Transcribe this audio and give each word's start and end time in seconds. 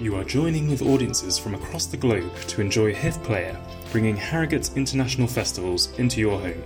You 0.00 0.16
are 0.16 0.24
joining 0.24 0.68
with 0.68 0.82
audiences 0.82 1.38
from 1.38 1.54
across 1.54 1.86
the 1.86 1.96
globe 1.96 2.34
to 2.48 2.60
enjoy 2.60 2.94
HIF 2.94 3.22
Player, 3.22 3.56
bringing 3.92 4.16
Harrogate's 4.16 4.74
international 4.74 5.28
festivals 5.28 5.96
into 5.98 6.18
your 6.18 6.40
home. 6.40 6.62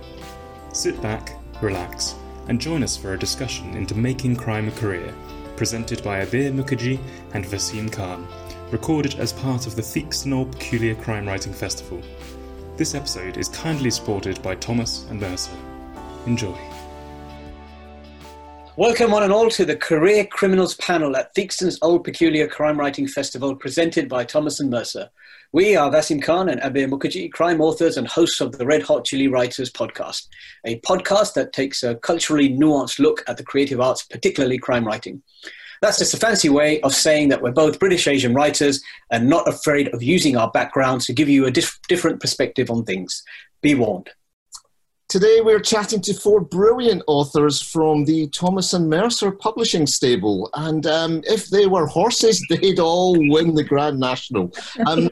Sit 0.73 0.99
back, 1.01 1.33
relax, 1.61 2.15
and 2.47 2.59
join 2.59 2.83
us 2.83 2.97
for 2.97 3.13
a 3.13 3.19
discussion 3.19 3.75
into 3.75 3.95
making 3.95 4.37
crime 4.37 4.67
a 4.67 4.71
career, 4.71 5.13
presented 5.55 6.03
by 6.03 6.25
Abir 6.25 6.51
Mukherjee 6.51 6.99
and 7.33 7.45
Vaseem 7.45 7.91
Khan, 7.91 8.27
recorded 8.71 9.15
as 9.19 9.33
part 9.33 9.67
of 9.67 9.75
the 9.75 9.81
Theakston 9.81 10.33
Old 10.33 10.51
Peculiar 10.53 10.95
Crime 10.95 11.27
Writing 11.27 11.53
Festival. 11.53 12.01
This 12.75 12.95
episode 12.95 13.37
is 13.37 13.49
kindly 13.49 13.91
supported 13.91 14.41
by 14.41 14.55
Thomas 14.55 15.05
and 15.09 15.19
Mercer. 15.19 15.55
Enjoy. 16.25 16.57
Welcome, 18.77 19.09
one 19.09 19.23
and 19.23 19.33
all, 19.33 19.49
to 19.49 19.65
the 19.65 19.75
Career 19.75 20.23
Criminals 20.23 20.75
panel 20.75 21.17
at 21.17 21.33
Theakston's 21.33 21.79
Old 21.81 22.03
Peculiar 22.03 22.47
Crime 22.47 22.79
Writing 22.79 23.07
Festival, 23.07 23.55
presented 23.55 24.07
by 24.07 24.23
Thomas 24.23 24.59
and 24.59 24.69
Mercer. 24.69 25.09
We 25.51 25.75
are 25.75 25.89
Vaseem 25.89 26.21
Khan 26.21 26.47
and 26.47 26.61
Abir 26.61 26.87
Mukherjee, 26.87 27.31
crime 27.31 27.59
authors 27.59 27.97
and 27.97 28.07
hosts 28.07 28.39
of 28.39 28.51
the 28.51 28.67
Red 28.67 28.83
Hot 28.83 29.03
Chili 29.03 29.29
Writers 29.29 29.71
podcast, 29.71 30.27
a 30.63 30.79
podcast 30.81 31.33
that 31.33 31.53
takes 31.53 31.81
a 31.81 31.95
culturally 31.95 32.55
nuanced 32.55 32.99
look 32.99 33.23
at 33.27 33.37
the 33.37 33.43
creative 33.43 33.81
arts, 33.81 34.03
particularly 34.03 34.59
crime 34.59 34.85
writing. 34.85 35.23
That's 35.81 35.97
just 35.97 36.13
a 36.13 36.17
fancy 36.17 36.49
way 36.49 36.79
of 36.81 36.93
saying 36.93 37.29
that 37.29 37.41
we're 37.41 37.49
both 37.53 37.79
British 37.79 38.07
Asian 38.07 38.35
writers 38.35 38.79
and 39.09 39.27
not 39.27 39.49
afraid 39.49 39.87
of 39.87 40.03
using 40.03 40.37
our 40.37 40.51
backgrounds 40.51 41.07
to 41.07 41.13
give 41.13 41.29
you 41.29 41.47
a 41.47 41.51
dif- 41.51 41.79
different 41.87 42.21
perspective 42.21 42.69
on 42.69 42.83
things. 42.83 43.23
Be 43.59 43.73
warned. 43.73 44.11
Today 45.09 45.39
we're 45.39 45.61
chatting 45.61 46.01
to 46.01 46.13
four 46.13 46.41
brilliant 46.41 47.01
authors 47.07 47.61
from 47.61 48.03
the 48.03 48.27
Thomas 48.27 48.73
and 48.73 48.89
Mercer 48.89 49.31
publishing 49.31 49.87
stable, 49.87 50.49
and 50.53 50.85
um, 50.85 51.21
if 51.23 51.47
they 51.49 51.65
were 51.65 51.87
horses, 51.87 52.45
they'd 52.49 52.79
all 52.79 53.15
win 53.29 53.55
the 53.55 53.63
Grand 53.63 54.01
National. 54.01 54.51
Um, 54.85 55.09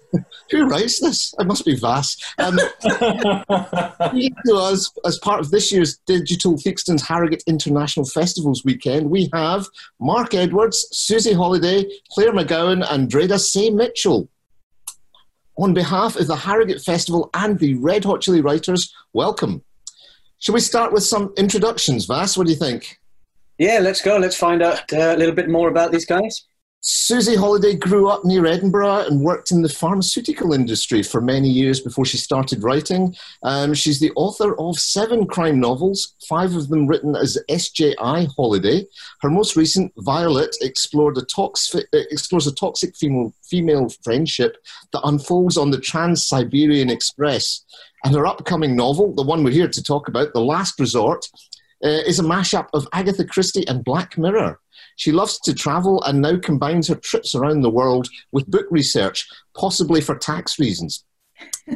who 0.50 0.66
writes 0.68 0.98
this? 0.98 1.32
It 1.38 1.46
must 1.46 1.64
be 1.64 1.76
Vass. 1.76 2.16
Um, 2.38 2.58
to 2.80 4.56
us 4.56 4.92
as 5.04 5.18
part 5.20 5.38
of 5.38 5.52
this 5.52 5.70
year's 5.70 5.98
Digital 6.06 6.58
Theakston's 6.58 7.06
Harrogate 7.06 7.44
International 7.46 8.04
Festivals 8.04 8.64
weekend, 8.64 9.08
we 9.08 9.30
have 9.32 9.68
Mark 10.00 10.34
Edwards, 10.34 10.88
Susi 10.90 11.32
Holliday, 11.32 11.84
Claire 12.10 12.32
McGowan, 12.32 12.84
and 12.90 13.08
Dreda 13.08 13.38
Say 13.38 13.70
Mitchell. 13.70 14.28
On 15.58 15.72
behalf 15.72 16.16
of 16.16 16.26
the 16.26 16.36
Harrogate 16.36 16.82
Festival 16.82 17.30
and 17.32 17.58
the 17.58 17.74
Red 17.74 18.04
Hot 18.04 18.20
Chili 18.20 18.42
Writers, 18.42 18.94
welcome. 19.14 19.62
Shall 20.38 20.54
we 20.54 20.60
start 20.60 20.92
with 20.92 21.02
some 21.02 21.32
introductions, 21.38 22.04
Vass? 22.04 22.36
What 22.36 22.46
do 22.46 22.52
you 22.52 22.58
think? 22.58 22.98
Yeah, 23.56 23.78
let's 23.80 24.02
go. 24.02 24.18
Let's 24.18 24.36
find 24.36 24.62
out 24.62 24.92
uh, 24.92 25.14
a 25.14 25.16
little 25.16 25.34
bit 25.34 25.48
more 25.48 25.68
about 25.68 25.92
these 25.92 26.04
guys. 26.04 26.44
Susi 26.88 27.34
Holliday 27.34 27.74
grew 27.74 28.08
up 28.08 28.24
near 28.24 28.46
Edinburgh 28.46 29.06
and 29.08 29.20
worked 29.20 29.50
in 29.50 29.60
the 29.60 29.68
pharmaceutical 29.68 30.52
industry 30.52 31.02
for 31.02 31.20
many 31.20 31.48
years 31.48 31.80
before 31.80 32.04
she 32.04 32.16
started 32.16 32.62
writing. 32.62 33.12
Um, 33.42 33.74
she's 33.74 33.98
the 33.98 34.12
author 34.14 34.56
of 34.60 34.78
seven 34.78 35.26
crime 35.26 35.58
novels, 35.58 36.14
five 36.28 36.54
of 36.54 36.68
them 36.68 36.86
written 36.86 37.16
as 37.16 37.42
SJI 37.48 38.28
Holliday. 38.36 38.86
Her 39.20 39.30
most 39.30 39.56
recent, 39.56 39.92
Violet, 39.96 40.56
explored 40.60 41.18
a 41.18 41.26
explores 41.92 42.46
a 42.46 42.54
toxic 42.54 42.94
female, 42.94 43.34
female 43.42 43.88
friendship 44.04 44.56
that 44.92 45.02
unfolds 45.02 45.56
on 45.56 45.72
the 45.72 45.80
Trans 45.80 46.24
Siberian 46.24 46.88
Express. 46.88 47.64
And 48.04 48.14
her 48.14 48.28
upcoming 48.28 48.76
novel, 48.76 49.12
the 49.12 49.24
one 49.24 49.42
we're 49.42 49.50
here 49.50 49.66
to 49.66 49.82
talk 49.82 50.06
about, 50.06 50.34
The 50.34 50.40
Last 50.40 50.78
Resort, 50.78 51.26
uh, 51.86 52.02
is 52.06 52.18
a 52.18 52.24
mashup 52.24 52.68
of 52.74 52.88
Agatha 52.92 53.24
Christie 53.24 53.66
and 53.68 53.84
Black 53.84 54.18
Mirror. 54.18 54.58
She 54.96 55.12
loves 55.12 55.38
to 55.40 55.54
travel 55.54 56.02
and 56.02 56.20
now 56.20 56.36
combines 56.38 56.88
her 56.88 56.96
trips 56.96 57.34
around 57.34 57.60
the 57.60 57.70
world 57.70 58.08
with 58.32 58.50
book 58.50 58.66
research, 58.70 59.28
possibly 59.54 60.00
for 60.00 60.16
tax 60.16 60.58
reasons. 60.58 61.04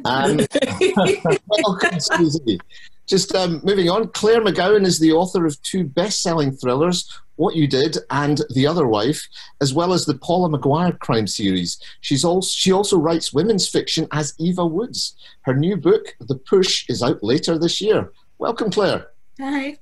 Um, 0.05 0.41
welcome, 1.49 2.01
Susi. 2.01 2.59
Just 3.07 3.35
um, 3.35 3.61
moving 3.65 3.91
on, 3.91 4.09
Claire 4.09 4.41
McGowan 4.41 4.85
is 4.85 4.99
the 4.99 5.13
author 5.13 5.45
of 5.45 5.61
two 5.63 5.85
best 5.85 6.23
selling 6.23 6.53
thrillers, 6.53 7.11
What 7.37 7.57
You 7.57 7.67
Did 7.67 7.99
and 8.11 8.41
The 8.55 8.67
Other 8.67 8.87
Wife, 8.87 9.27
as 9.61 9.75
well 9.75 9.93
as 9.93 10.07
the 10.07 10.15
Paula 10.15 10.49
Maguire 10.49 10.93
crime 10.93 11.27
series. 11.27 11.81
She's 12.01 12.25
also, 12.25 12.49
she 12.49 12.73
also 12.73 12.99
writes 12.99 13.33
women's 13.33 13.69
fiction 13.69 14.07
as 14.13 14.35
Eva 14.39 14.65
Woods. 14.65 15.17
Her 15.43 15.55
new 15.55 15.77
book, 15.77 16.17
The 16.21 16.37
Push, 16.37 16.89
is 16.89 17.03
out 17.03 17.23
later 17.23 17.59
this 17.59 17.81
year. 17.81 18.13
Welcome, 18.39 18.71
Claire. 18.71 19.09
Hi. 19.41 19.77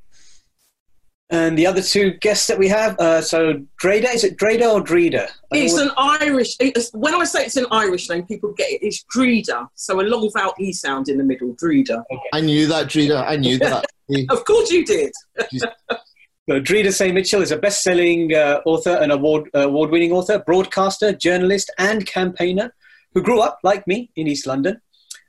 And 1.30 1.58
the 1.58 1.66
other 1.66 1.82
two 1.82 2.12
guests 2.12 2.46
that 2.46 2.58
we 2.58 2.68
have, 2.68 2.98
uh, 2.98 3.20
so 3.20 3.62
Dreda, 3.82 4.14
is 4.14 4.24
it 4.24 4.38
Dreda 4.38 4.72
or 4.72 4.82
Dreda? 4.82 5.28
It's 5.50 5.76
an 5.76 5.90
Irish. 5.98 6.56
It's, 6.58 6.90
when 6.94 7.14
I 7.14 7.24
say 7.24 7.44
it's 7.44 7.56
an 7.56 7.66
Irish 7.70 8.08
name, 8.08 8.24
people 8.24 8.54
get 8.56 8.70
it. 8.70 8.78
It's 8.82 9.04
Dreda, 9.14 9.68
so 9.74 10.00
a 10.00 10.02
long 10.02 10.30
vowel 10.34 10.54
e 10.58 10.72
sound 10.72 11.10
in 11.10 11.18
the 11.18 11.24
middle. 11.24 11.54
Dreda. 11.56 12.02
Okay. 12.10 12.28
I 12.32 12.40
knew 12.40 12.66
that, 12.68 12.86
Dreda. 12.86 13.26
I 13.26 13.36
knew 13.36 13.58
that. 13.58 13.84
of 14.30 14.44
course, 14.46 14.70
you 14.70 14.86
did. 14.86 15.12
so 15.50 16.60
Dreda 16.60 16.94
Say 16.94 17.12
Mitchell 17.12 17.42
is 17.42 17.50
a 17.50 17.58
best-selling 17.58 18.34
uh, 18.34 18.62
author 18.64 18.96
and 18.96 19.12
award 19.12 19.50
award-winning 19.52 20.12
author, 20.12 20.38
broadcaster, 20.38 21.12
journalist, 21.12 21.70
and 21.78 22.06
campaigner 22.06 22.74
who 23.12 23.22
grew 23.22 23.42
up 23.42 23.58
like 23.62 23.86
me 23.86 24.10
in 24.16 24.28
East 24.28 24.46
London. 24.46 24.80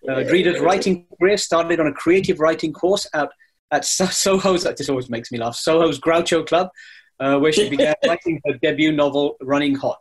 Uh, 0.08 0.14
Dreda's 0.20 0.62
writing 0.62 1.06
career 1.20 1.36
started 1.36 1.80
on 1.82 1.88
a 1.88 1.94
creative 1.94 2.40
writing 2.40 2.72
course 2.72 3.06
out 3.14 3.32
at 3.72 3.86
Soho's, 3.86 4.64
that 4.64 4.78
just 4.78 4.90
always 4.90 5.10
makes 5.10 5.32
me 5.32 5.38
laugh, 5.38 5.56
Soho's 5.56 6.00
Groucho 6.00 6.46
Club, 6.46 6.70
uh, 7.20 7.38
where 7.38 7.52
she 7.52 7.70
began 7.70 7.96
writing 8.08 8.42
her 8.46 8.54
debut 8.62 8.92
novel, 8.92 9.38
Running 9.42 9.76
Hot. 9.76 10.00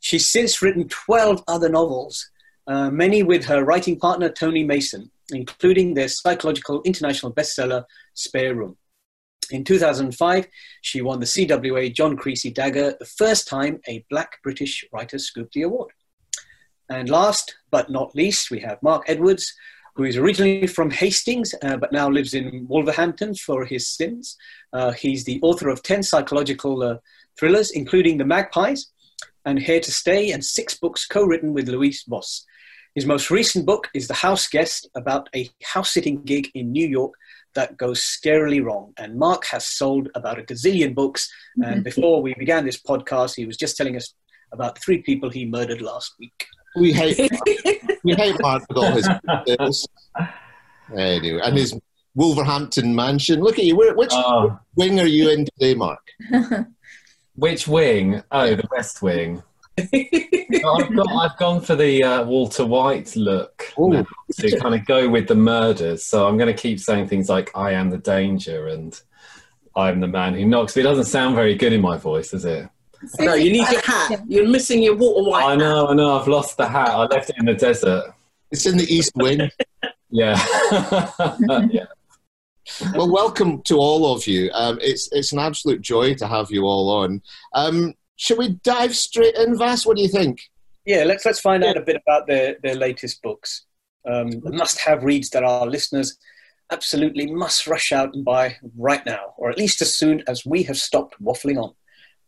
She's 0.00 0.30
since 0.30 0.62
written 0.62 0.88
12 0.88 1.42
other 1.46 1.68
novels, 1.68 2.30
uh, 2.66 2.90
many 2.90 3.22
with 3.22 3.44
her 3.44 3.64
writing 3.64 3.98
partner, 3.98 4.30
Tony 4.30 4.64
Mason, 4.64 5.10
including 5.32 5.94
their 5.94 6.08
psychological 6.08 6.80
international 6.82 7.32
bestseller, 7.32 7.84
Spare 8.14 8.54
Room. 8.54 8.76
In 9.50 9.64
2005, 9.64 10.46
she 10.80 11.02
won 11.02 11.18
the 11.18 11.26
CWA 11.26 11.92
John 11.92 12.16
Creasey 12.16 12.54
Dagger, 12.54 12.94
the 12.98 13.04
first 13.04 13.48
time 13.48 13.80
a 13.88 14.04
black 14.08 14.38
British 14.42 14.84
writer 14.92 15.18
scooped 15.18 15.52
the 15.54 15.62
award. 15.62 15.90
And 16.88 17.08
last 17.08 17.56
but 17.70 17.90
not 17.90 18.14
least, 18.14 18.50
we 18.50 18.60
have 18.60 18.82
Mark 18.82 19.04
Edwards, 19.08 19.52
who 20.00 20.06
is 20.06 20.16
originally 20.16 20.66
from 20.66 20.90
Hastings 20.90 21.54
uh, 21.60 21.76
but 21.76 21.92
now 21.92 22.08
lives 22.08 22.32
in 22.32 22.66
Wolverhampton 22.68 23.34
for 23.34 23.66
his 23.66 23.86
sins. 23.86 24.34
Uh, 24.72 24.92
he's 24.92 25.24
the 25.24 25.38
author 25.42 25.68
of 25.68 25.82
10 25.82 26.02
psychological 26.02 26.82
uh, 26.82 26.96
thrillers, 27.38 27.72
including 27.72 28.16
The 28.16 28.24
Magpies 28.24 28.86
and 29.44 29.58
Here 29.58 29.78
to 29.78 29.92
Stay, 29.92 30.30
and 30.30 30.42
six 30.42 30.74
books 30.74 31.06
co 31.06 31.24
written 31.24 31.52
with 31.52 31.68
Louise 31.68 32.02
Voss. 32.08 32.46
His 32.94 33.04
most 33.04 33.30
recent 33.30 33.66
book 33.66 33.88
is 33.92 34.08
The 34.08 34.14
House 34.14 34.48
Guest, 34.48 34.88
about 34.94 35.28
a 35.36 35.50
house 35.62 35.92
sitting 35.92 36.22
gig 36.22 36.48
in 36.54 36.72
New 36.72 36.88
York 36.88 37.12
that 37.54 37.76
goes 37.76 38.00
scarily 38.00 38.64
wrong. 38.64 38.94
And 38.96 39.18
Mark 39.18 39.44
has 39.48 39.66
sold 39.66 40.08
about 40.14 40.38
a 40.38 40.42
gazillion 40.44 40.94
books. 40.94 41.30
And 41.56 41.64
mm-hmm. 41.64 41.82
before 41.82 42.22
we 42.22 42.32
began 42.38 42.64
this 42.64 42.80
podcast, 42.80 43.34
he 43.36 43.44
was 43.44 43.58
just 43.58 43.76
telling 43.76 43.96
us 43.96 44.14
about 44.50 44.78
three 44.78 45.02
people 45.02 45.28
he 45.28 45.44
murdered 45.44 45.82
last 45.82 46.14
week. 46.18 46.46
We 46.76 46.92
hate 46.92 47.18
we 48.04 48.14
hate 48.14 48.40
Mark 48.40 48.64
with 48.68 48.78
all 48.78 48.92
his 48.92 49.08
details. 49.46 49.88
Anyway, 50.96 51.40
and 51.42 51.56
his 51.56 51.78
Wolverhampton 52.14 52.94
mansion. 52.94 53.40
Look 53.40 53.58
at 53.58 53.64
you. 53.64 53.76
Which 53.76 54.10
oh. 54.12 54.58
wing 54.76 55.00
are 55.00 55.06
you 55.06 55.30
in 55.30 55.44
today, 55.46 55.74
Mark? 55.74 56.06
Which 57.34 57.66
wing? 57.68 58.22
Oh, 58.30 58.54
the 58.54 58.68
West 58.70 59.00
Wing. 59.02 59.42
I've, 59.78 60.94
got, 60.94 61.12
I've 61.12 61.38
gone 61.38 61.60
for 61.62 61.74
the 61.74 62.02
uh, 62.02 62.24
Walter 62.24 62.66
White 62.66 63.16
look 63.16 63.72
now, 63.78 64.04
to 64.32 64.58
kind 64.58 64.74
of 64.74 64.84
go 64.84 65.08
with 65.08 65.26
the 65.26 65.34
murders. 65.34 66.04
So 66.04 66.26
I'm 66.26 66.36
going 66.36 66.54
to 66.54 66.60
keep 66.60 66.80
saying 66.80 67.08
things 67.08 67.28
like 67.28 67.50
"I 67.56 67.72
am 67.72 67.88
the 67.88 67.98
danger" 67.98 68.68
and 68.68 69.00
"I'm 69.74 70.00
the 70.00 70.08
man 70.08 70.34
who 70.34 70.44
knocks." 70.44 70.74
But 70.74 70.80
it 70.80 70.84
doesn't 70.84 71.04
sound 71.04 71.34
very 71.34 71.54
good 71.54 71.72
in 71.72 71.80
my 71.80 71.96
voice, 71.96 72.32
does 72.32 72.44
it? 72.44 72.68
No, 73.18 73.34
you 73.34 73.52
need 73.52 73.68
your 73.70 73.80
hat. 73.80 74.22
You're 74.28 74.48
missing 74.48 74.82
your 74.82 74.96
Walter 74.96 75.30
White. 75.30 75.44
I 75.44 75.56
know, 75.56 75.88
I 75.88 75.94
know. 75.94 76.18
I've 76.18 76.28
lost 76.28 76.56
the 76.56 76.68
hat. 76.68 76.90
I 76.90 77.04
left 77.04 77.30
it 77.30 77.36
in 77.38 77.46
the 77.46 77.54
desert. 77.54 78.12
It's 78.50 78.66
in 78.66 78.76
the 78.76 78.84
East 78.84 79.12
Wing. 79.16 79.50
yeah. 80.10 80.44
yeah. 81.70 81.86
Well, 82.94 83.10
welcome 83.10 83.62
to 83.62 83.78
all 83.78 84.14
of 84.14 84.26
you. 84.26 84.50
Um, 84.52 84.78
it's 84.82 85.08
it's 85.12 85.32
an 85.32 85.38
absolute 85.38 85.80
joy 85.80 86.14
to 86.14 86.26
have 86.26 86.50
you 86.50 86.64
all 86.64 86.90
on. 86.90 87.22
Um, 87.54 87.94
should 88.16 88.38
we 88.38 88.60
dive 88.64 88.94
straight 88.94 89.34
in, 89.34 89.56
Vass? 89.56 89.86
What 89.86 89.96
do 89.96 90.02
you 90.02 90.08
think? 90.08 90.42
Yeah, 90.84 91.04
let's 91.04 91.24
let's 91.24 91.40
find 91.40 91.64
out 91.64 91.76
a 91.76 91.82
bit 91.82 91.96
about 91.96 92.26
their 92.26 92.56
their 92.62 92.74
latest 92.74 93.22
books. 93.22 93.66
Um, 94.06 94.30
must-have 94.44 95.04
reads 95.04 95.30
that 95.30 95.42
our 95.42 95.66
listeners 95.66 96.18
absolutely 96.70 97.30
must 97.30 97.66
rush 97.66 97.92
out 97.92 98.14
and 98.14 98.24
buy 98.24 98.56
right 98.76 99.04
now, 99.04 99.34
or 99.36 99.50
at 99.50 99.58
least 99.58 99.82
as 99.82 99.94
soon 99.94 100.22
as 100.26 100.46
we 100.46 100.62
have 100.64 100.78
stopped 100.78 101.20
waffling 101.22 101.62
on. 101.62 101.74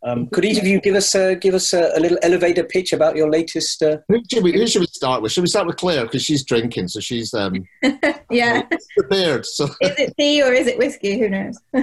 Um, 0.04 0.26
could 0.28 0.44
each 0.44 0.58
of 0.58 0.66
you 0.66 0.81
give 0.81 0.96
us 0.96 1.14
uh, 1.14 1.34
give 1.34 1.54
us 1.54 1.72
a, 1.72 1.93
a, 1.96 2.00
little 2.00 2.19
elevator 2.22 2.64
pitch 2.64 2.93
about 2.93 3.14
your 3.14 3.31
latest? 3.31 3.82
Uh... 3.82 3.99
Who, 4.08 4.20
should 4.28 4.43
we, 4.43 4.52
who 4.52 4.66
should 4.66 4.81
we 4.81 4.87
start 4.87 5.22
with? 5.22 5.31
Should 5.31 5.43
we 5.43 5.49
start 5.49 5.66
with 5.66 5.76
Claire 5.76 6.04
because 6.04 6.25
she's 6.25 6.44
drinking, 6.44 6.88
so 6.88 6.99
she's 6.99 7.32
um, 7.34 7.64
yeah 8.31 8.62
prepared. 8.96 9.46
So 9.46 9.64
is 9.81 9.99
it 9.99 10.14
tea 10.19 10.43
or 10.43 10.52
is 10.52 10.66
it 10.66 10.78
whiskey? 10.78 11.19
Who 11.19 11.28
knows? 11.28 11.58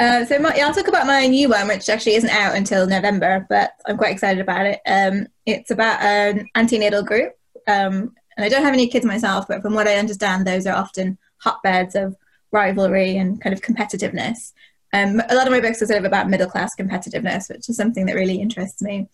Uh, 0.00 0.24
so 0.24 0.38
my, 0.38 0.54
yeah, 0.54 0.64
I'll 0.64 0.72
talk 0.72 0.86
about 0.86 1.08
my 1.08 1.26
new 1.26 1.48
one, 1.48 1.66
which 1.66 1.88
actually 1.88 2.14
isn't 2.14 2.30
out 2.30 2.54
until 2.54 2.86
November, 2.86 3.44
but 3.48 3.72
I'm 3.84 3.96
quite 3.96 4.12
excited 4.12 4.40
about 4.40 4.64
it. 4.64 4.80
Um, 4.86 5.26
it's 5.44 5.72
about 5.72 6.00
an 6.00 6.46
antenatal 6.54 7.02
group, 7.02 7.32
um, 7.66 8.14
and 8.36 8.44
I 8.44 8.48
don't 8.48 8.62
have 8.62 8.74
any 8.74 8.86
kids 8.86 9.04
myself, 9.04 9.48
but 9.48 9.60
from 9.60 9.74
what 9.74 9.88
I 9.88 9.96
understand, 9.96 10.46
those 10.46 10.68
are 10.68 10.76
often 10.76 11.18
hotbeds 11.38 11.96
of 11.96 12.14
rivalry 12.52 13.16
and 13.16 13.40
kind 13.40 13.52
of 13.52 13.60
competitiveness. 13.60 14.52
Um, 14.92 15.20
a 15.28 15.34
lot 15.34 15.46
of 15.46 15.52
my 15.52 15.60
books 15.60 15.82
are 15.82 15.86
sort 15.86 15.98
of 15.98 16.04
about 16.04 16.30
middle 16.30 16.48
class 16.48 16.74
competitiveness, 16.78 17.48
which 17.50 17.68
is 17.68 17.76
something 17.76 18.06
that 18.06 18.14
really 18.14 18.40
interests 18.40 18.82
me. 18.82 19.08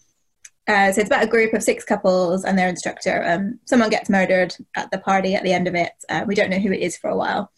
Uh, 0.66 0.90
so 0.92 1.00
it's 1.00 1.10
about 1.10 1.24
a 1.24 1.28
group 1.28 1.52
of 1.52 1.62
six 1.62 1.84
couples 1.84 2.44
and 2.44 2.58
their 2.58 2.68
instructor. 2.68 3.22
Um, 3.26 3.58
someone 3.66 3.90
gets 3.90 4.08
murdered 4.08 4.54
at 4.76 4.90
the 4.90 4.98
party 4.98 5.34
at 5.34 5.42
the 5.42 5.52
end 5.52 5.68
of 5.68 5.74
it. 5.74 5.92
Uh, 6.08 6.24
we 6.26 6.34
don't 6.34 6.48
know 6.48 6.58
who 6.58 6.72
it 6.72 6.80
is 6.80 6.96
for 6.96 7.10
a 7.10 7.16
while. 7.16 7.50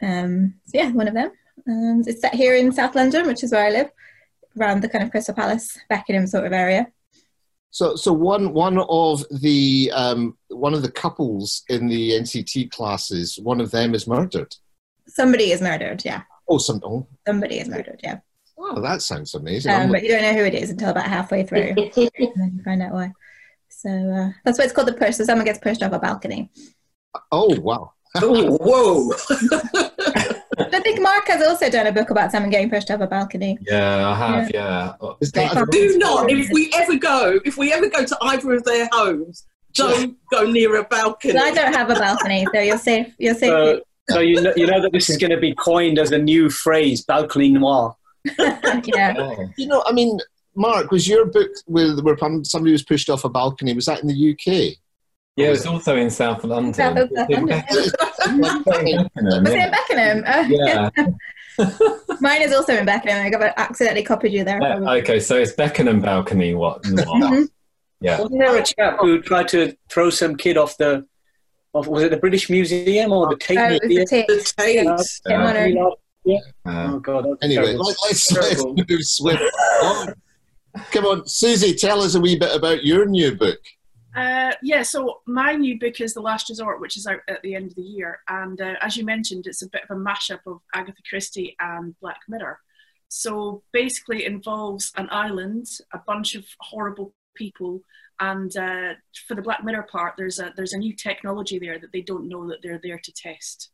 Um, 0.00 0.54
so 0.66 0.78
yeah, 0.78 0.90
one 0.92 1.08
of 1.08 1.14
them. 1.14 1.32
Um, 1.68 2.02
it's 2.06 2.20
set 2.20 2.34
here 2.34 2.54
in 2.54 2.72
South 2.72 2.94
London, 2.94 3.26
which 3.26 3.44
is 3.44 3.52
where 3.52 3.66
I 3.66 3.70
live, 3.70 3.90
around 4.58 4.82
the 4.82 4.88
kind 4.88 5.04
of 5.04 5.10
Crystal 5.10 5.34
Palace, 5.34 5.78
Beckenham 5.88 6.26
sort 6.26 6.46
of 6.46 6.52
area. 6.52 6.86
So, 7.70 7.96
so 7.96 8.12
one 8.12 8.52
one 8.52 8.78
of 8.78 9.24
the 9.30 9.90
um, 9.94 10.38
one 10.48 10.74
of 10.74 10.82
the 10.82 10.90
couples 10.90 11.64
in 11.68 11.88
the 11.88 12.12
NCT 12.12 12.70
classes, 12.70 13.38
one 13.42 13.60
of 13.60 13.72
them 13.72 13.94
is 13.94 14.06
murdered. 14.06 14.54
Somebody 15.08 15.50
is 15.50 15.60
murdered, 15.60 16.04
yeah. 16.04 16.22
Oh, 16.48 16.58
some 16.58 16.80
oh, 16.84 17.06
Somebody 17.26 17.58
is 17.58 17.68
murdered, 17.68 18.00
yeah. 18.02 18.18
oh 18.58 18.80
that 18.80 19.02
sounds 19.02 19.34
amazing. 19.34 19.72
Um, 19.72 19.90
but 19.90 20.02
you 20.02 20.10
don't 20.10 20.22
know 20.22 20.34
who 20.34 20.44
it 20.44 20.54
is 20.54 20.70
until 20.70 20.90
about 20.90 21.06
halfway 21.06 21.44
through, 21.44 21.74
and 21.76 21.78
then 22.36 22.52
you 22.56 22.62
find 22.64 22.82
out 22.82 22.92
why. 22.92 23.12
So 23.68 23.88
uh, 23.90 24.30
that's 24.44 24.58
why 24.58 24.64
it's 24.64 24.72
called 24.72 24.88
the 24.88 24.92
push. 24.94 25.16
So 25.16 25.24
someone 25.24 25.44
gets 25.44 25.58
pushed 25.58 25.82
off 25.82 25.92
a 25.92 25.98
balcony. 25.98 26.50
oh 27.32 27.58
wow. 27.60 27.92
Oh, 28.22 28.56
whoa! 28.60 29.10
I 30.58 30.78
think 30.80 31.00
Mark 31.02 31.26
has 31.26 31.44
also 31.44 31.68
done 31.68 31.88
a 31.88 31.92
book 31.92 32.10
about 32.10 32.30
someone 32.30 32.48
getting 32.48 32.70
pushed 32.70 32.88
off 32.92 33.00
a 33.00 33.08
balcony. 33.08 33.58
Yeah, 33.62 34.08
I 34.08 34.14
have. 34.14 34.50
Yeah. 34.54 34.94
Is 35.20 35.32
that 35.32 35.66
Do 35.72 35.98
not. 35.98 36.30
If 36.30 36.48
we 36.52 36.72
ever 36.76 36.96
go, 36.96 37.40
if 37.44 37.56
we 37.56 37.72
ever 37.72 37.88
go 37.88 38.04
to 38.04 38.16
either 38.22 38.52
of 38.52 38.62
their 38.62 38.88
homes, 38.92 39.46
don't 39.72 40.16
go 40.30 40.48
near 40.48 40.76
a 40.76 40.84
balcony. 40.84 41.34
But 41.34 41.42
I 41.42 41.50
don't 41.50 41.74
have 41.74 41.90
a 41.90 41.94
balcony, 41.94 42.46
so 42.54 42.60
you're 42.60 42.78
safe. 42.78 43.12
You're 43.18 43.34
safe. 43.34 43.48
So, 43.50 43.80
so 44.10 44.20
you 44.20 44.40
know, 44.40 44.52
you 44.56 44.66
know 44.66 44.80
that 44.82 44.92
this 44.92 45.08
is 45.10 45.16
going 45.16 45.30
to 45.30 45.38
be 45.40 45.54
coined 45.54 45.98
as 45.98 46.12
a 46.12 46.18
new 46.18 46.50
phrase, 46.50 47.02
balcony 47.04 47.50
noir. 47.50 47.94
yeah. 48.38 48.80
Yeah. 48.86 49.36
you 49.56 49.66
know, 49.66 49.82
I 49.86 49.92
mean, 49.92 50.18
Mark, 50.56 50.90
was 50.90 51.06
your 51.08 51.26
book 51.26 51.50
with 51.66 52.00
where 52.00 52.16
somebody 52.44 52.72
was 52.72 52.82
pushed 52.82 53.08
off 53.10 53.24
a 53.24 53.28
balcony? 53.28 53.74
Was 53.74 53.86
that 53.86 54.00
in 54.02 54.08
the 54.08 54.32
UK? 54.32 54.76
Yeah, 55.36 55.48
it 55.48 55.50
was 55.50 55.66
also 55.66 55.96
in 55.96 56.10
South 56.10 56.44
London. 56.44 56.72
South 56.74 56.96
of 56.96 57.10
South 57.14 57.28
London. 57.28 57.64
Beckenham, 57.66 59.44
Was 59.44 59.52
it 59.52 59.58
in 59.58 59.70
Beckenham? 59.70 60.24
Oh, 60.26 60.42
yeah. 60.48 62.18
Mine 62.20 62.42
is 62.42 62.52
also 62.54 62.74
in 62.76 62.86
Beckenham. 62.86 63.26
I 63.26 63.30
got 63.30 63.52
accidentally 63.56 64.04
copied 64.04 64.32
you 64.32 64.44
there. 64.44 64.60
Yeah, 64.62 64.78
okay, 64.92 65.18
so 65.18 65.36
it's 65.36 65.52
Beckenham 65.52 66.00
balcony. 66.00 66.54
What? 66.54 66.82
Mhm. 66.84 67.48
Yeah. 68.00 68.20
Wasn't 68.20 68.38
there 68.38 68.56
a 68.56 68.62
chap 68.62 68.98
who 69.00 69.22
tried 69.22 69.48
to 69.48 69.74
throw 69.88 70.10
some 70.10 70.36
kid 70.36 70.56
off 70.58 70.76
the, 70.76 71.06
off, 71.74 71.86
was 71.88 72.02
it 72.04 72.10
the 72.10 72.16
British 72.16 72.48
Museum 72.50 73.12
or 73.12 73.28
the 73.28 73.36
Tate 73.36 73.58
Oh, 73.58 73.64
it 73.66 73.70
was 73.72 73.80
the 73.80 73.86
Museum? 73.88 74.06
tape. 74.06 74.26
The 74.28 74.52
Tate. 74.56 74.74
Get 75.26 75.32
Uh, 75.32 75.34
honored. 75.34 75.76
Uh, 75.76 75.90
Oh 76.66 76.98
god. 77.00 77.26
Anyway, 77.42 77.74
let, 77.74 77.96
let's, 78.04 78.32
let's 78.32 78.64
move 78.64 78.86
swiftly 79.02 79.46
on. 79.82 80.14
Come 80.90 81.04
on, 81.04 81.26
Susi, 81.26 81.74
tell 81.74 82.00
us 82.00 82.14
a 82.14 82.20
wee 82.20 82.38
bit 82.38 82.54
about 82.56 82.82
your 82.84 83.04
new 83.06 83.34
book. 83.36 83.58
Uh, 84.16 84.52
yeah, 84.62 84.82
so 84.82 85.20
my 85.26 85.54
new 85.54 85.78
book 85.78 86.00
is 86.00 86.14
The 86.14 86.20
Last 86.20 86.48
Resort, 86.48 86.80
which 86.80 86.96
is 86.96 87.06
out 87.06 87.18
at 87.28 87.42
the 87.42 87.54
end 87.54 87.66
of 87.72 87.74
the 87.74 87.82
year. 87.82 88.20
And 88.28 88.60
uh, 88.60 88.74
as 88.80 88.96
you 88.96 89.04
mentioned, 89.04 89.46
it's 89.46 89.62
a 89.62 89.68
bit 89.68 89.82
of 89.88 89.96
a 89.96 90.00
mashup 90.00 90.38
of 90.46 90.60
Agatha 90.74 91.02
Christie 91.08 91.56
and 91.60 91.94
Black 92.00 92.20
Mirror. 92.28 92.58
So 93.08 93.62
basically, 93.72 94.24
it 94.24 94.32
involves 94.32 94.92
an 94.96 95.08
island, 95.10 95.66
a 95.92 95.98
bunch 96.06 96.34
of 96.36 96.44
horrible 96.60 97.12
people, 97.34 97.80
and 98.32 98.56
uh, 98.56 98.94
for 99.26 99.34
the 99.34 99.42
Black 99.42 99.62
Mirror 99.64 99.86
part, 99.90 100.14
there's 100.16 100.38
a 100.38 100.52
there's 100.56 100.72
a 100.72 100.78
new 100.78 100.94
technology 100.94 101.58
there 101.58 101.78
that 101.78 101.92
they 101.92 102.02
don't 102.02 102.28
know 102.28 102.48
that 102.48 102.58
they're 102.62 102.80
there 102.82 102.98
to 103.02 103.12
test. 103.12 103.70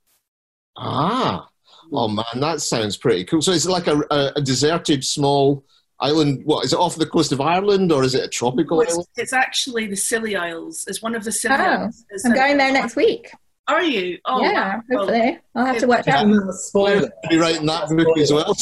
Ah, 0.77 1.49
oh 1.93 2.09
man, 2.09 2.25
that 2.37 2.61
sounds 2.61 2.97
pretty 2.97 3.25
cool. 3.25 3.43
So 3.43 3.53
it's 3.53 3.67
like 3.67 3.87
a, 3.87 4.01
a, 4.11 4.33
a 4.37 4.41
deserted 4.43 5.05
small 5.05 5.65
island. 6.01 6.43
What 6.45 6.65
is 6.65 6.73
it 6.73 6.79
off 6.79 6.97
the 6.97 7.07
coast 7.07 7.33
of 7.33 7.41
Ireland 7.41 7.93
or 7.93 8.03
is 8.05 8.15
it 8.15 8.25
a 8.25 8.29
tropical 8.29 8.79
Well, 8.79 8.85
it's, 8.87 8.93
island? 8.95 9.09
it's 9.17 9.33
actually 9.33 9.87
the 9.87 9.97
Scilly 9.97 10.37
Isles. 10.37 10.85
It's 10.87 11.03
one 11.03 11.15
of 11.15 11.25
the 11.25 11.33
Scilly 11.33 11.57
Oh, 11.59 11.63
Isles. 11.65 12.05
It's 12.11 12.25
I'm 12.25 12.33
a- 12.33 12.37
going 12.37 12.57
there 12.57 12.73
next 12.73 12.97
week. 12.97 13.31
Are 13.69 13.83
you? 13.85 14.19
Oh, 14.25 14.43
yeah, 14.43 14.53
wow. 14.77 14.83
Well, 14.89 14.99
hopefully. 15.07 15.39
I'll 15.55 15.67
have 15.67 15.79
to 15.79 15.87
watch 15.87 16.09
out. 16.09 16.55
Spoiler. 16.55 17.09
Be 17.29 17.39
writing 17.39 17.67
that 17.67 17.89
book 17.89 18.19
as 18.19 18.33
well. 18.33 18.57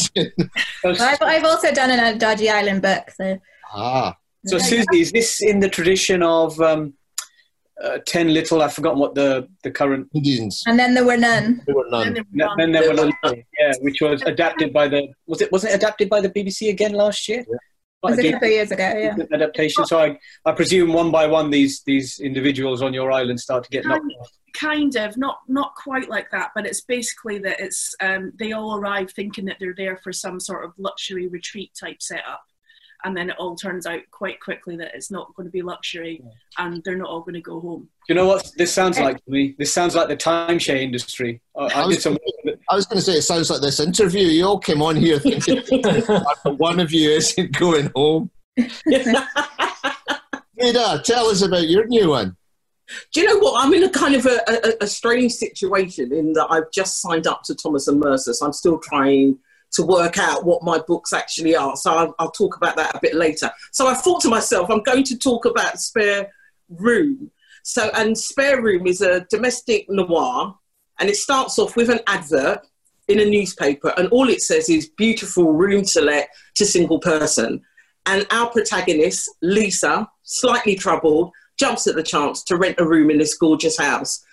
Well, 0.85 0.97
I've, 1.01 1.23
I've 1.23 1.45
also 1.45 1.73
done 1.73 1.91
an, 1.91 2.01
a 2.15 2.19
Dodgy 2.19 2.51
Island 2.51 2.83
book. 2.83 3.05
So, 3.17 3.39
ah, 3.73 4.15
So 4.49 4.59
Susi, 4.59 5.01
is 5.01 5.13
this 5.13 5.43
in 5.43 5.61
the 5.61 5.69
tradition 5.69 6.23
of 6.23 6.59
um, 6.61 6.95
uh, 7.83 7.99
Ten 8.07 8.33
Little? 8.33 8.63
I've 8.63 8.73
forgotten 8.73 8.99
what 8.99 9.15
the 9.15 9.49
the 9.63 9.71
current. 9.71 10.09
Indians. 10.15 10.63
and 10.67 10.79
then 10.79 10.95
there 10.95 11.05
were 11.05 11.17
none. 11.17 11.63
There 11.67 11.75
were 11.75 11.83
and 11.83 11.91
none. 11.91 12.15
then 12.15 12.25
No, 12.33 12.55
then 12.57 12.73
there 12.73 12.89
were 12.89 12.95
none, 12.95 13.13
yeah, 13.59 13.73
which 13.81 14.01
was 14.01 14.23
adapted 14.23 14.73
by 14.73 14.89
the 14.89 15.09
was 15.27 15.43
it 15.43 15.53
wasn't 15.53 15.73
it 15.73 15.77
adapted 15.77 16.09
by 16.09 16.21
the 16.21 16.31
BBC 16.31 16.71
again 16.71 16.93
last 16.93 17.29
year? 17.29 17.41
It 17.41 17.49
was 17.49 17.59
Quite 18.01 18.19
a 18.19 18.29
a 18.29 18.33
couple 18.33 18.47
of 18.47 18.53
years 18.53 18.71
ago. 18.71 18.93
Yeah. 18.97 19.17
adaptation. 19.33 19.85
So 19.85 19.99
I, 19.99 20.17
I 20.45 20.53
presume 20.53 20.93
one 20.93 21.11
by 21.11 21.27
one 21.27 21.51
these 21.51 21.83
these 21.85 22.21
individuals 22.21 22.81
on 22.81 22.95
your 22.95 23.11
island 23.11 23.41
start 23.41 23.65
to 23.65 23.71
get 23.71 23.85
knocked 23.85 24.07
off. 24.21 24.31
kind 24.55 24.95
of 24.95 25.17
not 25.17 25.39
not 25.49 25.75
quite 25.75 26.09
like 26.09 26.31
that 26.31 26.51
but 26.55 26.65
it's 26.65 26.81
basically 26.83 27.39
that 27.41 27.59
it's 27.59 27.95
um, 28.01 28.33
they 28.39 28.53
all 28.53 28.79
arrive 28.79 29.11
thinking 29.11 29.47
that 29.47 29.57
they're 29.59 29.75
there 29.77 29.97
for 29.97 30.13
some 30.13 30.39
sort 30.39 30.65
of 30.65 30.73
luxury 30.79 31.27
retreat 31.27 31.73
type 31.79 32.01
setup 32.01 32.45
and 33.05 33.17
then 33.17 33.31
it 33.31 33.37
all 33.39 33.55
turns 33.55 33.87
out 33.87 34.01
quite 34.11 34.41
quickly 34.41 34.77
that 34.77 34.95
it's 34.95 35.11
not 35.11 35.35
going 35.35 35.47
to 35.47 35.51
be 35.51 35.63
luxury 35.63 36.23
and 36.59 36.83
they're 36.85 36.97
not 36.97 37.09
all 37.09 37.21
going 37.21 37.35
to 37.35 37.41
go 37.41 37.61
home 37.61 37.89
You 38.09 38.15
know 38.15 38.27
what 38.27 38.51
this 38.57 38.73
sounds 38.73 38.99
eh. 38.99 39.05
like 39.05 39.25
to 39.25 39.31
me? 39.31 39.55
This 39.59 39.73
sounds 39.73 39.95
like 39.95 40.09
the 40.09 40.17
timeshare 40.17 40.81
industry. 40.81 41.41
I, 41.57 41.67
I 41.67 41.89
did 41.89 42.03
some. 42.03 42.19
I 42.71 42.75
was 42.75 42.87
going 42.87 42.99
to 42.99 43.03
say 43.03 43.13
it 43.13 43.23
sounds 43.23 43.51
like 43.51 43.61
this 43.61 43.81
interview. 43.81 44.27
You 44.27 44.45
all 44.47 44.59
came 44.59 44.83
on 44.83 44.97
here 44.97 45.19
thinking 45.19 45.63
one 46.57 46.81
of 46.81 46.93
you 46.93 47.11
isn't 47.11 47.57
going 47.59 47.91
home. 47.95 48.31
Rita, 50.57 51.03
tell 51.05 51.27
us 51.27 51.43
about 51.43 51.69
your 51.69 51.87
new 51.87 52.11
one. 52.11 52.37
Do 53.13 53.21
you 53.21 53.27
know 53.27 53.39
what? 53.39 53.63
I'm 53.65 53.73
in 53.75 53.85
a 53.85 53.91
kind 53.91 54.15
of 54.15 54.27
a, 54.27 54.41
a, 54.49 54.85
a 54.85 54.87
strange 54.87 55.33
situation 55.33 56.13
in 56.13 56.33
that 56.33 56.47
I've 56.51 56.71
just 56.73 57.01
signed 57.01 57.27
up 57.27 57.43
to 57.45 57.55
Thomas 57.55 57.87
and 57.87 58.01
Mercer, 58.01 58.33
so 58.33 58.47
I'm 58.47 58.53
still 58.53 58.79
trying 58.79 59.39
to 59.73 59.83
work 59.83 60.19
out 60.19 60.45
what 60.45 60.63
my 60.63 60.79
books 60.87 61.13
actually 61.13 61.55
are. 61.55 61.77
So 61.77 61.93
I'll, 61.93 62.15
I'll 62.19 62.31
talk 62.31 62.57
about 62.57 62.77
that 62.77 62.95
a 62.95 63.01
bit 63.01 63.15
later. 63.15 63.51
So 63.73 63.87
I 63.87 63.95
thought 63.95 64.23
to 64.23 64.29
myself, 64.29 64.71
I'm 64.71 64.83
going 64.83 65.05
to 65.05 65.19
talk 65.19 65.45
about 65.45 65.81
Spare 65.81 66.33
Room. 66.69 67.31
So, 67.63 67.91
and 67.95 68.17
Spare 68.17 68.63
Room 68.63 68.87
is 68.87 69.03
a 69.03 69.27
domestic 69.31 69.87
noir, 69.91 70.57
and 70.99 71.09
it 71.09 71.17
starts 71.17 71.59
off 71.59 71.77
with 71.77 71.91
an 71.91 72.01
advert 72.07 72.61
in 73.09 73.21
a 73.21 73.25
newspaper, 73.25 73.93
and 73.97 74.09
all 74.09 74.29
it 74.29 74.43
says 74.43 74.69
is 74.69 74.91
beautiful 74.91 75.53
room 75.53 75.83
to 75.83 76.01
let 76.01 76.29
to 76.55 76.67
single 76.67 76.99
person. 76.99 77.63
And 78.07 78.27
our 78.31 78.51
protagonist, 78.51 79.31
Lisa, 79.43 80.09
slightly 80.23 80.77
troubled, 80.77 81.33
jumps 81.59 81.87
at 81.87 81.95
the 81.95 82.03
chance 82.03 82.43
to 82.45 82.57
rent 82.57 82.77
a 82.79 82.87
room 82.87 83.11
in 83.11 83.19
this 83.19 83.37
gorgeous 83.37 83.79
house. 83.79 84.25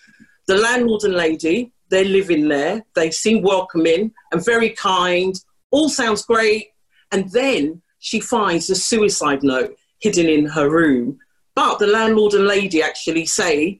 The 0.47 0.57
landlord 0.57 1.03
and 1.03 1.15
lady, 1.15 1.73
they're 1.95 2.03
living 2.03 2.49
there. 2.49 2.83
They 2.93 3.09
seem 3.09 3.41
welcoming 3.41 4.11
and 4.31 4.43
very 4.43 4.71
kind. 4.71 5.33
All 5.71 5.87
sounds 5.87 6.25
great. 6.25 6.67
And 7.11 7.31
then 7.31 7.81
she 7.99 8.19
finds 8.19 8.69
a 8.69 8.75
suicide 8.75 9.43
note 9.43 9.75
hidden 9.99 10.27
in 10.27 10.45
her 10.45 10.69
room. 10.69 11.17
But 11.55 11.79
the 11.79 11.87
landlord 11.87 12.33
and 12.33 12.45
lady 12.45 12.83
actually 12.83 13.25
say 13.25 13.79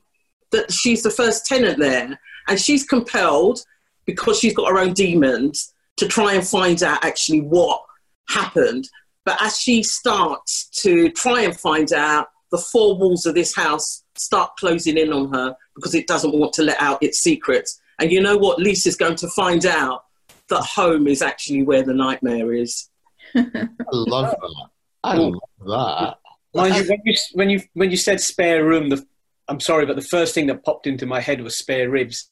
that 0.51 0.72
she's 0.72 1.03
the 1.03 1.10
first 1.10 1.45
tenant 1.45 1.77
there. 1.77 2.17
And 2.48 2.60
she's 2.60 2.86
compelled, 2.86 3.65
because 4.05 4.39
she's 4.39 4.55
got 4.55 4.69
her 4.69 4.79
own 4.79 4.93
demons, 4.93 5.74
to 5.98 6.07
try 6.07 6.34
and 6.34 6.48
find 6.48 6.81
out 6.84 7.03
actually 7.03 7.41
what 7.41 7.81
happened. 8.29 8.88
But 9.25 9.41
as 9.41 9.60
she 9.60 9.84
starts 9.84 10.69
to 10.84 11.10
try 11.10 11.41
and 11.41 11.60
find 11.60 11.91
out, 11.91 12.27
the 12.51 12.60
four 12.60 12.98
walls 12.98 13.25
of 13.25 13.36
this 13.36 13.55
house 13.55 14.03
start 14.15 14.51
closing 14.57 14.98
in 14.98 15.12
on 15.12 15.34
her 15.34 15.57
because 15.74 15.95
it 15.95 16.07
doesn't 16.07 16.34
want 16.34 16.53
to 16.53 16.63
let 16.63 16.79
out 16.79 17.01
its 17.03 17.19
secrets. 17.19 17.81
And 17.99 18.11
you 18.11 18.21
know 18.21 18.37
what? 18.37 18.59
Lisa's 18.59 18.95
going 18.95 19.15
to 19.17 19.27
find 19.29 19.65
out 19.65 20.05
that 20.49 20.61
home 20.61 21.07
is 21.07 21.21
actually 21.21 21.63
where 21.63 21.83
the 21.83 21.93
nightmare 21.93 22.53
is. 22.53 22.89
I 23.35 23.67
love 23.91 24.31
that. 24.31 24.69
I 25.03 25.15
love 25.15 25.39
that. 25.65 26.17
Mind 26.53 26.75
you, 26.75 26.83
when 26.89 27.01
you 27.03 27.15
when 27.33 27.49
you 27.49 27.61
when 27.73 27.91
you 27.91 27.97
said 27.97 28.21
spare 28.21 28.65
room, 28.65 28.89
the 28.89 29.05
I'm 29.47 29.59
sorry, 29.59 29.85
but 29.85 29.95
the 29.95 30.01
first 30.01 30.33
thing 30.33 30.47
that 30.47 30.63
popped 30.63 30.87
into 30.87 31.05
my 31.05 31.19
head 31.19 31.41
was 31.41 31.55
spare 31.55 31.89
ribs. 31.89 32.29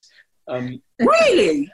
Um, 0.47 0.81
Really? 0.99 1.71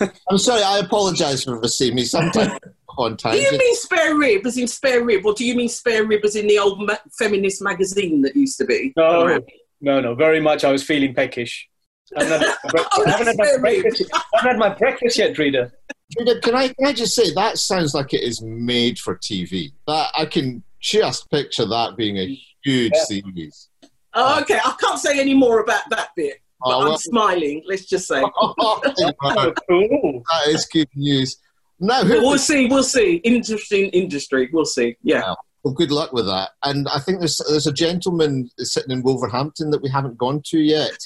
I'm 0.30 0.38
sorry, 0.38 0.62
I 0.62 0.78
apologise 0.78 1.44
for 1.44 1.58
receiving 1.58 1.96
me. 1.96 2.04
Sometimes 2.04 2.58
on 2.98 3.16
Do 3.16 3.36
you 3.36 3.50
mean 3.52 3.74
spare 3.76 4.16
rib 4.16 4.46
as 4.46 4.56
in 4.56 4.66
spare 4.66 5.04
rib, 5.04 5.26
or 5.26 5.34
do 5.34 5.44
you 5.44 5.54
mean 5.54 5.68
spare 5.68 6.04
rib 6.04 6.24
as 6.24 6.36
in 6.36 6.46
the 6.46 6.58
old 6.58 6.86
ma- 6.86 6.96
feminist 7.18 7.60
magazine 7.62 8.22
that 8.22 8.34
used 8.34 8.56
to 8.58 8.64
be? 8.64 8.92
no, 8.96 9.24
around? 9.24 9.44
no, 9.80 10.00
no, 10.00 10.14
very 10.14 10.40
much. 10.40 10.64
I 10.64 10.72
was 10.72 10.82
feeling 10.82 11.14
peckish. 11.14 11.68
I 12.16 12.24
haven't 12.24 12.40
had, 12.40 12.56
I 13.06 13.10
haven't 13.10 13.26
had 13.26 13.36
my 13.38 13.44
Spare 13.44 13.60
rib. 13.60 13.82
breakfast. 13.82 14.10
I 14.14 14.22
haven't 14.34 14.50
had 14.50 14.58
my 14.58 14.74
breakfast 14.74 15.18
yet, 15.18 15.34
Dreda. 15.34 15.70
Can 16.42 16.54
I, 16.54 16.68
can 16.68 16.86
I 16.86 16.92
just 16.92 17.14
say 17.14 17.32
that 17.34 17.58
sounds 17.58 17.94
like 17.94 18.14
it 18.14 18.22
is 18.22 18.42
made 18.42 18.98
for 18.98 19.16
TV? 19.16 19.72
That 19.86 20.10
I 20.16 20.26
can 20.26 20.62
just 20.80 21.30
picture 21.30 21.66
that 21.66 21.96
being 21.96 22.18
a 22.18 22.38
huge 22.62 22.92
yeah. 22.94 23.04
series. 23.04 23.68
Oh, 24.12 24.40
okay. 24.42 24.58
I 24.64 24.74
can't 24.80 24.98
say 24.98 25.18
any 25.18 25.34
more 25.34 25.60
about 25.60 25.82
that 25.90 26.10
bit. 26.14 26.40
But 26.60 26.76
oh, 26.76 26.78
well, 26.78 26.92
I'm 26.92 26.98
smiling. 26.98 27.62
Let's 27.66 27.86
just 27.86 28.06
say. 28.06 28.22
oh, 28.36 28.54
oh 28.58 28.80
that 28.84 30.48
is 30.48 30.66
good 30.66 30.88
news. 30.94 31.36
No, 31.80 32.02
we'll 32.04 32.38
see. 32.38 32.66
We'll 32.66 32.84
see. 32.84 33.16
Interesting 33.16 33.86
industry. 33.90 34.48
We'll 34.52 34.64
see. 34.64 34.96
Yeah. 35.02 35.34
Well, 35.64 35.74
good 35.74 35.90
luck 35.90 36.12
with 36.12 36.26
that. 36.26 36.50
And 36.62 36.86
I 36.88 37.00
think 37.00 37.18
there's 37.18 37.40
there's 37.48 37.66
a 37.66 37.72
gentleman 37.72 38.48
sitting 38.58 38.92
in 38.92 39.02
Wolverhampton 39.02 39.70
that 39.70 39.82
we 39.82 39.90
haven't 39.90 40.16
gone 40.16 40.42
to 40.46 40.58
yet. 40.58 40.96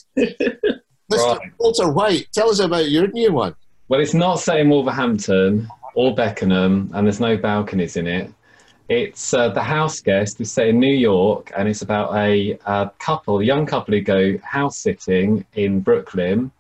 Mr. 1.11 1.39
Walter 1.59 1.91
White, 1.91 2.29
tell 2.33 2.51
us 2.51 2.61
about 2.61 2.91
your 2.91 3.09
new 3.09 3.33
one. 3.33 3.55
Well, 3.89 4.01
it's 4.01 4.13
not 4.13 4.41
set 4.41 4.61
in 4.61 4.69
Wolverhampton 4.69 5.69
or 5.95 6.15
Beckenham, 6.15 6.91
and 6.93 7.07
there's 7.07 7.21
no 7.21 7.37
balconies 7.37 7.97
in 7.97 8.07
it. 8.07 8.31
It's 8.91 9.33
uh, 9.33 9.49
The 9.49 9.63
House 9.63 10.01
Guest. 10.01 10.45
Set 10.45 10.69
in 10.69 10.79
New 10.79 10.95
York, 10.95 11.51
and 11.57 11.67
it's 11.67 11.81
about 11.81 12.15
a, 12.15 12.59
a 12.67 12.93
couple, 12.99 13.41
a 13.41 13.45
young 13.45 13.65
couple 13.65 13.95
who 13.95 14.03
go 14.03 14.37
house 14.39 14.79
sitting 14.79 15.47
in 15.55 15.81
Brooklyn. 15.81 16.51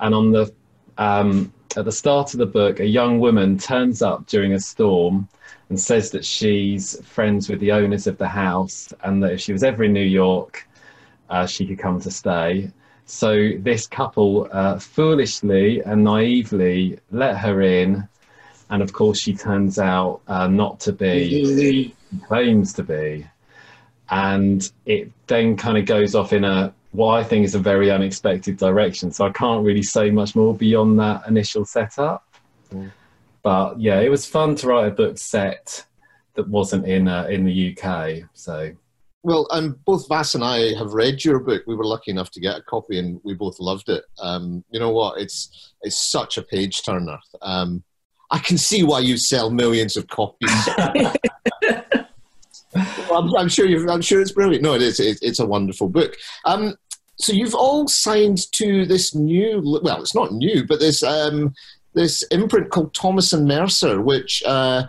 And 0.00 0.14
on 0.14 0.32
the 0.32 0.52
um, 0.98 1.52
at 1.76 1.84
the 1.84 1.92
start 1.92 2.34
of 2.34 2.38
the 2.38 2.46
book, 2.46 2.80
a 2.80 2.86
young 2.86 3.20
woman 3.20 3.58
turns 3.58 4.02
up 4.02 4.26
during 4.26 4.52
a 4.52 4.60
storm 4.60 5.28
and 5.68 5.80
says 5.80 6.10
that 6.10 6.24
she's 6.24 7.00
friends 7.06 7.48
with 7.48 7.60
the 7.60 7.72
owners 7.72 8.06
of 8.06 8.18
the 8.18 8.28
house, 8.28 8.92
and 9.04 9.22
that 9.22 9.32
if 9.32 9.40
she 9.40 9.52
was 9.52 9.62
ever 9.62 9.84
in 9.84 9.92
New 9.92 10.00
York, 10.00 10.68
uh, 11.30 11.46
she 11.46 11.64
could 11.64 11.78
come 11.78 12.00
to 12.00 12.10
stay. 12.10 12.70
So 13.06 13.50
this 13.58 13.86
couple 13.86 14.48
uh, 14.50 14.78
foolishly 14.78 15.80
and 15.80 16.04
naively 16.04 16.98
let 17.10 17.36
her 17.38 17.60
in, 17.60 18.08
and 18.70 18.82
of 18.82 18.92
course 18.92 19.18
she 19.18 19.34
turns 19.34 19.78
out 19.78 20.20
uh, 20.26 20.46
not 20.46 20.80
to 20.80 20.92
be, 20.92 21.94
claims 22.26 22.72
to 22.74 22.82
be, 22.82 23.26
and 24.08 24.70
it 24.86 25.10
then 25.26 25.56
kind 25.56 25.76
of 25.76 25.84
goes 25.84 26.14
off 26.14 26.32
in 26.32 26.44
a 26.44 26.72
what 26.92 27.16
I 27.16 27.24
think 27.24 27.44
is 27.44 27.54
a 27.54 27.58
very 27.58 27.90
unexpected 27.90 28.56
direction. 28.56 29.10
So 29.10 29.26
I 29.26 29.32
can't 29.32 29.64
really 29.64 29.82
say 29.82 30.10
much 30.10 30.36
more 30.36 30.54
beyond 30.54 30.98
that 31.00 31.26
initial 31.26 31.64
setup. 31.64 32.24
Mm. 32.72 32.92
But 33.42 33.80
yeah, 33.80 34.00
it 34.00 34.10
was 34.10 34.24
fun 34.24 34.54
to 34.56 34.68
write 34.68 34.86
a 34.86 34.90
book 34.92 35.18
set 35.18 35.84
that 36.34 36.48
wasn't 36.48 36.86
in 36.86 37.08
uh, 37.08 37.24
in 37.24 37.44
the 37.44 37.76
UK. 37.76 38.28
So 38.32 38.72
well, 39.24 39.48
um, 39.50 39.78
both 39.86 40.06
Vass 40.06 40.34
and 40.34 40.44
I 40.44 40.74
have 40.74 40.92
read 40.92 41.24
your 41.24 41.40
book. 41.40 41.62
We 41.66 41.74
were 41.74 41.86
lucky 41.86 42.10
enough 42.10 42.30
to 42.32 42.40
get 42.40 42.58
a 42.58 42.62
copy, 42.62 42.98
and 42.98 43.18
we 43.24 43.32
both 43.32 43.58
loved 43.58 43.88
it. 43.88 44.04
Um, 44.18 44.62
you 44.70 44.78
know 44.78 44.90
what? 44.90 45.18
It's 45.18 45.72
it's 45.80 46.10
such 46.10 46.36
a 46.36 46.42
page 46.42 46.82
turner. 46.84 47.18
Um, 47.40 47.82
I 48.30 48.38
can 48.38 48.58
see 48.58 48.82
why 48.82 49.00
you 49.00 49.16
sell 49.16 49.50
millions 49.50 49.96
of 49.96 50.06
copies. 50.08 50.50
I'm, 52.76 53.34
I'm, 53.36 53.48
sure 53.48 53.66
you 53.66 53.88
I'm 53.88 54.02
sure 54.02 54.20
it's 54.20 54.32
brilliant. 54.32 54.62
No, 54.62 54.74
it 54.74 54.82
is. 54.82 55.00
It, 55.00 55.18
it's 55.22 55.40
a 55.40 55.46
wonderful 55.46 55.88
book. 55.88 56.16
Um, 56.44 56.74
so 57.16 57.32
you've 57.32 57.54
all 57.54 57.88
signed 57.88 58.52
to 58.52 58.84
this 58.84 59.14
new. 59.14 59.80
Well, 59.82 60.02
it's 60.02 60.14
not 60.14 60.32
new, 60.32 60.66
but 60.66 60.80
this 60.80 61.02
um, 61.02 61.54
this 61.94 62.22
imprint 62.24 62.70
called 62.70 62.92
Thomas 62.92 63.32
and 63.32 63.48
Mercer, 63.48 64.02
which 64.02 64.42
uh, 64.44 64.82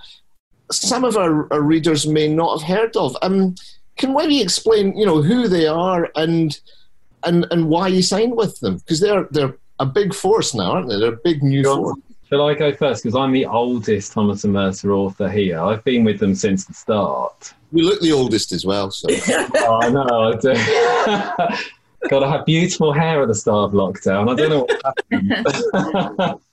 some 0.71 1.05
of 1.05 1.15
our, 1.15 1.51
our, 1.53 1.61
readers 1.61 2.05
may 2.05 2.27
not 2.27 2.59
have 2.59 2.67
heard 2.67 2.97
of. 2.97 3.15
Um, 3.21 3.55
can 3.97 4.13
maybe 4.13 4.41
explain, 4.41 4.97
you 4.97 5.05
know, 5.05 5.21
who 5.21 5.47
they 5.47 5.67
are 5.67 6.09
and 6.15 6.59
and 7.23 7.45
and 7.51 7.69
why 7.69 7.87
you 7.87 8.01
signed 8.01 8.35
with 8.35 8.59
them? 8.59 8.77
Because 8.77 8.99
they're 8.99 9.27
they're 9.31 9.55
a 9.79 9.85
big 9.85 10.13
force 10.13 10.53
now, 10.53 10.71
aren't 10.71 10.89
they? 10.89 10.99
They're 10.99 11.13
a 11.13 11.19
big 11.23 11.43
new 11.43 11.63
force. 11.63 11.97
Shall 12.29 12.47
I 12.47 12.55
go 12.55 12.73
first? 12.73 13.03
Because 13.03 13.15
I'm 13.15 13.31
the 13.31 13.45
oldest 13.45 14.11
Thomas 14.11 14.43
and 14.43 14.53
Mercer 14.53 14.91
author 14.93 15.29
here. 15.29 15.59
I've 15.59 15.83
been 15.83 16.03
with 16.03 16.19
them 16.19 16.33
since 16.33 16.65
the 16.65 16.73
start. 16.73 17.53
You 17.71 17.83
look 17.83 18.01
the 18.01 18.13
oldest 18.13 18.51
as 18.51 18.65
well. 18.65 18.89
So. 18.89 19.07
oh, 19.29 19.79
I 19.81 19.89
know. 19.89 20.33
I 20.33 20.35
do. 20.35 20.53
God, 22.09 22.23
I 22.23 22.31
had 22.31 22.45
beautiful 22.45 22.93
hair 22.93 23.21
at 23.21 23.27
the 23.27 23.35
start 23.35 23.69
of 23.69 23.71
lockdown. 23.73 24.31
I 24.31 24.35
don't 24.35 24.49
know 24.49 24.65
what 24.65 24.81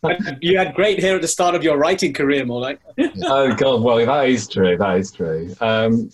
happened. 0.00 0.38
you 0.42 0.58
had 0.58 0.74
great 0.74 1.00
hair 1.00 1.16
at 1.16 1.22
the 1.22 1.28
start 1.28 1.54
of 1.54 1.62
your 1.62 1.76
writing 1.76 2.12
career, 2.12 2.44
more 2.44 2.60
like. 2.60 2.80
oh 3.24 3.54
God, 3.54 3.82
well 3.82 4.04
that 4.04 4.28
is 4.28 4.48
true. 4.48 4.76
That 4.76 4.98
is 4.98 5.10
true. 5.10 5.54
Um, 5.60 6.10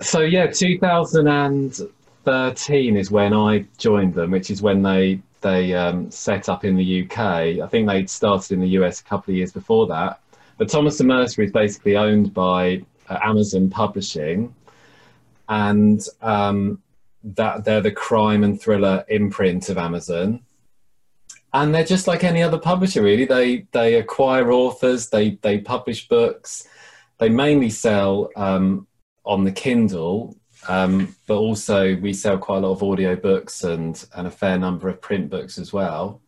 so 0.00 0.20
yeah, 0.20 0.46
2013 0.46 2.96
is 2.96 3.10
when 3.10 3.34
I 3.34 3.66
joined 3.78 4.14
them, 4.14 4.30
which 4.30 4.50
is 4.50 4.62
when 4.62 4.82
they 4.82 5.20
they 5.40 5.74
um, 5.74 6.10
set 6.10 6.48
up 6.48 6.64
in 6.64 6.76
the 6.76 7.04
UK. 7.04 7.18
I 7.18 7.66
think 7.68 7.88
they'd 7.88 8.10
started 8.10 8.52
in 8.52 8.60
the 8.60 8.68
US 8.80 9.00
a 9.00 9.04
couple 9.04 9.32
of 9.32 9.36
years 9.36 9.52
before 9.52 9.86
that. 9.86 10.20
But 10.58 10.68
Thomas 10.68 11.00
and 11.00 11.08
Mercer 11.08 11.42
is 11.42 11.52
basically 11.52 11.96
owned 11.96 12.34
by 12.34 12.84
uh, 13.08 13.18
Amazon 13.22 13.70
Publishing, 13.70 14.54
and 15.48 16.04
um, 16.20 16.82
that 17.24 17.64
they're 17.64 17.80
the 17.80 17.90
crime 17.90 18.44
and 18.44 18.60
thriller 18.60 19.04
imprint 19.08 19.68
of 19.68 19.78
Amazon. 19.78 20.40
And 21.52 21.74
they're 21.74 21.82
just 21.82 22.06
like 22.06 22.22
any 22.22 22.42
other 22.42 22.58
publisher, 22.58 23.02
really. 23.02 23.24
They 23.24 23.66
they 23.72 23.94
acquire 23.94 24.52
authors, 24.52 25.08
they 25.08 25.38
they 25.42 25.58
publish 25.58 26.08
books, 26.08 26.68
they 27.18 27.28
mainly 27.28 27.70
sell 27.70 28.30
um, 28.36 28.86
on 29.24 29.44
the 29.44 29.52
Kindle, 29.52 30.36
um, 30.68 31.16
but 31.26 31.36
also 31.36 31.96
we 31.96 32.12
sell 32.12 32.38
quite 32.38 32.58
a 32.58 32.66
lot 32.66 32.72
of 32.72 32.82
audio 32.82 33.16
books 33.16 33.64
and, 33.64 34.04
and 34.14 34.26
a 34.26 34.30
fair 34.30 34.58
number 34.58 34.88
of 34.88 35.00
print 35.00 35.30
books 35.30 35.58
as 35.58 35.72
well. 35.72 36.20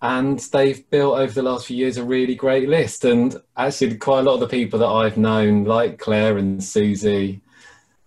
And 0.00 0.38
they've 0.38 0.88
built 0.90 1.18
over 1.18 1.32
the 1.32 1.42
last 1.42 1.66
few 1.66 1.76
years 1.76 1.96
a 1.96 2.04
really 2.04 2.36
great 2.36 2.68
list. 2.68 3.04
And 3.04 3.36
actually, 3.56 3.96
quite 3.96 4.20
a 4.20 4.22
lot 4.22 4.34
of 4.34 4.40
the 4.40 4.48
people 4.48 4.78
that 4.78 4.86
I've 4.86 5.16
known, 5.16 5.64
like 5.64 5.98
Claire 5.98 6.38
and 6.38 6.62
Susi, 6.62 7.40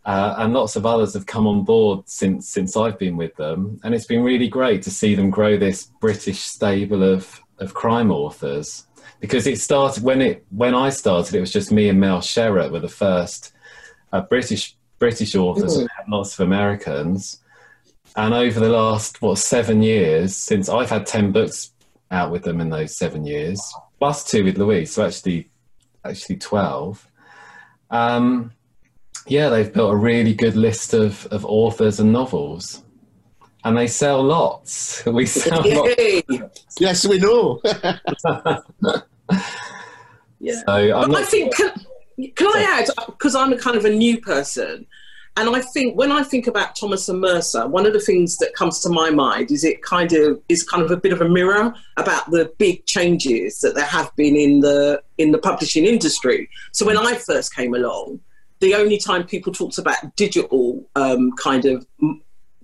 uh, 0.05 0.35
and 0.39 0.53
lots 0.53 0.75
of 0.75 0.85
others 0.85 1.13
have 1.13 1.25
come 1.25 1.45
on 1.45 1.63
board 1.63 2.07
since 2.07 2.49
since 2.49 2.75
I've 2.75 2.97
been 2.97 3.17
with 3.17 3.35
them, 3.35 3.79
and 3.83 3.93
it's 3.93 4.05
been 4.05 4.23
really 4.23 4.47
great 4.47 4.81
to 4.83 4.91
see 4.91 5.13
them 5.13 5.29
grow 5.29 5.57
this 5.57 5.85
British 5.99 6.39
stable 6.39 7.03
of 7.03 7.39
of 7.59 7.73
crime 7.73 8.11
authors. 8.11 8.87
Because 9.19 9.45
it 9.45 9.59
started 9.59 10.03
when 10.03 10.21
it 10.21 10.43
when 10.49 10.73
I 10.73 10.89
started, 10.89 11.35
it 11.35 11.39
was 11.39 11.53
just 11.53 11.71
me 11.71 11.89
and 11.89 11.99
Mel 11.99 12.19
Sherratt 12.19 12.71
were 12.71 12.79
the 12.79 12.89
first 12.89 13.53
uh, 14.11 14.21
British 14.21 14.75
British 14.99 15.35
authors 15.35 15.77
mm. 15.77 15.81
and 15.81 16.13
lots 16.13 16.33
of 16.33 16.45
Americans. 16.45 17.39
And 18.15 18.33
over 18.33 18.59
the 18.59 18.69
last 18.69 19.21
what 19.21 19.37
seven 19.37 19.81
years, 19.81 20.35
since 20.35 20.69
I've 20.69 20.89
had 20.89 21.05
ten 21.05 21.31
books 21.31 21.71
out 22.11 22.31
with 22.31 22.43
them 22.43 22.59
in 22.59 22.69
those 22.69 22.95
seven 22.95 23.25
years, 23.25 23.61
plus 23.99 24.23
two 24.29 24.43
with 24.43 24.57
Louise, 24.57 24.93
so 24.93 25.05
actually 25.05 25.49
actually 26.03 26.37
twelve. 26.37 27.07
Um, 27.89 28.51
yeah, 29.27 29.49
they've 29.49 29.71
built 29.71 29.93
a 29.93 29.95
really 29.95 30.33
good 30.33 30.55
list 30.55 30.93
of, 30.93 31.25
of 31.27 31.45
authors 31.45 31.99
and 31.99 32.11
novels. 32.11 32.83
And 33.63 33.77
they 33.77 33.87
sell 33.87 34.23
lots. 34.23 35.05
We 35.11 35.25
sell 35.25 35.61
lots. 35.63 36.23
Yes, 36.79 37.05
we 37.05 37.19
know. 37.19 37.61
yeah. 40.39 40.61
So 40.65 40.73
I'm 40.73 41.11
not, 41.11 41.21
I 41.21 41.25
think 41.25 41.53
can 42.35 42.47
I 42.47 42.61
add, 42.79 42.89
because 43.07 43.35
I'm 43.35 43.53
a 43.53 43.57
kind 43.57 43.77
of 43.77 43.85
a 43.85 43.89
new 43.89 44.19
person, 44.21 44.85
and 45.37 45.55
I 45.55 45.61
think 45.61 45.97
when 45.97 46.11
I 46.11 46.23
think 46.23 46.47
about 46.47 46.75
Thomas 46.75 47.07
and 47.07 47.21
Mercer, 47.21 47.67
one 47.67 47.85
of 47.85 47.93
the 47.93 47.99
things 47.99 48.37
that 48.37 48.53
comes 48.53 48.79
to 48.81 48.89
my 48.89 49.09
mind 49.09 49.49
is 49.51 49.63
it 49.63 49.81
kind 49.81 50.11
of 50.13 50.41
is 50.49 50.63
kind 50.63 50.83
of 50.83 50.91
a 50.91 50.97
bit 50.97 51.13
of 51.13 51.21
a 51.21 51.29
mirror 51.29 51.73
about 51.97 52.29
the 52.31 52.51
big 52.57 52.85
changes 52.85 53.59
that 53.61 53.75
there 53.75 53.85
have 53.85 54.13
been 54.15 54.35
in 54.35 54.59
the 54.59 55.01
in 55.17 55.31
the 55.31 55.37
publishing 55.37 55.85
industry. 55.85 56.49
So 56.73 56.85
when 56.85 56.97
I 56.97 57.15
first 57.15 57.55
came 57.55 57.73
along, 57.73 58.19
the 58.59 58.75
only 58.75 58.97
time 58.97 59.25
people 59.25 59.53
talked 59.53 59.77
about 59.77 60.15
digital 60.15 60.85
um, 60.95 61.31
kind 61.33 61.65
of 61.65 61.85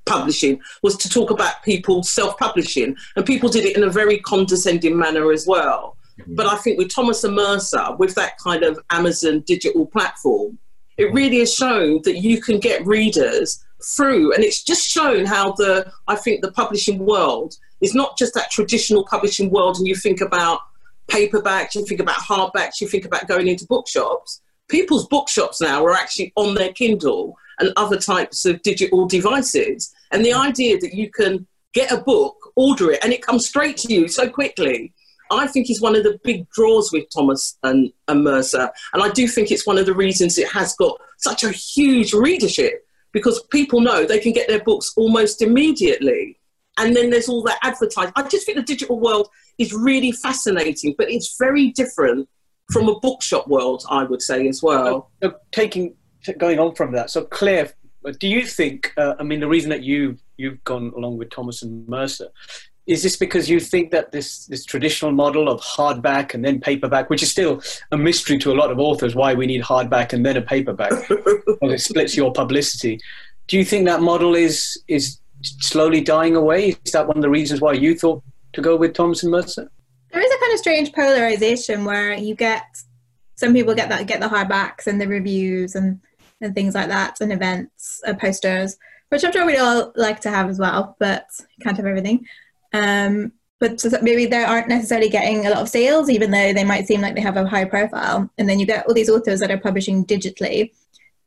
publishing 0.05 0.59
was 0.83 0.95
to 0.97 1.09
talk 1.09 1.31
about 1.31 1.63
people 1.63 2.03
self-publishing, 2.03 2.95
and 3.15 3.25
people 3.25 3.49
did 3.49 3.65
it 3.65 3.75
in 3.75 3.83
a 3.83 3.89
very 3.89 4.19
condescending 4.19 4.97
manner 4.97 5.31
as 5.31 5.45
well. 5.47 5.96
But 6.25 6.47
I 6.47 6.55
think 6.55 6.77
with 6.77 6.93
Thomas 6.93 7.23
and 7.23 7.35
Mercer, 7.35 7.95
with 7.99 8.15
that 8.15 8.37
kind 8.39 8.63
of 8.63 8.79
Amazon 8.89 9.41
digital 9.41 9.85
platform, 9.85 10.57
it 10.97 11.13
really 11.13 11.39
has 11.39 11.53
shown 11.53 12.01
that 12.03 12.17
you 12.17 12.41
can 12.41 12.59
get 12.59 12.85
readers 12.85 13.63
through, 13.95 14.33
and 14.33 14.43
it's 14.43 14.63
just 14.63 14.89
shown 14.89 15.25
how 15.25 15.51
the 15.53 15.91
I 16.07 16.15
think 16.15 16.41
the 16.41 16.51
publishing 16.51 17.05
world 17.05 17.55
is 17.81 17.93
not 17.93 18.17
just 18.17 18.33
that 18.33 18.49
traditional 18.49 19.05
publishing 19.05 19.51
world, 19.51 19.77
and 19.77 19.87
you 19.87 19.95
think 19.95 20.21
about 20.21 20.61
paperbacks, 21.07 21.75
you 21.75 21.85
think 21.85 22.01
about 22.01 22.17
hardbacks, 22.17 22.81
you 22.81 22.87
think 22.87 23.05
about 23.05 23.27
going 23.27 23.47
into 23.47 23.65
bookshops. 23.67 24.41
People's 24.67 25.07
bookshops 25.07 25.61
now 25.61 25.85
are 25.85 25.93
actually 25.93 26.33
on 26.35 26.55
their 26.55 26.73
Kindle 26.73 27.37
and 27.59 27.71
other 27.77 27.97
types 27.97 28.45
of 28.45 28.61
digital 28.61 29.07
devices. 29.07 29.93
And 30.11 30.25
the 30.25 30.33
idea 30.33 30.77
that 30.79 30.93
you 30.93 31.09
can 31.09 31.47
get 31.73 31.91
a 31.91 31.97
book, 31.97 32.35
order 32.55 32.91
it, 32.91 33.03
and 33.03 33.13
it 33.13 33.21
comes 33.21 33.47
straight 33.47 33.77
to 33.77 33.93
you 33.93 34.07
so 34.07 34.29
quickly 34.29 34.93
I 35.31 35.47
think 35.47 35.69
is 35.69 35.81
one 35.81 35.95
of 35.95 36.03
the 36.03 36.19
big 36.23 36.49
draws 36.49 36.91
with 36.91 37.05
Thomas 37.13 37.57
and, 37.63 37.91
and 38.07 38.23
Mercer. 38.23 38.69
And 38.93 39.03
I 39.03 39.09
do 39.09 39.27
think 39.27 39.51
it's 39.51 39.65
one 39.67 39.77
of 39.77 39.85
the 39.85 39.93
reasons 39.93 40.37
it 40.37 40.51
has 40.51 40.75
got 40.75 40.99
such 41.17 41.43
a 41.43 41.51
huge 41.51 42.13
readership 42.13 42.85
because 43.11 43.41
people 43.51 43.81
know 43.81 44.05
they 44.05 44.19
can 44.19 44.33
get 44.33 44.47
their 44.47 44.63
books 44.63 44.93
almost 44.95 45.41
immediately. 45.41 46.37
and 46.77 46.95
then 46.95 47.09
there's 47.09 47.27
all 47.27 47.41
that 47.43 47.59
advertising. 47.63 48.13
I 48.15 48.23
just 48.27 48.45
think 48.45 48.57
the 48.57 48.63
digital 48.63 48.99
world 48.99 49.29
is 49.57 49.73
really 49.73 50.11
fascinating, 50.11 50.95
but 50.97 51.09
it's 51.09 51.35
very 51.37 51.69
different 51.71 52.29
from 52.71 52.87
a 52.87 52.99
bookshop 52.99 53.47
world, 53.47 53.83
I 53.89 54.03
would 54.03 54.21
say 54.21 54.47
as 54.47 54.61
well. 54.61 55.11
Taking 55.51 55.95
going 56.37 56.59
on 56.59 56.75
from 56.75 56.91
that, 56.93 57.09
so 57.09 57.23
Claire, 57.23 57.71
do 58.19 58.27
you 58.27 58.45
think? 58.45 58.93
Uh, 58.97 59.15
I 59.19 59.23
mean, 59.23 59.39
the 59.39 59.47
reason 59.47 59.69
that 59.69 59.83
you 59.83 60.17
you've 60.37 60.63
gone 60.63 60.93
along 60.95 61.17
with 61.17 61.29
Thomas 61.29 61.63
and 61.63 61.87
Mercer 61.87 62.27
is 62.87 63.03
this 63.03 63.17
because 63.17 63.49
you 63.49 63.59
think 63.59 63.91
that 63.91 64.11
this 64.11 64.45
this 64.45 64.63
traditional 64.63 65.11
model 65.11 65.49
of 65.49 65.61
hardback 65.61 66.33
and 66.33 66.43
then 66.43 66.59
paperback, 66.59 67.09
which 67.09 67.21
is 67.21 67.29
still 67.29 67.61
a 67.91 67.97
mystery 67.97 68.37
to 68.39 68.51
a 68.51 68.55
lot 68.55 68.71
of 68.71 68.79
authors, 68.79 69.13
why 69.13 69.33
we 69.33 69.45
need 69.45 69.61
hardback 69.61 70.13
and 70.13 70.25
then 70.25 70.37
a 70.37 70.41
paperback, 70.41 70.91
because 71.09 71.73
it 71.73 71.81
splits 71.81 72.15
your 72.15 72.31
publicity. 72.31 72.99
Do 73.47 73.57
you 73.57 73.65
think 73.65 73.85
that 73.85 74.01
model 74.01 74.35
is 74.35 74.81
is 74.87 75.19
slowly 75.41 76.01
dying 76.01 76.35
away? 76.35 76.77
Is 76.85 76.93
that 76.93 77.07
one 77.07 77.17
of 77.17 77.21
the 77.21 77.29
reasons 77.29 77.59
why 77.59 77.73
you 77.73 77.95
thought 77.95 78.23
to 78.53 78.61
go 78.61 78.77
with 78.77 78.93
Thomas 78.93 79.21
and 79.21 79.31
Mercer? 79.31 79.69
There 80.11 80.21
is 80.21 80.31
a 80.31 80.39
kind 80.39 80.53
of 80.53 80.59
strange 80.59 80.93
polarization 80.93 81.83
where 81.83 82.13
you 82.13 82.35
get 82.35 82.63
some 83.35 83.53
people 83.53 83.75
get 83.75 83.89
that 83.89 84.07
get 84.07 84.21
the 84.21 84.27
hardbacks 84.27 84.87
and 84.87 84.99
the 84.99 85.07
reviews 85.07 85.75
and 85.75 85.99
and 86.39 86.55
things 86.55 86.73
like 86.73 86.87
that 86.87 87.19
and 87.19 87.33
events 87.33 88.01
and 88.05 88.17
posters, 88.17 88.77
which 89.09 89.25
I'm 89.25 89.33
sure 89.33 89.45
we'd 89.45 89.57
all 89.57 89.91
like 89.95 90.21
to 90.21 90.29
have 90.29 90.49
as 90.49 90.57
well, 90.57 90.95
but 90.99 91.27
you 91.39 91.63
can't 91.63 91.75
have 91.75 91.85
everything. 91.85 92.25
Um, 92.73 93.31
but 93.59 93.83
maybe 94.03 94.27
they 94.27 94.43
aren't 94.43 94.67
necessarily 94.67 95.09
getting 95.09 95.45
a 95.45 95.49
lot 95.49 95.61
of 95.61 95.69
sales, 95.69 96.09
even 96.09 96.29
though 96.29 96.53
they 96.53 96.63
might 96.63 96.85
seem 96.85 97.01
like 97.01 97.15
they 97.15 97.21
have 97.21 97.37
a 97.37 97.47
high 97.47 97.65
profile. 97.65 98.29
And 98.37 98.47
then 98.47 98.59
you 98.59 98.67
get 98.67 98.85
all 98.85 98.93
these 98.93 99.09
authors 99.09 99.39
that 99.39 99.49
are 99.49 99.57
publishing 99.57 100.05
digitally, 100.05 100.71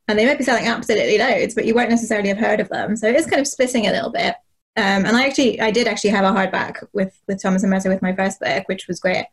and 0.07 0.19
they 0.19 0.27
might 0.27 0.39
be 0.39 0.45
selling 0.45 0.67
absolutely 0.67 1.19
loads, 1.19 1.55
but 1.55 1.65
you 1.65 1.75
won't 1.75 1.91
necessarily 1.91 2.29
have 2.29 2.39
heard 2.39 2.61
of 2.61 2.69
them. 2.69 2.97
So 2.97 3.09
it's 3.09 3.27
kind 3.27 3.41
of 3.41 3.49
splitting 3.49 3.87
a 3.87 3.93
little 3.93 4.11
bit. 4.11 4.35
Um, 4.77 5.05
and 5.05 5.17
I 5.17 5.27
actually, 5.27 5.61
I 5.61 5.73
did 5.73 5.89
actually 5.89 6.11
have 6.11 6.25
a 6.25 6.37
hardback 6.37 6.87
with 6.93 7.19
with 7.27 7.43
Thomas 7.43 7.65
and 7.65 7.71
Mercer 7.71 7.89
with 7.89 8.03
my 8.03 8.15
first 8.15 8.39
book, 8.39 8.69
which 8.69 8.87
was 8.87 9.01
great. 9.01 9.27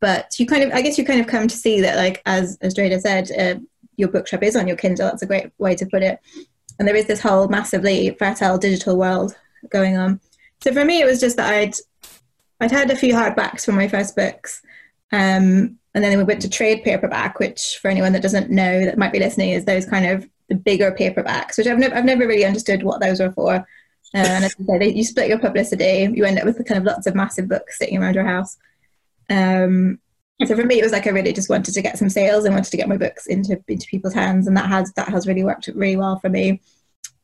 But 0.00 0.38
you 0.38 0.46
kind 0.46 0.62
of, 0.62 0.72
I 0.72 0.82
guess, 0.82 0.98
you 0.98 1.04
kind 1.04 1.20
of 1.20 1.26
come 1.26 1.48
to 1.48 1.56
see 1.56 1.80
that, 1.80 1.96
like 1.96 2.22
as 2.26 2.56
as 2.60 2.74
Dreda 2.74 3.00
said, 3.00 3.30
uh, 3.32 3.60
your 3.96 4.08
bookshop 4.08 4.44
is 4.44 4.56
on 4.56 4.68
your 4.68 4.76
Kindle. 4.76 5.08
That's 5.08 5.22
a 5.22 5.26
great 5.26 5.50
way 5.58 5.74
to 5.74 5.86
put 5.86 6.02
it. 6.02 6.20
And 6.78 6.86
there 6.86 6.96
is 6.96 7.06
this 7.06 7.20
whole 7.20 7.48
massively 7.48 8.10
fertile 8.18 8.56
digital 8.56 8.96
world 8.96 9.36
going 9.68 9.96
on. 9.96 10.20
So 10.62 10.72
for 10.72 10.84
me, 10.84 11.00
it 11.00 11.06
was 11.06 11.20
just 11.20 11.36
that 11.36 11.52
I'd 11.52 11.74
I'd 12.60 12.70
had 12.70 12.90
a 12.90 12.96
few 12.96 13.14
hardbacks 13.14 13.64
from 13.64 13.76
my 13.76 13.88
first 13.88 14.14
books, 14.14 14.62
um, 15.12 15.78
and 15.94 16.04
then 16.04 16.18
we 16.18 16.24
went 16.24 16.42
to 16.42 16.50
trade 16.50 16.84
paperback, 16.84 17.40
which 17.40 17.78
for 17.80 17.88
anyone 17.88 18.12
that 18.12 18.22
doesn't 18.22 18.50
know 18.50 18.84
that 18.84 18.98
might 18.98 19.12
be 19.12 19.18
listening 19.18 19.50
is 19.50 19.64
those 19.64 19.86
kind 19.86 20.06
of 20.06 20.28
the 20.48 20.54
bigger 20.54 20.92
paperbacks, 20.92 21.56
which 21.56 21.66
I've 21.66 21.78
never 21.78 21.94
I've 21.94 22.04
never 22.04 22.26
really 22.26 22.44
understood 22.44 22.82
what 22.82 23.00
those 23.00 23.20
were 23.20 23.32
for. 23.32 23.54
Uh, 24.12 24.18
and 24.18 24.44
as 24.44 24.56
I 24.68 24.84
you 24.84 25.04
split 25.04 25.28
your 25.28 25.38
publicity, 25.38 26.10
you 26.12 26.24
end 26.24 26.38
up 26.38 26.44
with 26.44 26.66
kind 26.66 26.78
of 26.78 26.84
lots 26.84 27.06
of 27.06 27.14
massive 27.14 27.48
books 27.48 27.78
sitting 27.78 27.96
around 27.96 28.14
your 28.14 28.26
house. 28.26 28.56
Um, 29.28 30.00
so 30.44 30.56
for 30.56 30.64
me, 30.64 30.80
it 30.80 30.82
was 30.82 30.92
like 30.92 31.06
I 31.06 31.10
really 31.10 31.32
just 31.32 31.50
wanted 31.50 31.74
to 31.74 31.82
get 31.82 31.98
some 31.98 32.08
sales 32.08 32.44
and 32.44 32.54
wanted 32.54 32.70
to 32.70 32.76
get 32.76 32.88
my 32.88 32.96
books 32.96 33.26
into 33.26 33.62
into 33.68 33.86
people's 33.86 34.14
hands, 34.14 34.46
and 34.46 34.56
that 34.56 34.68
has 34.68 34.92
that 34.94 35.08
has 35.08 35.26
really 35.26 35.44
worked 35.44 35.68
really 35.68 35.96
well 35.96 36.18
for 36.18 36.28
me. 36.28 36.60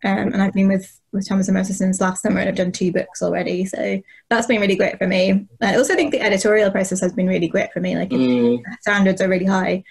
Um, 0.04 0.32
and 0.32 0.42
I've 0.42 0.52
been 0.52 0.68
with, 0.68 1.00
with 1.16 1.28
Thomas 1.28 1.48
and 1.48 1.56
Mercer 1.56 1.72
since 1.72 2.00
last 2.00 2.22
summer 2.22 2.38
and 2.38 2.48
I've 2.48 2.54
done 2.54 2.72
two 2.72 2.92
books 2.92 3.22
already. 3.22 3.64
So 3.64 4.00
that's 4.30 4.46
been 4.46 4.60
really 4.60 4.76
great 4.76 4.98
for 4.98 5.06
me. 5.06 5.46
I 5.60 5.76
also 5.76 5.94
think 5.94 6.12
the 6.12 6.20
editorial 6.20 6.70
process 6.70 7.00
has 7.00 7.12
been 7.12 7.26
really 7.26 7.48
great 7.48 7.72
for 7.72 7.80
me. 7.80 7.96
Like 7.96 8.10
mm. 8.10 8.62
standards 8.80 9.20
are 9.20 9.28
really 9.28 9.46
high 9.46 9.82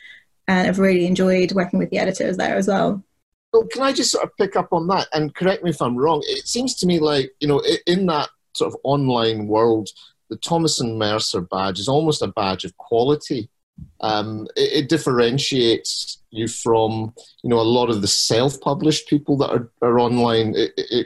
and 0.47 0.67
I've 0.67 0.79
really 0.79 1.05
enjoyed 1.05 1.51
working 1.51 1.79
with 1.79 1.89
the 1.89 1.97
editors 1.97 2.37
there 2.37 2.55
as 2.55 2.67
well. 2.67 3.03
Well, 3.51 3.67
can 3.67 3.83
I 3.83 3.93
just 3.93 4.11
sort 4.11 4.25
of 4.25 4.35
pick 4.37 4.55
up 4.55 4.69
on 4.71 4.87
that 4.87 5.07
and 5.13 5.33
correct 5.33 5.63
me 5.63 5.69
if 5.69 5.81
I'm 5.81 5.97
wrong? 5.97 6.21
It 6.27 6.47
seems 6.47 6.75
to 6.75 6.85
me 6.85 6.99
like, 6.99 7.31
you 7.39 7.47
know, 7.47 7.61
in 7.87 8.05
that 8.07 8.29
sort 8.53 8.73
of 8.73 8.79
online 8.83 9.47
world, 9.47 9.89
the 10.29 10.37
Thomas 10.37 10.79
and 10.79 10.97
Mercer 10.97 11.41
badge 11.41 11.79
is 11.79 11.87
almost 11.87 12.21
a 12.21 12.27
badge 12.27 12.65
of 12.65 12.75
quality. 12.77 13.49
Um, 14.01 14.47
it, 14.55 14.83
it, 14.83 14.89
differentiates 14.89 16.19
you 16.29 16.47
from 16.47 17.13
you 17.43 17.49
know 17.49 17.59
a 17.59 17.61
lot 17.61 17.89
of 17.89 18.01
the 18.01 18.07
self-published 18.07 19.07
people 19.07 19.37
that 19.37 19.49
are, 19.49 19.71
are 19.81 19.99
online. 19.99 20.53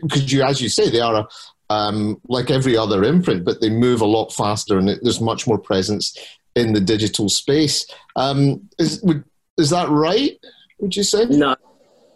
Because 0.01 0.31
you 0.31 0.41
as 0.43 0.59
you 0.59 0.69
say 0.69 0.89
they 0.89 0.99
are 0.99 1.15
a, 1.15 1.73
um, 1.73 2.19
like 2.27 2.49
every 2.49 2.75
other 2.75 3.03
imprint 3.03 3.45
but 3.45 3.61
they 3.61 3.69
move 3.69 4.01
a 4.01 4.05
lot 4.05 4.33
faster 4.33 4.79
and 4.79 4.89
it, 4.89 4.99
there's 5.03 5.21
much 5.21 5.45
more 5.45 5.59
presence 5.59 6.17
in 6.55 6.73
the 6.73 6.81
digital 6.81 7.29
space. 7.29 7.85
Um, 8.15 8.67
is, 8.79 9.01
would, 9.03 9.23
is 9.57 9.69
that 9.69 9.87
right 9.89 10.39
would 10.79 10.95
you 10.95 11.03
say? 11.03 11.25
No. 11.25 11.55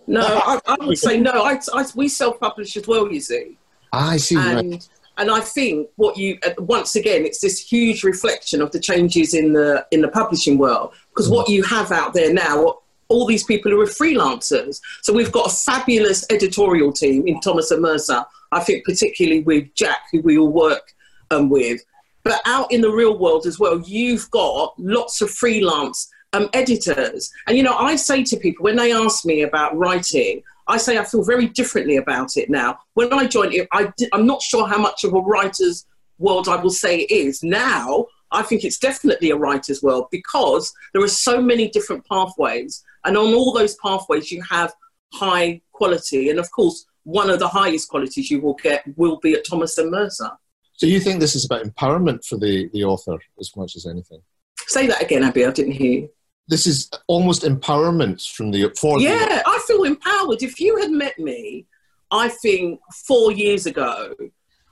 No 0.07 0.21
I, 0.25 0.59
I, 0.65 0.85
would 0.85 0.97
say 0.97 1.19
no. 1.19 1.31
I, 1.31 1.59
I 1.73 1.85
we 1.95 2.07
self-publish 2.07 2.75
as 2.77 2.87
well 2.87 3.11
you 3.11 3.21
see. 3.21 3.57
I 3.91 4.17
see 4.17 4.37
and 4.37 4.71
right 4.71 4.89
and 5.17 5.29
I 5.29 5.41
think 5.41 5.89
what 5.95 6.17
you 6.17 6.37
uh, 6.45 6.51
once 6.59 6.95
again 6.95 7.25
it's 7.25 7.39
this 7.39 7.59
huge 7.59 8.03
reflection 8.03 8.61
of 8.61 8.71
the 8.71 8.79
changes 8.79 9.33
in 9.33 9.53
the 9.53 9.85
in 9.91 10.01
the 10.01 10.07
publishing 10.07 10.57
world. 10.57 10.93
Because 11.09 11.29
what 11.29 11.49
you 11.49 11.63
have 11.63 11.91
out 11.91 12.13
there 12.13 12.33
now 12.33 12.79
all 13.09 13.27
these 13.27 13.43
people 13.43 13.69
who 13.69 13.79
are 13.79 13.85
freelancers. 13.85 14.79
So 15.01 15.13
we've 15.13 15.31
got 15.31 15.51
a 15.51 15.55
fabulous 15.55 16.25
editorial 16.31 16.91
team 16.91 17.27
in 17.27 17.39
Thomas 17.41 17.71
and 17.71 17.81
Mercer 17.81 18.23
I 18.51 18.59
think 18.61 18.85
particularly 18.85 19.41
with 19.43 19.73
Jack 19.75 20.01
who 20.11 20.21
we 20.21 20.37
all 20.37 20.51
work 20.51 20.93
um, 21.31 21.49
with. 21.49 21.81
But 22.23 22.41
out 22.45 22.71
in 22.71 22.81
the 22.81 22.91
real 22.91 23.17
world 23.17 23.45
as 23.45 23.59
well 23.59 23.79
you've 23.79 24.29
got 24.31 24.73
lots 24.79 25.21
of 25.21 25.29
freelance 25.29 26.09
um, 26.33 26.49
editors. 26.53 27.31
And 27.47 27.55
you 27.55 27.63
know 27.63 27.75
I 27.75 27.95
say 27.95 28.23
to 28.23 28.37
people 28.37 28.63
when 28.63 28.77
they 28.77 28.91
ask 28.91 29.25
me 29.25 29.43
about 29.43 29.77
writing 29.77 30.43
I 30.67 30.77
say 30.77 30.97
I 30.97 31.03
feel 31.03 31.23
very 31.23 31.47
differently 31.47 31.97
about 31.97 32.37
it 32.37 32.49
now. 32.49 32.79
When 32.93 33.11
I 33.13 33.27
joined 33.27 33.53
it, 33.53 33.67
I 33.71 33.91
am 34.13 34.25
not 34.25 34.41
sure 34.41 34.67
how 34.67 34.77
much 34.77 35.03
of 35.03 35.13
a 35.13 35.19
writer's 35.19 35.85
world 36.17 36.47
I 36.47 36.55
will 36.55 36.69
say 36.69 37.01
it 37.01 37.11
is. 37.11 37.43
Now, 37.43 38.07
I 38.31 38.41
think 38.43 38.63
it's 38.63 38.79
definitely 38.79 39.31
a 39.31 39.35
writer's 39.35 39.83
world 39.83 40.07
because 40.11 40.73
there 40.93 41.03
are 41.03 41.07
so 41.07 41.41
many 41.41 41.69
different 41.69 42.05
pathways. 42.07 42.83
And 43.03 43.17
on 43.17 43.33
all 43.33 43.53
those 43.53 43.75
pathways, 43.75 44.31
you 44.31 44.41
have 44.49 44.73
high 45.13 45.61
quality. 45.71 46.29
And 46.29 46.39
of 46.39 46.49
course, 46.51 46.85
one 47.03 47.29
of 47.29 47.39
the 47.39 47.47
highest 47.47 47.89
qualities 47.89 48.31
you 48.31 48.39
will 48.39 48.55
get 48.55 48.83
will 48.95 49.17
be 49.17 49.33
at 49.33 49.45
Thomas 49.45 49.77
and 49.77 49.91
Mercer. 49.91 50.31
So 50.73 50.87
you 50.87 50.99
think 50.99 51.19
this 51.19 51.35
is 51.35 51.45
about 51.45 51.65
empowerment 51.65 52.25
for 52.25 52.37
the, 52.37 52.69
the 52.73 52.83
author 52.83 53.17
as 53.39 53.51
much 53.55 53.75
as 53.75 53.85
anything? 53.85 54.21
Say 54.65 54.87
that 54.87 55.01
again, 55.01 55.23
Abby. 55.23 55.45
I 55.45 55.51
didn't 55.51 55.73
hear 55.73 55.91
you 55.91 56.09
this 56.47 56.67
is 56.67 56.89
almost 57.07 57.43
empowerment 57.43 58.27
from 58.33 58.51
the 58.51 58.71
for 58.79 58.99
yeah 58.99 59.25
the, 59.25 59.43
i 59.45 59.59
feel 59.67 59.83
empowered. 59.83 60.41
If 60.41 60.59
you 60.59 60.77
had 60.77 60.91
met 60.91 61.17
me 61.19 61.65
i 62.11 62.27
think 62.27 62.79
four 63.07 63.31
years 63.31 63.65
ago 63.65 64.13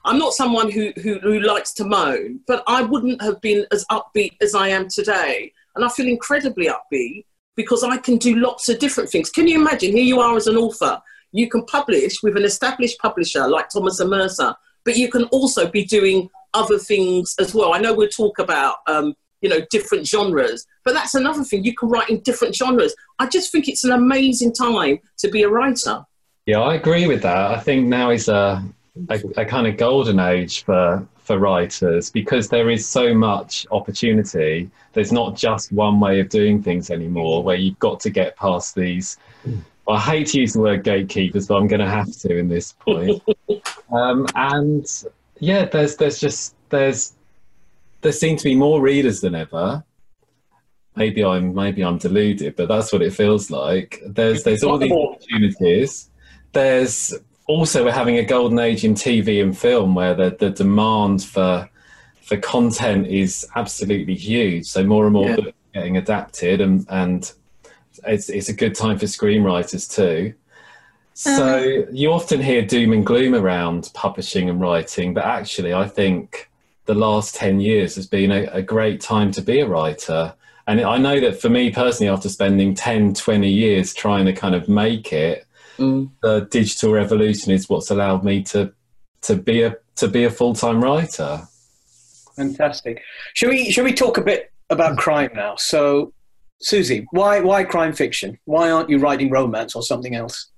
i'm 0.05 0.17
not 0.17 0.33
someone 0.33 0.71
who, 0.71 0.91
who, 1.01 1.19
who 1.19 1.39
likes 1.39 1.73
to 1.73 1.85
moan 1.85 2.39
but 2.47 2.63
i 2.67 2.81
wouldn't 2.81 3.21
have 3.21 3.39
been 3.41 3.65
as 3.71 3.85
upbeat 3.91 4.35
as 4.41 4.55
i 4.55 4.67
am 4.67 4.87
today. 4.87 5.51
And 5.75 5.85
i 5.85 5.89
feel 5.89 6.07
incredibly 6.07 6.67
upbeat 6.67 7.25
because 7.55 7.83
i 7.83 7.97
can 7.97 8.17
do 8.17 8.35
lots 8.35 8.69
of 8.69 8.79
different 8.79 9.09
things. 9.09 9.29
Can 9.29 9.47
you 9.47 9.59
imagine? 9.59 9.91
Here 9.95 10.03
you 10.03 10.19
are 10.19 10.35
as 10.35 10.47
an 10.47 10.57
author. 10.57 11.01
You 11.33 11.49
can 11.49 11.63
publish 11.65 12.21
with 12.21 12.35
an 12.35 12.43
established 12.43 12.99
publisher 12.99 13.47
like 13.47 13.69
thomas 13.69 13.99
and 13.99 14.09
mercer 14.09 14.53
but 14.83 14.97
you 14.97 15.09
can 15.09 15.23
also 15.25 15.69
be 15.69 15.85
doing 15.85 16.29
other 16.53 16.77
things 16.77 17.35
as 17.39 17.53
well. 17.53 17.73
I 17.73 17.79
know 17.79 17.93
we'll 17.93 18.09
talk 18.09 18.39
about 18.39 18.77
um, 18.87 19.15
you 19.41 19.49
know, 19.49 19.59
different 19.69 20.07
genres. 20.07 20.65
But 20.85 20.93
that's 20.93 21.15
another 21.15 21.43
thing. 21.43 21.63
You 21.63 21.75
can 21.75 21.89
write 21.89 22.09
in 22.09 22.21
different 22.21 22.55
genres. 22.55 22.95
I 23.19 23.27
just 23.27 23.51
think 23.51 23.67
it's 23.67 23.83
an 23.83 23.91
amazing 23.91 24.53
time 24.53 24.99
to 25.17 25.29
be 25.29 25.43
a 25.43 25.49
writer. 25.49 26.05
Yeah, 26.45 26.61
I 26.61 26.75
agree 26.75 27.07
with 27.07 27.21
that. 27.23 27.51
I 27.51 27.59
think 27.59 27.87
now 27.87 28.09
is 28.09 28.27
a, 28.27 28.63
a, 29.09 29.21
a 29.37 29.45
kind 29.45 29.67
of 29.67 29.77
golden 29.77 30.19
age 30.19 30.63
for 30.63 31.05
for 31.23 31.37
writers 31.37 32.09
because 32.09 32.49
there 32.49 32.69
is 32.69 32.87
so 32.87 33.13
much 33.13 33.67
opportunity. 33.71 34.69
There's 34.93 35.11
not 35.11 35.35
just 35.35 35.71
one 35.71 35.99
way 35.99 36.19
of 36.19 36.29
doing 36.29 36.63
things 36.63 36.89
anymore 36.89 37.43
where 37.43 37.55
you've 37.55 37.79
got 37.79 37.99
to 38.01 38.09
get 38.09 38.35
past 38.35 38.75
these. 38.75 39.17
I 39.87 39.99
hate 39.99 40.27
to 40.27 40.39
use 40.39 40.53
the 40.53 40.61
word 40.61 40.83
gatekeepers, 40.83 41.47
but 41.47 41.57
I'm 41.57 41.67
going 41.67 41.79
to 41.81 41.89
have 41.89 42.11
to 42.11 42.37
in 42.37 42.49
this 42.49 42.73
point. 42.73 43.21
um, 43.91 44.27
and 44.35 44.85
yeah, 45.39 45.65
there's 45.65 45.95
there's 45.97 46.19
just 46.19 46.55
there's 46.69 47.13
there 48.01 48.11
seem 48.11 48.37
to 48.37 48.43
be 48.43 48.55
more 48.55 48.81
readers 48.81 49.21
than 49.21 49.35
ever. 49.35 49.83
Maybe 50.95 51.23
I'm 51.23 51.53
maybe 51.55 51.83
I'm 51.83 51.97
deluded, 51.97 52.55
but 52.55 52.67
that's 52.67 52.91
what 52.91 53.01
it 53.01 53.13
feels 53.13 53.49
like. 53.49 54.01
There's 54.05 54.43
there's 54.43 54.63
all 54.63 54.77
these 54.77 54.91
opportunities. 54.91 56.09
There's 56.51 57.13
also 57.47 57.85
we're 57.85 57.91
having 57.91 58.17
a 58.17 58.25
golden 58.25 58.59
age 58.59 58.83
in 58.83 58.93
TV 58.93 59.41
and 59.41 59.57
film 59.57 59.95
where 59.95 60.13
the, 60.13 60.35
the 60.37 60.49
demand 60.49 61.23
for 61.23 61.69
for 62.21 62.37
content 62.37 63.07
is 63.07 63.47
absolutely 63.55 64.15
huge. 64.15 64.65
So 64.65 64.83
more 64.83 65.05
and 65.05 65.13
more 65.13 65.29
yeah. 65.29 65.35
books 65.37 65.57
getting 65.73 65.97
adapted, 65.97 66.59
and 66.61 66.85
and 66.89 67.31
it's 68.05 68.29
it's 68.29 68.49
a 68.49 68.53
good 68.53 68.75
time 68.75 68.97
for 68.97 69.05
screenwriters 69.05 69.93
too. 69.93 70.33
So 71.13 71.85
um, 71.87 71.95
you 71.95 72.11
often 72.11 72.41
hear 72.41 72.61
doom 72.61 72.93
and 72.93 73.05
gloom 73.05 73.35
around 73.35 73.91
publishing 73.93 74.49
and 74.49 74.59
writing, 74.59 75.13
but 75.13 75.23
actually, 75.23 75.73
I 75.73 75.87
think 75.87 76.50
the 76.85 76.93
last 76.95 77.35
10 77.35 77.59
years 77.59 77.95
has 77.95 78.07
been 78.07 78.31
a, 78.31 78.45
a, 78.45 78.61
great 78.61 79.01
time 79.01 79.31
to 79.31 79.41
be 79.41 79.59
a 79.59 79.67
writer. 79.67 80.33
And 80.67 80.81
I 80.81 80.97
know 80.97 81.19
that 81.19 81.39
for 81.39 81.49
me 81.49 81.71
personally, 81.71 82.09
after 82.09 82.29
spending 82.29 82.73
10, 82.73 83.13
20 83.13 83.49
years 83.49 83.93
trying 83.93 84.25
to 84.25 84.33
kind 84.33 84.55
of 84.55 84.67
make 84.67 85.13
it, 85.13 85.45
mm. 85.77 86.09
the 86.21 86.47
digital 86.51 86.93
revolution 86.93 87.51
is 87.51 87.69
what's 87.69 87.91
allowed 87.91 88.23
me 88.23 88.43
to 88.43 88.73
to 89.21 89.35
be 89.35 89.61
a 89.61 89.75
to 89.95 90.07
be 90.07 90.23
a 90.23 90.29
full 90.29 90.53
time 90.53 90.83
writer. 90.83 91.41
Fantastic. 92.35 93.01
Should 93.33 93.49
we 93.49 93.71
should 93.71 93.83
we 93.83 93.93
talk 93.93 94.17
a 94.17 94.21
bit 94.21 94.51
about 94.69 94.97
crime 94.97 95.31
now? 95.35 95.55
So, 95.57 96.13
Susie, 96.61 97.05
why 97.11 97.39
why 97.41 97.63
crime 97.63 97.93
fiction? 97.93 98.39
Why 98.45 98.71
aren't 98.71 98.89
you 98.89 98.97
writing 98.97 99.29
romance 99.29 99.75
or 99.75 99.83
something 99.83 100.15
else, 100.15 100.49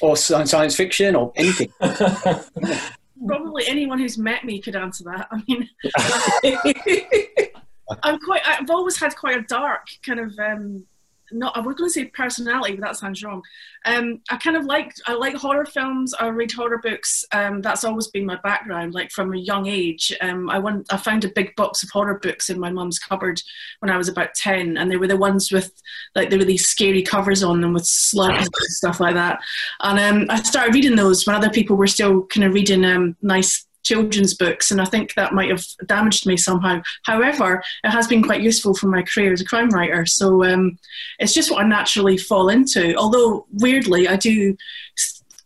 or 0.00 0.16
science 0.16 0.76
fiction 0.76 1.16
or 1.16 1.32
anything? 1.36 1.72
Probably 3.26 3.64
anyone 3.68 3.98
who's 3.98 4.18
met 4.18 4.44
me 4.44 4.60
could 4.60 4.76
answer 4.76 5.04
that. 5.04 5.28
I 5.30 5.42
mean, 5.46 5.68
I'm 8.02 8.18
quite. 8.18 8.42
I've 8.46 8.70
always 8.70 8.98
had 8.98 9.14
quite 9.16 9.36
a 9.36 9.42
dark 9.42 9.86
kind 10.04 10.20
of 10.20 10.38
um, 10.38 10.86
not 11.32 11.56
I 11.56 11.60
was 11.60 11.74
going 11.76 11.88
to 11.88 11.92
say 11.92 12.06
personality, 12.06 12.74
but 12.74 12.82
that 12.82 12.96
sounds 12.96 13.22
wrong. 13.22 13.42
Um, 13.84 14.20
I 14.30 14.36
kind 14.36 14.56
of 14.56 14.64
like 14.64 14.92
I 15.06 15.14
like 15.14 15.34
horror 15.34 15.64
films. 15.64 16.14
I 16.14 16.28
read 16.28 16.52
horror 16.52 16.78
books. 16.78 17.24
Um, 17.32 17.60
that's 17.60 17.84
always 17.84 18.08
been 18.08 18.26
my 18.26 18.38
background, 18.42 18.94
like 18.94 19.10
from 19.10 19.32
a 19.32 19.38
young 19.38 19.66
age. 19.66 20.12
Um, 20.20 20.50
I 20.50 20.58
went, 20.58 20.92
I 20.92 20.96
found 20.96 21.24
a 21.24 21.28
big 21.28 21.54
box 21.56 21.82
of 21.82 21.90
horror 21.90 22.18
books 22.18 22.50
in 22.50 22.58
my 22.58 22.70
mum's 22.70 22.98
cupboard 22.98 23.40
when 23.80 23.90
I 23.90 23.96
was 23.96 24.08
about 24.08 24.34
ten, 24.34 24.76
and 24.76 24.90
they 24.90 24.96
were 24.96 25.08
the 25.08 25.16
ones 25.16 25.52
with 25.52 25.72
like 26.14 26.30
were 26.30 26.44
these 26.44 26.68
scary 26.68 27.02
covers 27.02 27.42
on 27.42 27.60
them 27.60 27.72
with 27.72 27.86
slugs 27.86 28.46
and 28.46 28.70
stuff 28.70 29.00
like 29.00 29.14
that. 29.14 29.40
And 29.80 29.98
um, 29.98 30.26
I 30.30 30.42
started 30.42 30.74
reading 30.74 30.96
those 30.96 31.26
when 31.26 31.36
other 31.36 31.50
people 31.50 31.76
were 31.76 31.86
still 31.86 32.24
kind 32.26 32.44
of 32.44 32.54
reading 32.54 32.84
um, 32.84 33.16
nice 33.22 33.66
children's 33.84 34.34
books, 34.34 34.70
and 34.70 34.80
I 34.80 34.84
think 34.84 35.14
that 35.14 35.32
might 35.32 35.50
have 35.50 35.64
damaged 35.86 36.26
me 36.26 36.36
somehow. 36.36 36.82
However, 37.04 37.62
it 37.84 37.90
has 37.90 38.06
been 38.06 38.22
quite 38.22 38.42
useful 38.42 38.74
for 38.74 38.88
my 38.88 39.02
career 39.02 39.32
as 39.32 39.40
a 39.40 39.44
crime 39.44 39.70
writer, 39.70 40.06
so 40.06 40.44
um, 40.44 40.78
it's 41.18 41.34
just 41.34 41.50
what 41.50 41.64
I 41.64 41.68
naturally 41.68 42.16
fall 42.16 42.48
into. 42.48 42.94
Although, 42.96 43.46
weirdly, 43.52 44.08
I 44.08 44.16
do 44.16 44.56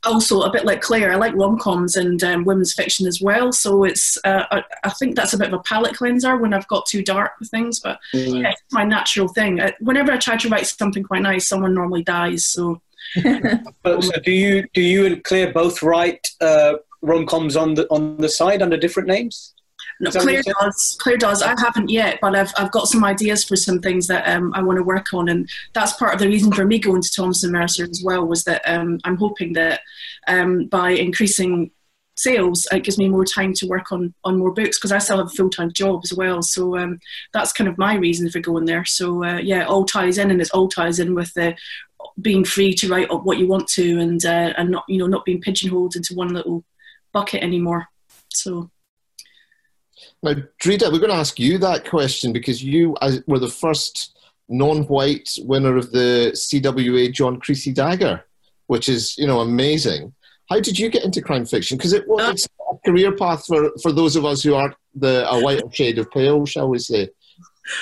also 0.04 0.42
a 0.42 0.50
bit 0.50 0.64
like 0.64 0.80
Claire, 0.80 1.12
I 1.12 1.16
like 1.16 1.34
rom 1.34 1.58
coms 1.58 1.96
and 1.96 2.22
um, 2.22 2.44
women's 2.44 2.72
fiction 2.72 3.06
as 3.06 3.20
well. 3.20 3.52
So 3.52 3.84
it's 3.84 4.16
uh, 4.24 4.44
I, 4.50 4.62
I, 4.84 4.90
think 4.90 5.16
that's 5.16 5.34
a 5.34 5.38
bit 5.38 5.48
of 5.48 5.54
a 5.54 5.62
palate 5.62 5.96
cleanser 5.96 6.36
when 6.36 6.54
I've 6.54 6.68
got 6.68 6.86
too 6.86 7.02
dark 7.02 7.32
with 7.38 7.50
things, 7.50 7.80
but 7.80 7.98
mm. 8.14 8.42
yeah, 8.42 8.50
it's 8.50 8.62
my 8.72 8.84
natural 8.84 9.28
thing. 9.28 9.60
Uh, 9.60 9.72
whenever 9.80 10.12
I 10.12 10.18
try 10.18 10.36
to 10.36 10.48
write 10.48 10.66
something 10.66 11.02
quite 11.02 11.22
nice, 11.22 11.48
someone 11.48 11.74
normally 11.74 12.02
dies. 12.02 12.46
So. 12.46 12.80
so 13.22 14.10
do 14.22 14.32
you 14.32 14.66
do 14.74 14.82
you 14.82 15.06
and 15.06 15.24
Claire 15.24 15.52
both 15.52 15.82
write 15.82 16.28
uh, 16.42 16.74
rom 17.02 17.26
coms 17.26 17.56
on 17.56 17.74
the 17.74 17.86
on 17.90 18.16
the 18.18 18.28
side 18.28 18.62
under 18.62 18.76
different 18.76 19.08
names? 19.08 19.54
No, 20.00 20.10
Claire 20.10 20.42
does. 20.42 20.96
Claire 21.00 21.16
does. 21.16 21.42
I 21.42 21.58
haven't 21.58 21.90
yet, 21.90 22.18
but 22.20 22.36
I've 22.36 22.52
I've 22.56 22.70
got 22.70 22.88
some 22.88 23.04
ideas 23.04 23.44
for 23.44 23.56
some 23.56 23.80
things 23.80 24.06
that 24.06 24.28
um, 24.28 24.52
I 24.54 24.62
want 24.62 24.76
to 24.76 24.84
work 24.84 25.12
on, 25.12 25.28
and 25.28 25.48
that's 25.72 25.94
part 25.94 26.14
of 26.14 26.20
the 26.20 26.28
reason 26.28 26.52
for 26.52 26.64
me 26.64 26.78
going 26.78 27.02
to 27.02 27.12
Thomas 27.12 27.44
Mercer 27.44 27.84
as 27.84 28.02
well. 28.04 28.24
Was 28.24 28.44
that 28.44 28.62
um, 28.66 29.00
I'm 29.04 29.16
hoping 29.16 29.54
that 29.54 29.80
um, 30.28 30.66
by 30.66 30.90
increasing 30.90 31.72
sales, 32.16 32.66
it 32.72 32.84
gives 32.84 32.98
me 32.98 33.08
more 33.08 33.24
time 33.24 33.52
to 33.54 33.66
work 33.66 33.90
on 33.90 34.14
on 34.22 34.38
more 34.38 34.52
books 34.52 34.78
because 34.78 34.92
I 34.92 34.98
still 34.98 35.18
have 35.18 35.26
a 35.26 35.30
full 35.30 35.50
time 35.50 35.72
job 35.72 36.02
as 36.04 36.12
well. 36.12 36.42
So 36.42 36.78
um, 36.78 37.00
that's 37.32 37.52
kind 37.52 37.68
of 37.68 37.78
my 37.78 37.96
reason 37.96 38.30
for 38.30 38.40
going 38.40 38.66
there. 38.66 38.84
So 38.84 39.24
uh, 39.24 39.38
yeah, 39.38 39.66
all 39.66 39.84
ties 39.84 40.18
in, 40.18 40.30
and 40.30 40.40
it 40.40 40.50
all 40.54 40.68
ties 40.68 41.00
in 41.00 41.14
with 41.14 41.34
the 41.34 41.56
being 42.20 42.44
free 42.44 42.74
to 42.74 42.88
write 42.88 43.12
what 43.24 43.38
you 43.38 43.48
want 43.48 43.66
to, 43.70 43.98
and 43.98 44.24
uh, 44.24 44.52
and 44.56 44.70
not 44.70 44.84
you 44.88 44.98
know 44.98 45.06
not 45.06 45.24
being 45.24 45.40
pigeonholed 45.40 45.96
into 45.96 46.14
one 46.14 46.32
little 46.32 46.64
bucket 47.18 47.42
anymore. 47.42 47.86
So. 48.28 48.70
Now, 50.22 50.34
Dreda, 50.62 50.92
we're 50.92 50.98
going 50.98 51.10
to 51.10 51.24
ask 51.24 51.38
you 51.38 51.58
that 51.58 51.88
question 51.88 52.32
because 52.32 52.62
you 52.62 52.96
were 53.26 53.38
the 53.38 53.48
first 53.48 54.16
non-white 54.48 55.28
winner 55.40 55.76
of 55.76 55.90
the 55.92 56.32
CWA 56.34 57.12
John 57.12 57.40
Creasey 57.40 57.74
Dagger, 57.74 58.24
which 58.66 58.88
is, 58.88 59.16
you 59.18 59.26
know, 59.26 59.40
amazing. 59.40 60.14
How 60.48 60.60
did 60.60 60.78
you 60.78 60.88
get 60.88 61.04
into 61.04 61.20
crime 61.20 61.44
fiction? 61.44 61.76
Because 61.76 61.92
it, 61.92 62.04
well, 62.08 62.30
it's 62.30 62.46
a 62.46 62.88
career 62.88 63.14
path 63.14 63.44
for, 63.46 63.70
for 63.82 63.92
those 63.92 64.16
of 64.16 64.24
us 64.24 64.42
who 64.42 64.54
are 64.54 64.74
the 64.94 65.28
a 65.30 65.42
whiter 65.42 65.70
shade 65.72 65.98
of 65.98 66.10
pale, 66.10 66.46
shall 66.46 66.68
we 66.68 66.78
say. 66.78 67.10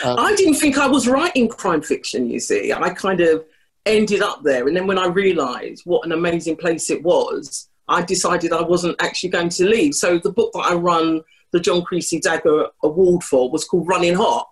Uh, 0.05 0.17
I 0.19 0.35
didn't 0.35 0.55
think 0.55 0.79
I 0.79 0.89
was 0.89 1.07
writing 1.07 1.49
crime 1.49 1.81
fiction, 1.81 2.29
you 2.29 2.41
see. 2.41 2.73
I 2.73 2.91
kind 2.91 3.21
of 3.21 3.45
ended 3.85 4.21
up 4.21 4.43
there. 4.43 4.67
And 4.67 4.77
then 4.77 4.89
when 4.89 4.99
I 4.99 5.07
realised 5.07 5.83
what 5.85 6.05
an 6.05 6.13
amazing 6.13 6.57
place 6.57 6.91
it 6.91 7.03
was, 7.05 7.69
I 7.89 8.03
decided 8.03 8.53
I 8.53 8.63
wasn't 8.63 9.01
actually 9.01 9.31
going 9.31 9.51
to 9.51 9.67
leave. 9.67 9.95
So 9.95 10.19
the 10.19 10.33
book 10.33 10.53
that 10.53 10.67
I 10.71 10.75
run 10.75 11.23
the 11.53 11.61
John 11.61 11.83
Creasey 11.83 12.21
Dagger 12.21 12.67
Award 12.83 13.23
for 13.23 13.51
was 13.51 13.65
called 13.65 13.89
Running 13.89 14.15
Hot. 14.15 14.49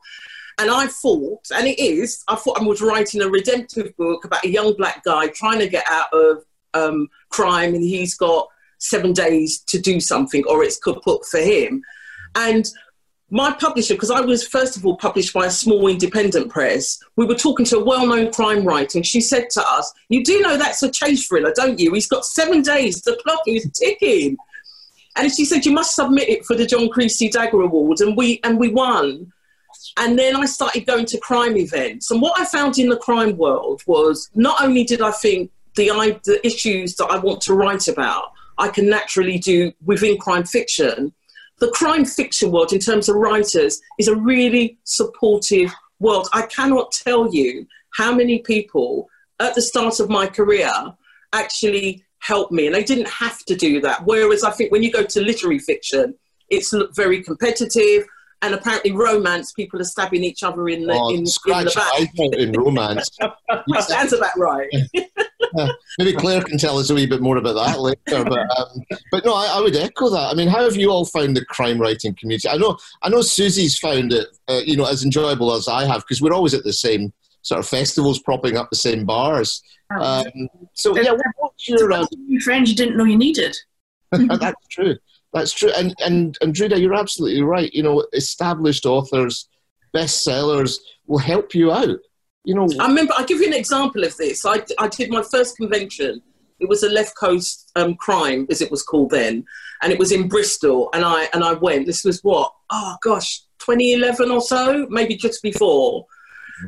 And 0.59 0.71
I 0.71 0.87
thought, 0.87 1.41
and 1.55 1.67
it 1.67 1.79
is, 1.81 2.23
I 2.29 2.37
thought 2.37 2.61
I 2.61 2.65
was 2.65 2.81
writing 2.81 3.23
a 3.23 3.29
redemptive 3.29 3.97
book 3.97 4.25
about 4.25 4.45
a 4.45 4.49
young 4.49 4.75
black 4.77 5.03
guy 5.05 5.27
trying 5.29 5.59
to 5.59 5.69
get 5.69 5.85
out 5.91 6.13
of 6.13 6.45
um, 6.75 7.09
crime 7.31 7.75
and 7.75 7.83
he's 7.83 8.15
got 8.15 8.49
seven 8.79 9.13
days 9.13 9.61
to 9.61 9.81
do 9.81 9.99
something 10.01 10.45
or 10.47 10.63
it's 10.63 10.79
kaput 10.79 11.25
for 11.27 11.41
him. 11.41 11.83
And 12.37 12.69
my 13.35 13.53
publisher, 13.53 13.95
because 13.95 14.13
I 14.13 14.21
was 14.21 14.47
first 14.47 14.77
of 14.77 14.87
all 14.87 14.97
published 14.97 15.35
by 15.35 15.47
a 15.47 15.51
small 15.51 15.89
independent 15.89 16.53
press, 16.53 17.01
we 17.17 17.27
were 17.27 17.35
talking 17.35 17.67
to 17.67 17.79
a 17.79 17.85
well 17.85 18.07
known 18.07 18.33
crime 18.33 18.65
writer, 18.65 18.99
and 18.99 19.05
she 19.05 19.21
said 19.21 19.51
to 19.51 19.61
us, 19.61 19.93
You 20.09 20.23
do 20.23 20.41
know 20.41 20.57
that's 20.57 20.85
a 20.85 20.91
chase 20.91 21.27
thriller, 21.27 21.53
don't 21.53 21.81
you? 21.81 21.93
He's 21.93 22.07
got 22.07 22.25
seven 22.25 22.63
days, 22.63 23.03
the 23.03 23.19
clock 23.25 23.41
is 23.49 23.69
ticking. 23.73 24.37
And 25.17 25.33
she 25.33 25.45
said, 25.45 25.67
You 25.67 25.73
must 25.73 25.97
submit 25.97 26.29
it 26.29 26.45
for 26.45 26.55
the 26.55 26.65
John 26.65 26.89
Creasey 26.89 27.29
Dagger 27.29 27.61
Award. 27.61 28.01
And 28.01 28.17
we, 28.17 28.39
and 28.45 28.57
we 28.57 28.69
won. 28.69 29.33
And 29.97 30.17
then 30.17 30.37
I 30.37 30.47
started 30.47 30.87
going 30.87 31.07
to 31.07 31.19
crime 31.19 31.57
events. 31.57 32.13
And 32.13 32.23
what 32.23 32.41
I 32.41 32.45
found 32.45 32.79
in 32.79 32.89
the 32.89 32.97
crime 32.97 33.37
world 33.37 33.83
was 33.89 34.31
not 34.37 34.63
only 34.63 34.85
did 34.85 35.03
I 35.03 35.11
think 35.11 35.51
the, 35.75 35.87
the 36.25 36.47
issues 36.47 36.95
that 36.97 37.07
I 37.07 37.19
want 37.19 37.41
to 37.43 37.55
write 37.55 37.89
about, 37.89 38.31
I 38.59 38.69
can 38.69 38.89
naturally 38.89 39.41
do 39.41 39.73
within 39.85 40.19
crime 40.19 40.45
fiction 40.45 41.13
the 41.65 41.71
crime 41.71 42.05
fiction 42.05 42.51
world, 42.51 42.75
in 42.75 42.79
terms 42.79 43.09
of 43.09 43.17
writers, 43.17 43.81
is 43.99 44.07
a 44.07 44.15
really 44.15 44.79
supportive 44.85 45.73
world. 45.99 46.29
I 46.35 46.43
cannot 46.43 46.93
tell 46.93 47.33
you 47.33 47.67
how 47.95 48.15
many 48.15 48.41
people 48.41 49.09
at 49.41 49.55
the 49.55 49.63
start 49.63 49.99
of 49.99 50.11
my 50.11 50.27
career 50.27 50.71
actually 51.33 52.05
helped 52.19 52.53
me, 52.53 52.67
and 52.67 52.75
they 52.75 52.85
didn't 52.85 53.09
have 53.09 53.39
to 53.47 53.55
do 53.55 53.81
that. 53.81 54.05
Whereas 54.05 54.45
I 54.45 54.51
think 54.51 54.73
when 54.73 54.83
you 54.83 54.93
go 54.93 55.05
to 55.05 55.21
literary 55.23 55.59
fiction, 55.59 56.15
it's 56.51 56.75
very 56.95 57.23
competitive 57.23 58.05
and 58.43 58.55
apparently 58.55 58.93
romance, 58.93 59.53
people 59.53 59.81
are 59.81 59.85
stabbing 59.85 60.23
each 60.23 60.43
other 60.43 60.69
in 60.69 60.87
the, 60.87 60.93
oh, 60.93 61.09
in, 61.09 61.21
in 61.21 61.25
the 61.25 61.73
back. 61.75 62.39
in 62.39 62.53
romance. 62.53 63.09
Sounds 63.87 64.13
about 64.13 64.37
right. 64.37 64.69
yeah, 65.57 65.69
maybe 65.99 66.13
Claire 66.13 66.43
can 66.43 66.59
tell 66.59 66.79
us 66.79 66.91
a 66.91 66.95
wee 66.95 67.07
bit 67.07 67.21
more 67.21 67.37
about 67.37 67.55
that 67.55 67.81
later. 67.81 68.25
But 68.25 68.59
um, 68.59 68.83
but 69.11 69.25
no, 69.25 69.35
I, 69.35 69.47
I, 69.57 69.61
would 69.61 69.77
echo 69.77 70.09
that. 70.11 70.31
I 70.31 70.35
mean, 70.35 70.49
how 70.49 70.63
have 70.63 70.77
you 70.77 70.91
all 70.91 71.05
found 71.05 71.37
the 71.37 71.45
crime 71.45 71.79
writing 71.81 72.15
community? 72.15 72.49
I 72.49 72.57
know 72.57 72.79
I 73.03 73.09
know 73.09 73.21
Susi's 73.21 73.79
found 73.79 74.13
it, 74.13 74.29
uh, 74.49 74.61
you 74.65 74.77
know, 74.77 74.87
as 74.87 75.05
enjoyable 75.05 75.53
as 75.53 75.69
I 75.69 75.85
have 75.85 76.03
because 76.03 76.21
we're 76.21 76.35
always 76.35 76.55
at 76.55 76.65
the 76.65 76.73
same 76.73 77.13
sort 77.43 77.61
of 77.61 77.69
festivals, 77.69 78.21
propping 78.21 78.57
up 78.57 78.71
the 78.71 78.77
same 78.77 79.05
bars. 79.05 79.63
Um, 80.01 80.25
so 80.73 80.97
yeah, 80.99 81.13
what's 81.37 81.69
your 81.69 81.93
uh, 81.93 82.07
friends 82.43 82.71
you 82.71 82.77
didn't 82.77 82.97
know 82.97 83.05
you 83.05 83.19
needed? 83.19 83.57
that's 84.11 84.67
true. 84.71 84.97
That's 85.33 85.53
true. 85.53 85.71
And 85.77 85.95
and 86.05 86.37
and 86.41 86.55
Dreda, 86.55 86.81
you're 86.81 86.95
absolutely 86.95 87.43
right. 87.43 87.73
You 87.73 87.83
know, 87.83 88.07
established 88.13 88.87
authors, 88.87 89.49
bestsellers 89.95 90.79
will 91.07 91.19
help 91.19 91.55
you 91.55 91.73
out. 91.73 91.99
You 92.45 92.55
know, 92.55 92.69
I 92.79 92.87
remember. 92.87 93.15
I'll 93.17 93.25
give 93.25 93.41
you 93.41 93.47
an 93.47 93.55
example 93.55 94.05
of 94.05 94.17
this. 94.17 94.45
I 94.45 94.63
I 94.79 94.89
did 94.89 95.11
my 95.11 95.23
first 95.23 95.57
convention. 95.57 96.23
It 96.61 96.69
was 96.69 96.83
a 96.83 96.89
left 96.89 97.17
coast 97.17 97.73
um, 97.75 97.97
crime, 97.97 98.47
as 98.51 98.61
it 98.61 98.71
was 98.71 98.83
called 98.83 99.11
then, 99.11 99.45
and 99.83 99.93
it 99.93 99.99
was 99.99 100.13
in 100.13 100.29
Bristol. 100.29 100.91
And 100.93 101.05
I 101.05 101.29
and 101.33 101.43
I 101.43 101.55
went. 101.55 101.87
This 101.87 102.05
was 102.05 102.23
what? 102.23 102.53
Oh 102.71 102.97
gosh, 103.03 103.41
2011 103.61 104.31
or 104.31 104.41
so, 104.41 104.87
maybe 104.91 105.17
just 105.17 105.43
before. 105.43 106.07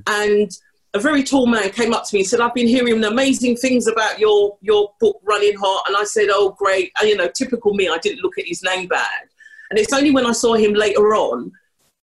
And 0.07 0.51
a 0.95 0.99
very 0.99 1.23
tall 1.23 1.47
man 1.47 1.71
came 1.71 1.93
up 1.93 2.05
to 2.07 2.15
me 2.15 2.21
and 2.21 2.29
said, 2.29 2.41
I've 2.41 2.55
been 2.55 2.67
hearing 2.67 3.05
amazing 3.05 3.57
things 3.57 3.87
about 3.87 4.19
your, 4.19 4.57
your 4.63 4.93
book, 4.99 5.21
Running 5.25 5.55
Hot. 5.57 5.85
And 5.87 5.97
I 5.97 6.05
said, 6.05 6.29
Oh, 6.31 6.57
great. 6.59 6.91
And, 6.99 7.09
you 7.09 7.17
know, 7.17 7.29
typical 7.29 7.75
me, 7.75 7.89
I 7.89 7.99
didn't 7.99 8.23
look 8.23 8.39
at 8.39 8.47
his 8.47 8.63
name 8.63 8.89
badge. 8.89 9.29
And 9.71 9.79
it's 9.79 9.93
only 9.93 10.11
when 10.11 10.27
I 10.27 10.33
saw 10.33 10.55
him 10.55 10.73
later 10.73 11.15
on 11.15 11.53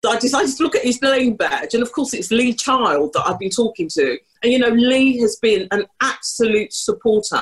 I 0.08 0.18
decided 0.18 0.56
to 0.56 0.64
look 0.64 0.76
at 0.76 0.84
his 0.84 1.02
name 1.02 1.36
badge. 1.36 1.74
And 1.74 1.84
of 1.84 1.92
course, 1.92 2.14
it's 2.14 2.32
Lee 2.32 2.54
Child 2.54 3.12
that 3.14 3.28
I've 3.28 3.40
been 3.40 3.50
talking 3.50 3.90
to. 3.90 4.18
And, 4.44 4.52
you 4.52 4.60
know, 4.60 4.70
Lee 4.70 5.18
has 5.20 5.36
been 5.38 5.68
an 5.72 5.86
absolute 6.00 6.74
supporter 6.74 7.42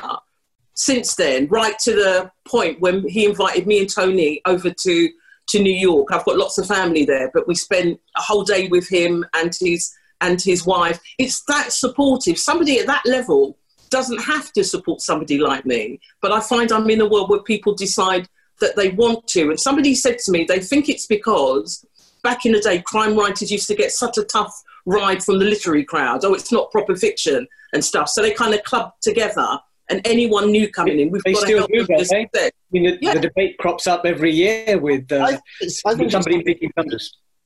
since 0.74 1.16
then, 1.16 1.48
right 1.48 1.78
to 1.80 1.94
the 1.94 2.32
point 2.48 2.80
when 2.80 3.08
he 3.08 3.26
invited 3.26 3.68
me 3.68 3.80
and 3.80 3.90
Tony 3.90 4.42
over 4.46 4.70
to, 4.72 5.10
to 5.50 5.60
New 5.60 5.74
York. 5.74 6.10
I've 6.12 6.26
got 6.26 6.38
lots 6.38 6.58
of 6.58 6.68
family 6.68 7.06
there, 7.06 7.32
but 7.34 7.48
we 7.48 7.56
spent 7.56 8.00
a 8.16 8.22
whole 8.22 8.44
day 8.44 8.68
with 8.68 8.88
him 8.88 9.26
and 9.34 9.56
his 9.60 9.92
and 10.22 10.42
his 10.42 10.66
wife. 10.66 11.00
It's 11.20 11.44
that 11.46 11.72
supportive. 11.72 12.40
Somebody 12.40 12.80
at 12.80 12.88
that 12.88 13.06
level 13.06 13.56
doesn't 13.90 14.20
have 14.20 14.52
to 14.54 14.64
support 14.64 15.02
somebody 15.02 15.38
like 15.38 15.66
me. 15.66 16.00
But 16.22 16.32
I 16.32 16.40
find 16.40 16.72
I'm 16.72 16.90
in 16.90 17.02
a 17.02 17.08
world 17.08 17.30
where 17.30 17.42
people 17.42 17.76
decide 17.76 18.28
that 18.60 18.76
they 18.76 18.90
want 18.90 19.28
to. 19.28 19.50
And 19.50 19.60
somebody 19.60 19.94
said 19.96 20.18
to 20.26 20.32
me, 20.32 20.44
they 20.44 20.60
think 20.60 20.90
it's 20.90 21.06
because 21.06 21.86
back 22.28 22.46
in 22.46 22.52
the 22.52 22.60
day, 22.60 22.82
crime 22.82 23.16
writers 23.18 23.50
used 23.50 23.68
to 23.68 23.76
get 23.76 23.92
such 23.92 24.18
a 24.18 24.24
tough 24.24 24.54
ride 24.86 25.24
from 25.24 25.40
the 25.40 25.46
literary 25.46 25.86
crowd. 25.86 26.26
Oh, 26.26 26.34
it's 26.34 26.52
not 26.52 26.70
proper 26.72 26.94
fiction 26.96 27.48
and 27.74 27.84
stuff. 27.84 28.10
So 28.10 28.22
they 28.22 28.32
kind 28.32 28.54
of 28.54 28.64
club 28.64 28.92
together 29.02 29.48
and 29.90 30.06
anyone 30.06 30.52
new 30.52 30.70
coming 30.70 31.00
in, 31.00 31.10
we've 31.10 31.24
They 31.24 31.32
got 31.32 31.40
to 31.40 31.46
still 31.46 31.58
help 31.60 31.72
do 31.72 31.86
them 31.86 31.98
that, 32.00 32.30
eh? 32.36 32.40
I 32.46 32.52
mean, 32.72 32.84
the, 32.84 32.98
Yeah. 33.02 33.14
the 33.14 33.22
debate 33.22 33.58
crops 33.58 33.88
up 33.88 34.02
every 34.06 34.34
year 34.34 34.78
with 34.78 35.10
uh, 35.10 35.16
I, 35.20 35.40
I 35.86 35.96
think 35.96 36.12
somebody 36.12 36.44
picking 36.44 36.70
some, 36.78 36.88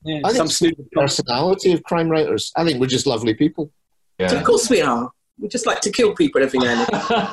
yeah, 0.03 0.21
I 0.23 0.33
some 0.33 0.47
it's 0.47 0.57
snoop. 0.57 0.77
the 0.77 0.85
personality 0.91 1.73
of 1.73 1.83
crime 1.83 2.09
writers. 2.09 2.51
I 2.55 2.63
think 2.65 2.79
we're 2.79 2.87
just 2.87 3.05
lovely 3.05 3.35
people. 3.35 3.71
So 4.27 4.37
of 4.37 4.43
course 4.43 4.67
we 4.69 4.81
are. 4.81 5.11
We 5.39 5.47
just 5.47 5.67
like 5.67 5.81
to 5.81 5.91
kill 5.91 6.15
people 6.15 6.41
every 6.41 6.59
now 6.59 6.85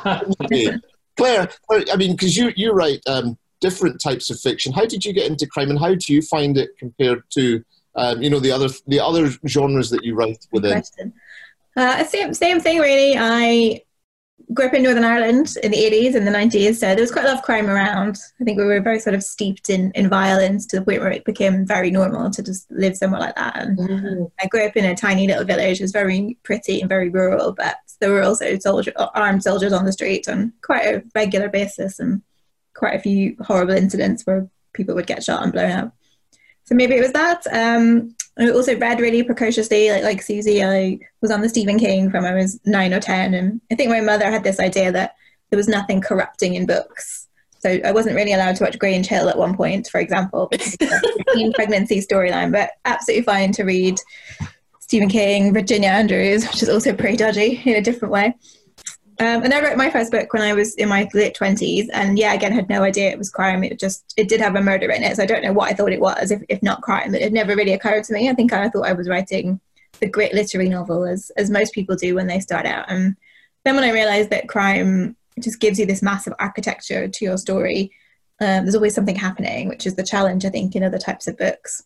and 0.04 0.37
then. 0.50 0.82
Claire, 1.16 1.48
Claire, 1.66 1.84
I 1.92 1.96
mean, 1.96 2.12
because 2.12 2.37
you, 2.37 2.52
you 2.56 2.72
write 2.72 3.00
um, 3.06 3.38
different 3.61 4.01
types 4.01 4.31
of 4.31 4.40
fiction. 4.40 4.73
How 4.73 4.87
did 4.87 5.05
you 5.05 5.12
get 5.12 5.31
into 5.31 5.47
crime, 5.47 5.71
and 5.71 5.79
how 5.79 5.94
do 5.94 6.12
you 6.12 6.23
find 6.23 6.57
it 6.57 6.71
compared 6.79 7.23
to, 7.31 7.62
um, 7.94 8.23
you 8.23 8.31
know, 8.31 8.40
the 8.40 8.53
other 8.53 8.68
the 8.87 9.01
other 9.01 9.31
genres 9.47 9.90
that 9.90 10.05
you 10.05 10.14
write 10.14 10.47
within? 10.53 10.83
Uh, 11.77 12.05
same, 12.05 12.35
same 12.35 12.59
thing, 12.61 12.79
really. 12.79 13.16
I 13.16 13.83
grew 14.55 14.66
up 14.66 14.75
in 14.75 14.83
Northern 14.83 15.05
Ireland 15.05 15.55
in 15.62 15.71
the 15.71 15.77
80s 15.77 16.14
and 16.14 16.27
the 16.27 16.33
90s, 16.33 16.77
so 16.77 16.87
there 16.87 17.01
was 17.01 17.12
quite 17.12 17.25
a 17.25 17.29
lot 17.29 17.37
of 17.37 17.44
crime 17.44 17.68
around. 17.68 18.18
I 18.40 18.44
think 18.44 18.59
we 18.59 18.64
were 18.64 18.81
very 18.81 18.99
sort 18.99 19.14
of 19.14 19.23
steeped 19.23 19.68
in, 19.68 19.92
in 19.94 20.09
violence 20.09 20.66
to 20.66 20.79
the 20.79 20.85
point 20.85 21.01
where 21.01 21.12
it 21.12 21.25
became 21.25 21.66
very 21.66 21.90
normal 21.90 22.31
to 22.31 22.42
just 22.42 22.71
live 22.71 22.97
somewhere 22.97 23.21
like 23.21 23.37
that. 23.37 23.57
And 23.57 24.29
I 24.40 24.47
grew 24.47 24.64
up 24.64 24.77
in 24.77 24.87
a 24.87 24.97
tiny 24.97 25.27
little 25.27 25.44
village. 25.44 25.81
It 25.81 25.85
was 25.85 25.92
very 25.92 26.38
pretty 26.42 26.81
and 26.81 26.88
very 26.88 27.11
rural, 27.11 27.53
but 27.53 27.77
there 28.01 28.11
were 28.11 28.23
also 28.23 28.59
soldier, 28.59 28.92
armed 28.97 29.42
soldiers 29.42 29.73
on 29.73 29.85
the 29.85 29.92
street 29.92 30.29
on 30.29 30.53
quite 30.62 30.87
a 30.87 31.03
regular 31.14 31.49
basis 31.49 32.01
and 32.01 32.23
quite 32.78 32.94
a 32.94 33.00
few 33.00 33.36
horrible 33.40 33.74
incidents 33.74 34.22
where 34.24 34.48
people 34.72 34.94
would 34.94 35.06
get 35.06 35.24
shot 35.24 35.42
and 35.42 35.52
blown 35.52 35.72
up. 35.72 35.92
So 36.64 36.74
maybe 36.74 36.94
it 36.94 37.00
was 37.00 37.12
that. 37.12 37.46
Um, 37.50 38.14
I 38.38 38.50
also 38.50 38.78
read 38.78 39.00
really 39.00 39.22
precociously, 39.22 39.90
like 39.90 40.04
like 40.04 40.22
Susi. 40.22 40.62
I 40.62 40.98
was 41.20 41.30
on 41.30 41.40
the 41.40 41.48
Stephen 41.48 41.78
King 41.78 42.10
from 42.10 42.24
I 42.24 42.34
was 42.34 42.60
nine 42.64 42.94
or 42.94 43.00
ten, 43.00 43.34
and 43.34 43.60
I 43.70 43.74
think 43.74 43.90
my 43.90 44.00
mother 44.00 44.30
had 44.30 44.44
this 44.44 44.60
idea 44.60 44.92
that 44.92 45.16
there 45.50 45.56
was 45.56 45.68
nothing 45.68 46.00
corrupting 46.00 46.54
in 46.54 46.66
books. 46.66 47.26
So 47.60 47.80
I 47.84 47.90
wasn't 47.90 48.14
really 48.14 48.32
allowed 48.32 48.54
to 48.56 48.64
watch 48.64 48.78
Grange 48.78 49.06
Hill 49.06 49.28
at 49.28 49.36
one 49.36 49.56
point, 49.56 49.88
for 49.88 49.98
example, 49.98 50.48
teen 51.34 51.52
pregnancy 51.54 52.00
storyline. 52.00 52.52
But 52.52 52.70
absolutely 52.84 53.24
fine 53.24 53.50
to 53.52 53.64
read 53.64 53.98
Stephen 54.78 55.08
King, 55.08 55.52
Virginia 55.52 55.88
Andrews, 55.88 56.46
which 56.46 56.62
is 56.62 56.68
also 56.68 56.94
pretty 56.94 57.16
dodgy 57.16 57.60
in 57.64 57.74
a 57.74 57.82
different 57.82 58.12
way. 58.12 58.36
Um, 59.20 59.42
and 59.42 59.52
I 59.52 59.61
wrote 59.61 59.76
my 59.76 59.90
first 59.90 60.12
book 60.12 60.33
when 60.33 60.42
I 60.42 60.52
was 60.52 60.76
in 60.76 60.88
my 60.88 61.09
late 61.12 61.35
twenties, 61.35 61.88
and 61.88 62.16
yeah, 62.16 62.35
again, 62.35 62.52
had 62.52 62.68
no 62.68 62.85
idea 62.85 63.11
it 63.11 63.18
was 63.18 63.31
crime. 63.31 63.64
It 63.64 63.81
just 63.81 64.14
it 64.16 64.28
did 64.28 64.40
have 64.40 64.54
a 64.54 64.62
murder 64.62 64.90
in 64.92 65.02
it, 65.02 65.16
so 65.16 65.24
I 65.24 65.26
don't 65.26 65.42
know 65.42 65.52
what 65.52 65.68
I 65.68 65.74
thought 65.74 65.92
it 65.92 66.00
was, 66.00 66.31
if, 66.31 66.40
if 66.48 66.62
not 66.62 66.83
crime. 66.83 67.14
It 67.14 67.33
never 67.33 67.57
really 67.57 67.72
occurred 67.72 68.04
to 68.04 68.12
me. 68.12 68.28
I 68.28 68.35
think 68.35 68.52
I 68.52 68.68
thought 68.68 68.87
I 68.87 68.92
was 68.92 69.09
writing 69.09 69.61
the 69.98 70.09
great 70.09 70.35
literary 70.35 70.68
novel, 70.68 71.04
as 71.04 71.33
as 71.37 71.50
most 71.50 71.72
people 71.72 71.96
do 71.96 72.14
when 72.14 72.28
they 72.28 72.38
start 72.38 72.64
out. 72.64 72.87
And 72.88 73.16
then 73.64 73.74
when 73.74 73.83
I 73.83 73.90
realised 73.90 74.31
that 74.31 74.48
crime 74.48 75.16
just 75.40 75.59
gives 75.59 75.81
you 75.81 75.87
this 75.87 76.00
massive 76.00 76.35
architecture 76.38 77.09
to 77.09 77.24
your 77.24 77.38
story, 77.38 77.90
um, 78.40 78.64
there's 78.64 78.76
always 78.76 78.94
something 78.94 79.16
happening, 79.16 79.66
which 79.68 79.85
is 79.85 79.96
the 79.96 80.04
challenge 80.04 80.44
I 80.44 80.50
think 80.50 80.76
in 80.76 80.85
other 80.85 80.98
types 80.98 81.26
of 81.26 81.37
books. 81.37 81.83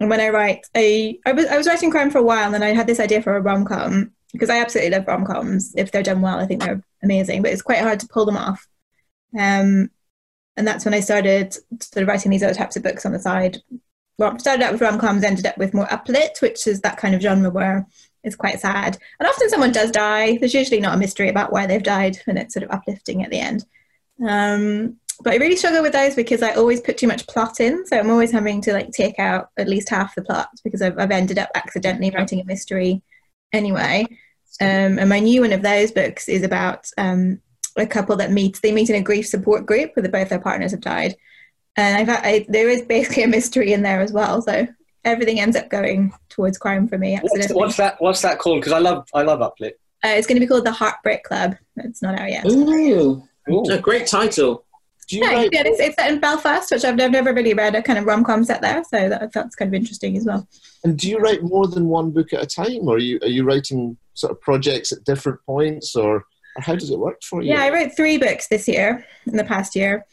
And 0.00 0.08
when 0.08 0.20
I 0.22 0.30
write, 0.30 0.66
I 0.74 1.18
I 1.26 1.32
was 1.32 1.44
I 1.44 1.58
was 1.58 1.66
writing 1.66 1.90
crime 1.90 2.10
for 2.10 2.20
a 2.20 2.22
while, 2.22 2.46
and 2.46 2.54
then 2.54 2.62
I 2.62 2.72
had 2.72 2.86
this 2.86 3.00
idea 3.00 3.20
for 3.20 3.36
a 3.36 3.42
rom 3.42 3.66
com 3.66 4.12
because 4.34 4.50
I 4.50 4.58
absolutely 4.58 4.90
love 4.90 5.06
rom 5.06 5.24
coms. 5.24 5.72
If 5.76 5.92
they're 5.92 6.02
done 6.02 6.20
well, 6.20 6.40
I 6.40 6.46
think 6.46 6.60
they're 6.60 6.82
amazing, 7.04 7.40
but 7.40 7.52
it's 7.52 7.62
quite 7.62 7.78
hard 7.78 8.00
to 8.00 8.08
pull 8.08 8.26
them 8.26 8.36
off. 8.36 8.66
Um, 9.38 9.90
and 10.56 10.66
that's 10.66 10.84
when 10.84 10.92
I 10.92 11.00
started 11.00 11.54
sort 11.54 12.02
of 12.02 12.08
writing 12.08 12.30
these 12.30 12.42
other 12.42 12.52
types 12.52 12.76
of 12.76 12.82
books 12.82 13.06
on 13.06 13.12
the 13.12 13.20
side. 13.20 13.58
Well, 14.18 14.36
started 14.40 14.64
out 14.64 14.72
with 14.72 14.80
rom 14.80 14.98
coms, 14.98 15.22
ended 15.22 15.46
up 15.46 15.56
with 15.56 15.72
more 15.72 15.86
uplit, 15.86 16.42
which 16.42 16.66
is 16.66 16.80
that 16.80 16.98
kind 16.98 17.14
of 17.14 17.22
genre 17.22 17.48
where 17.48 17.86
it's 18.24 18.34
quite 18.34 18.58
sad. 18.58 18.98
And 19.20 19.28
often 19.28 19.48
someone 19.48 19.70
does 19.70 19.92
die. 19.92 20.36
There's 20.38 20.54
usually 20.54 20.80
not 20.80 20.96
a 20.96 20.98
mystery 20.98 21.28
about 21.28 21.52
why 21.52 21.66
they've 21.66 21.82
died, 21.82 22.18
and 22.26 22.36
it's 22.36 22.54
sort 22.54 22.64
of 22.64 22.72
uplifting 22.72 23.22
at 23.22 23.30
the 23.30 23.38
end. 23.38 23.64
Um, 24.26 24.96
but 25.22 25.34
I 25.34 25.36
really 25.36 25.56
struggle 25.56 25.82
with 25.82 25.92
those 25.92 26.16
because 26.16 26.42
I 26.42 26.54
always 26.54 26.80
put 26.80 26.98
too 26.98 27.06
much 27.06 27.26
plot 27.28 27.60
in, 27.60 27.86
so 27.86 27.96
I'm 27.96 28.10
always 28.10 28.32
having 28.32 28.60
to 28.62 28.72
like 28.72 28.90
take 28.90 29.20
out 29.20 29.50
at 29.56 29.68
least 29.68 29.90
half 29.90 30.16
the 30.16 30.22
plot 30.22 30.48
because 30.64 30.82
I've, 30.82 30.98
I've 30.98 31.12
ended 31.12 31.38
up 31.38 31.50
accidentally 31.54 32.10
writing 32.10 32.40
a 32.40 32.44
mystery 32.44 33.00
anyway. 33.52 34.06
Um, 34.60 34.98
and 34.98 35.08
my 35.08 35.18
new 35.18 35.40
one 35.40 35.52
of 35.52 35.62
those 35.62 35.90
books 35.90 36.28
is 36.28 36.42
about 36.42 36.88
um, 36.96 37.40
a 37.76 37.86
couple 37.86 38.16
that 38.16 38.30
meets. 38.30 38.60
They 38.60 38.72
meet 38.72 38.90
in 38.90 38.96
a 38.96 39.02
grief 39.02 39.26
support 39.26 39.66
group 39.66 39.92
where 39.94 40.08
both 40.08 40.28
their 40.28 40.38
partners 40.38 40.70
have 40.70 40.80
died, 40.80 41.16
and 41.76 41.96
I've 41.96 42.08
I, 42.08 42.46
there 42.48 42.68
is 42.68 42.82
basically 42.82 43.24
a 43.24 43.28
mystery 43.28 43.72
in 43.72 43.82
there 43.82 44.00
as 44.00 44.12
well. 44.12 44.40
So 44.42 44.66
everything 45.04 45.40
ends 45.40 45.56
up 45.56 45.68
going 45.70 46.14
towards 46.28 46.56
crime 46.56 46.88
for 46.88 46.98
me. 46.98 47.18
What's, 47.20 47.52
what's 47.52 47.76
that? 47.78 48.00
What's 48.00 48.22
that 48.22 48.38
called? 48.38 48.60
Because 48.60 48.72
I 48.72 48.78
love 48.78 49.08
I 49.12 49.22
love 49.22 49.40
Uplit. 49.40 49.72
Uh, 50.04 50.08
it's 50.08 50.26
going 50.26 50.36
to 50.36 50.40
be 50.40 50.46
called 50.46 50.66
the 50.66 50.72
Heartbreak 50.72 51.24
Club. 51.24 51.56
It's 51.76 52.02
not 52.02 52.18
out 52.18 52.30
yet. 52.30 52.44
Ooh, 52.46 53.22
Ooh. 53.50 53.64
a 53.70 53.78
great 53.78 54.06
title. 54.06 54.64
Do 55.08 55.16
you 55.16 55.22
Yeah, 55.22 55.32
write, 55.32 55.50
yeah, 55.52 55.62
it's, 55.66 55.80
it's 55.80 55.96
set 55.96 56.10
in 56.12 56.20
Belfast, 56.20 56.70
which 56.70 56.84
I've, 56.84 56.98
I've 57.00 57.10
never 57.10 57.34
really 57.34 57.54
read 57.54 57.74
a 57.74 57.82
kind 57.82 57.98
of 57.98 58.06
rom 58.06 58.24
com 58.24 58.44
set 58.44 58.62
there, 58.62 58.82
so 58.84 59.08
that, 59.08 59.32
that's 59.32 59.54
kind 59.54 59.68
of 59.68 59.74
interesting 59.74 60.16
as 60.16 60.24
well. 60.24 60.46
and 60.84 60.98
do 60.98 61.10
you 61.10 61.18
write 61.18 61.42
more 61.42 61.66
than 61.66 61.88
one 61.88 62.10
book 62.10 62.32
at 62.32 62.42
a 62.42 62.46
time, 62.46 62.88
or 62.88 62.96
are 62.96 62.98
you 62.98 63.18
are 63.22 63.28
you 63.28 63.44
writing 63.44 63.96
sort 64.14 64.32
of 64.32 64.40
projects 64.40 64.92
at 64.92 65.04
different 65.04 65.40
points, 65.46 65.94
or, 65.94 66.16
or 66.16 66.62
how 66.62 66.74
does 66.74 66.90
it 66.90 66.98
work 66.98 67.22
for 67.22 67.42
you? 67.42 67.52
Yeah, 67.52 67.62
I 67.62 67.70
wrote 67.70 67.96
three 67.96 68.18
books 68.18 68.48
this 68.48 68.66
year, 68.66 69.06
in 69.26 69.36
the 69.36 69.44
past 69.44 69.76
year, 69.76 70.06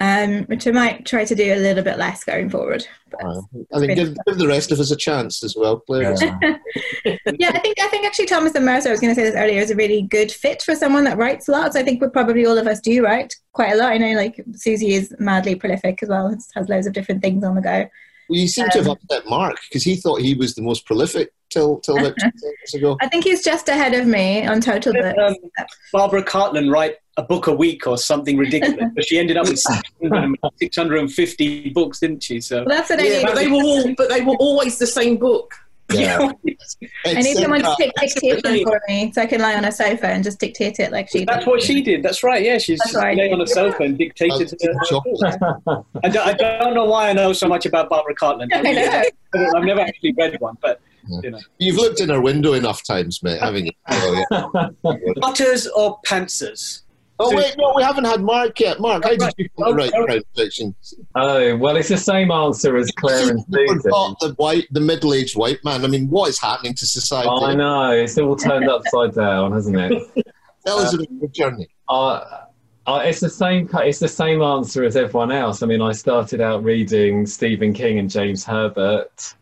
um, 0.00 0.44
which 0.44 0.66
I 0.66 0.72
might 0.72 1.06
try 1.06 1.24
to 1.24 1.34
do 1.34 1.54
a 1.54 1.56
little 1.56 1.84
bit 1.84 1.98
less 1.98 2.24
going 2.24 2.50
forward. 2.50 2.86
Uh, 3.22 3.40
I 3.72 3.78
think 3.78 3.94
give, 3.94 4.16
give 4.26 4.38
the 4.38 4.48
rest 4.48 4.72
of 4.72 4.80
us 4.80 4.90
a 4.90 4.96
chance 4.96 5.44
as 5.44 5.54
well, 5.56 5.80
Claire. 5.80 6.16
Yeah. 6.20 6.38
yeah, 7.38 7.50
I 7.50 7.58
think 7.60 7.78
I 7.80 7.88
think 7.88 8.04
actually 8.04 8.26
Thomas 8.26 8.54
and 8.54 8.64
Mercer, 8.64 8.88
I 8.88 8.92
was 8.92 9.00
going 9.00 9.14
to 9.14 9.20
say 9.20 9.24
this 9.24 9.36
earlier, 9.36 9.60
is 9.60 9.70
a 9.70 9.76
really 9.76 10.02
good 10.02 10.32
fit 10.32 10.62
for 10.62 10.74
someone 10.74 11.04
that 11.04 11.16
writes 11.16 11.48
a 11.48 11.52
lot. 11.52 11.72
So 11.72 11.80
I 11.80 11.84
think 11.84 12.02
we 12.02 12.08
probably 12.08 12.44
all 12.44 12.58
of 12.58 12.66
us 12.66 12.80
do 12.80 13.04
write 13.04 13.34
quite 13.52 13.72
a 13.72 13.76
lot. 13.76 13.92
I 13.92 13.98
know 13.98 14.16
like 14.16 14.42
Susi 14.54 14.94
is 14.94 15.14
madly 15.20 15.54
prolific 15.54 16.02
as 16.02 16.08
well, 16.08 16.28
has, 16.28 16.48
has 16.54 16.68
loads 16.68 16.86
of 16.86 16.92
different 16.92 17.22
things 17.22 17.44
on 17.44 17.54
the 17.54 17.62
go. 17.62 17.88
Well, 18.28 18.38
you 18.38 18.48
seem 18.48 18.68
to 18.70 18.78
Um, 18.78 18.84
have 18.86 18.92
upset 19.02 19.28
Mark 19.28 19.56
because 19.68 19.82
he 19.84 19.96
thought 19.96 20.20
he 20.20 20.34
was 20.34 20.54
the 20.54 20.62
most 20.62 20.86
prolific 20.86 21.32
till 21.50 21.78
till 21.80 21.98
about 21.98 22.16
two 22.18 22.30
years 22.42 22.74
ago. 22.74 22.96
I 23.02 23.08
think 23.08 23.24
he's 23.24 23.44
just 23.44 23.68
ahead 23.68 23.94
of 23.94 24.06
me 24.06 24.46
on 24.46 24.60
total 24.60 24.92
Did, 24.92 25.02
books. 25.14 25.18
um, 25.20 25.36
Barbara 25.92 26.22
Cartland 26.22 26.72
write 26.72 26.96
a 27.16 27.22
book 27.22 27.46
a 27.46 27.52
week 27.54 27.86
or 27.86 27.96
something 27.98 28.36
ridiculous, 28.38 28.86
but 28.94 29.04
she 29.04 29.18
ended 29.18 29.36
up 29.36 29.46
with 29.46 29.58
600 29.58 30.36
650 30.58 31.70
books, 31.70 32.00
didn't 32.00 32.22
she? 32.22 32.40
So 32.40 32.64
well, 32.64 32.76
that's 32.76 32.90
what 32.90 33.00
I 33.00 33.04
Yeah, 33.04 33.16
need. 33.18 33.22
but 33.26 33.34
they 33.36 33.46
were 33.48 33.54
all, 33.62 33.94
but 33.96 34.08
they 34.08 34.20
were 34.22 34.34
always 34.36 34.78
the 34.78 34.86
same 34.86 35.16
book. 35.16 35.54
Yeah. 35.94 36.32
I 37.06 37.14
need 37.14 37.36
someone 37.36 37.60
to 37.60 37.66
that- 37.66 37.76
take 37.78 37.94
dictation 37.94 38.64
for 38.64 38.80
me 38.88 39.12
so 39.12 39.22
I 39.22 39.26
can 39.26 39.40
lie 39.40 39.54
on 39.54 39.64
a 39.64 39.72
sofa 39.72 40.06
and 40.06 40.24
just 40.24 40.38
dictate 40.38 40.80
it 40.80 40.92
like 40.92 41.08
she 41.10 41.24
That's 41.24 41.46
what 41.46 41.62
she 41.62 41.82
did. 41.82 42.02
That's 42.02 42.22
right. 42.22 42.42
Yeah, 42.42 42.58
she's 42.58 42.78
That's 42.80 42.94
right. 42.94 43.16
lay 43.16 43.30
on 43.32 43.40
a 43.40 43.46
sofa 43.46 43.82
and 43.82 43.98
dictated 43.98 44.52
oh, 44.52 44.56
to 44.58 44.72
her. 44.72 44.84
Chocolate. 44.86 45.84
I 46.04 46.08
don't, 46.08 46.26
I 46.26 46.32
don't 46.32 46.74
know 46.74 46.84
why 46.84 47.10
I 47.10 47.12
know 47.12 47.32
so 47.32 47.48
much 47.48 47.66
about 47.66 47.88
Barbara 47.88 48.14
Cartland. 48.14 48.48
I 48.54 48.58
I 48.58 48.60
really 48.62 48.74
know. 48.86 49.02
don't. 49.32 49.56
I've 49.56 49.64
never 49.64 49.80
actually 49.80 50.14
read 50.16 50.40
one, 50.40 50.56
but 50.60 50.80
you 51.22 51.30
know. 51.30 51.40
You've 51.58 51.76
looked 51.76 52.00
in 52.00 52.08
her 52.08 52.20
window 52.20 52.54
enough 52.54 52.82
times, 52.84 53.22
mate, 53.22 53.40
haven't 53.40 53.66
you? 53.66 53.72
Oh, 53.88 54.24
yeah. 54.84 54.96
Plotters 55.16 55.66
or 55.68 56.00
pantsers? 56.06 56.83
Oh 57.18 57.34
wait, 57.36 57.54
no, 57.58 57.72
we 57.76 57.82
haven't 57.82 58.04
had 58.04 58.22
Mark 58.22 58.58
yet. 58.60 58.80
Mark, 58.80 59.04
how 59.04 59.10
did 59.10 59.32
you 59.38 59.48
come 59.58 59.68
to 59.70 59.74
write 59.74 59.92
Oh, 59.94 60.04
crime 60.04 60.22
fiction? 60.36 60.74
Oh, 61.14 61.56
well, 61.56 61.76
it's 61.76 61.88
the 61.88 61.96
same 61.96 62.30
answer 62.30 62.76
as 62.76 62.90
Claire 62.92 63.30
and 63.30 63.38
You 63.48 63.66
Susan. 63.68 63.80
forgot 63.82 64.20
the 64.20 64.34
white, 64.34 64.66
the 64.72 64.80
middle-aged 64.80 65.36
white 65.36 65.62
man. 65.64 65.84
I 65.84 65.88
mean, 65.88 66.08
what 66.08 66.28
is 66.28 66.40
happening 66.40 66.74
to 66.74 66.86
society? 66.86 67.28
I 67.28 67.54
know, 67.54 67.90
it's 67.92 68.18
all 68.18 68.36
turned 68.36 68.68
upside 68.68 69.14
down, 69.14 69.52
hasn't 69.52 69.76
it? 69.78 70.26
Tell 70.66 70.78
us 70.78 70.94
about 70.94 71.10
your 71.10 71.28
journey. 71.28 71.68
Uh, 71.88 72.24
uh, 72.86 73.02
it's 73.04 73.20
the 73.20 73.30
same. 73.30 73.68
It's 73.74 73.98
the 73.98 74.08
same 74.08 74.42
answer 74.42 74.84
as 74.84 74.96
everyone 74.96 75.32
else. 75.32 75.62
I 75.62 75.66
mean, 75.66 75.80
I 75.82 75.92
started 75.92 76.40
out 76.40 76.62
reading 76.64 77.26
Stephen 77.26 77.72
King 77.72 77.98
and 77.98 78.10
James 78.10 78.44
Herbert, 78.44 79.34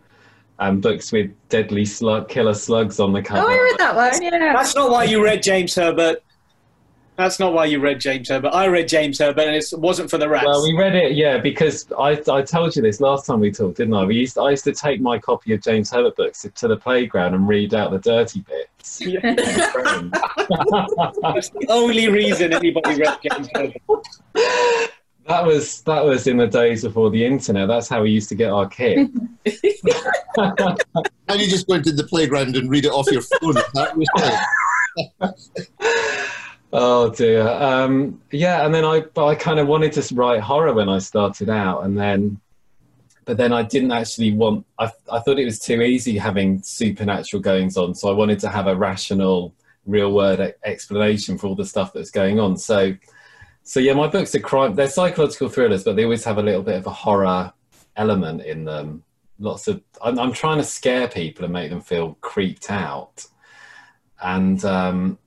and 0.59 0.81
books 0.83 1.11
with 1.13 1.31
deadly 1.49 1.85
slug, 1.85 2.29
killer 2.29 2.55
slugs 2.55 3.01
on 3.01 3.13
the 3.13 3.23
cover. 3.23 3.41
Oh, 3.47 3.51
I 3.51 3.55
read 3.57 3.79
that 3.79 3.97
one. 3.97 4.23
Yeah. 4.23 4.53
That's 4.53 4.75
not 4.77 4.91
why 4.91 5.05
you 5.05 5.25
read 5.25 5.43
James 5.43 5.75
Herbert. 5.75 6.23
That's 7.17 7.39
not 7.39 7.53
why 7.53 7.67
you 7.67 7.79
read 7.79 8.01
James 8.01 8.31
Herbert. 8.31 8.49
I 8.49 8.69
read 8.69 8.89
James 8.89 9.19
Herbert, 9.19 9.43
and 9.43 9.55
it 9.55 9.67
wasn't 9.75 10.11
for 10.11 10.17
the 10.17 10.29
rats. 10.29 10.47
Well, 10.47 10.63
we 10.63 10.75
read 10.75 10.95
it, 10.95 11.13
yeah, 11.13 11.39
because 11.39 11.87
I, 11.99 12.19
I 12.31 12.43
told 12.43 12.75
you 12.75 12.81
this 12.81 13.01
last 13.01 13.27
time 13.27 13.41
we 13.41 13.51
talked, 13.51 13.77
didn't 13.77 13.95
I? 13.95 14.05
We 14.05 14.17
used 14.17 14.39
I 14.39 14.51
used 14.51 14.65
to 14.65 14.73
take 14.73 15.01
my 15.01 15.19
copy 15.19 15.53
of 15.53 15.63
James 15.63 15.91
Herbert 15.91 16.17
books 16.17 16.47
to 16.55 16.69
the 16.69 16.77
playground 16.77 17.35
and 17.35 17.47
read 17.47 17.75
out 17.75 17.91
the 17.91 17.99
dirty 17.99 18.41
bits. 18.41 19.03
Yeah. 19.03 19.21
That's 19.35 19.73
the 21.51 21.67
only 21.69 22.09
reason 22.09 22.55
anybody 22.55 23.01
read 23.01 23.19
James 23.23 23.49
Herbert. 23.55 23.77
that 25.29 25.45
was 25.45 25.83
that 25.83 26.05
was 26.05 26.27
in 26.27 26.39
the 26.39 26.47
days 26.47 26.83
before 26.83 27.11
the 27.11 27.27
internet. 27.27 27.69
That's 27.69 27.89
how 27.89 28.03
we 28.03 28.11
used 28.11 28.31
to 28.31 28.35
get 28.35 28.51
our 28.51 28.69
kit. 28.69 29.11
And 31.29 31.41
you 31.41 31.47
just 31.47 31.69
went 31.69 31.87
into 31.87 32.03
the 32.03 32.09
playground 32.09 32.57
and 32.57 32.69
read 32.69 32.85
it 32.85 32.91
off 32.91 33.07
your 33.11 33.23
phone. 33.23 33.55
Oh 36.73 37.11
dear. 37.11 37.47
Um, 37.47 38.23
yeah, 38.31 38.65
and 38.65 38.75
then 38.75 38.85
I 38.85 39.05
I 39.21 39.35
kind 39.35 39.61
of 39.61 39.69
wanted 39.69 39.93
to 39.93 40.15
write 40.15 40.41
horror 40.41 40.73
when 40.73 40.89
I 40.89 40.99
started 40.99 41.51
out, 41.51 41.85
and 41.85 41.99
then, 41.99 42.41
but 43.27 43.37
then 43.37 43.53
I 43.53 43.63
didn't 43.63 43.93
actually 43.93 44.33
want. 44.33 44.65
I 44.79 44.91
I 45.11 45.21
thought 45.21 45.39
it 45.39 45.45
was 45.45 45.59
too 45.59 45.83
easy 45.83 46.17
having 46.17 46.63
supernatural 46.63 47.43
goings 47.43 47.77
on, 47.77 47.95
so 47.95 48.09
I 48.09 48.15
wanted 48.15 48.39
to 48.41 48.49
have 48.49 48.69
a 48.69 48.75
rational 48.75 49.55
real 49.85 50.13
word 50.13 50.41
e- 50.41 50.53
explanation 50.65 51.37
for 51.37 51.49
all 51.49 51.55
the 51.55 51.67
stuff 51.67 51.93
that's 51.93 52.11
going 52.11 52.41
on. 52.41 52.57
So, 52.57 52.97
so 53.65 53.81
yeah, 53.81 53.93
my 53.93 54.07
books 54.09 54.35
are 54.35 54.41
crime. 54.41 54.75
They're 54.75 54.89
psychological 54.89 55.51
thrillers, 55.51 55.85
but 55.85 55.97
they 55.97 56.05
always 56.05 56.25
have 56.25 56.39
a 56.39 56.43
little 56.43 56.63
bit 56.63 56.77
of 56.77 56.87
a 56.87 56.91
horror 56.91 57.53
element 57.97 58.43
in 58.43 58.65
them. 58.65 59.05
Lots 59.39 59.69
of. 59.69 59.83
I'm, 60.03 60.19
I'm 60.19 60.33
trying 60.33 60.57
to 60.59 60.65
scare 60.65 61.09
people 61.09 61.45
and 61.45 61.53
make 61.53 61.69
them 61.69 61.83
feel 61.83 62.17
creeped 62.23 62.71
out, 62.71 63.27
and 64.23 64.65
um, 64.65 65.19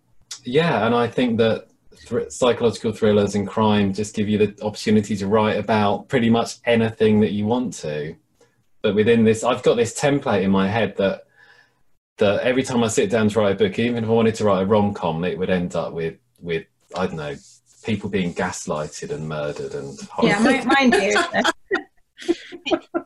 yeah, 0.45 0.85
and 0.85 0.95
I 0.95 1.07
think 1.07 1.37
that 1.37 1.67
thr 2.05 2.21
psychological 2.29 2.91
thrillers 2.91 3.35
and 3.35 3.47
crime 3.47 3.93
just 3.93 4.15
give 4.15 4.27
you 4.27 4.37
the 4.37 4.63
opportunity 4.63 5.15
to 5.17 5.27
write 5.27 5.57
about 5.57 6.07
pretty 6.09 6.29
much 6.29 6.55
anything 6.65 7.21
that 7.21 7.31
you 7.31 7.45
want 7.45 7.73
to. 7.73 8.15
But 8.81 8.95
within 8.95 9.23
this, 9.23 9.43
I've 9.43 9.63
got 9.63 9.75
this 9.75 9.99
template 9.99 10.43
in 10.43 10.51
my 10.51 10.67
head 10.67 10.95
that 10.97 11.23
that 12.17 12.41
every 12.41 12.63
time 12.63 12.83
I 12.83 12.87
sit 12.87 13.09
down 13.09 13.29
to 13.29 13.39
write 13.39 13.53
a 13.53 13.55
book, 13.55 13.77
even 13.77 14.03
if 14.03 14.09
I 14.09 14.13
wanted 14.13 14.35
to 14.35 14.45
write 14.45 14.61
a 14.61 14.65
rom 14.65 14.93
com, 14.93 15.23
it 15.23 15.37
would 15.37 15.49
end 15.49 15.75
up 15.75 15.93
with 15.93 16.15
with 16.39 16.65
I 16.95 17.07
don't 17.07 17.17
know 17.17 17.35
people 17.83 18.09
being 18.09 18.33
gaslighted 18.33 19.11
and 19.11 19.29
murdered 19.29 19.73
and 19.73 19.97
Yeah, 20.23 20.39
mine, 20.39 20.67
mine 20.67 20.89
do. 20.89 21.11
Do 21.11 21.81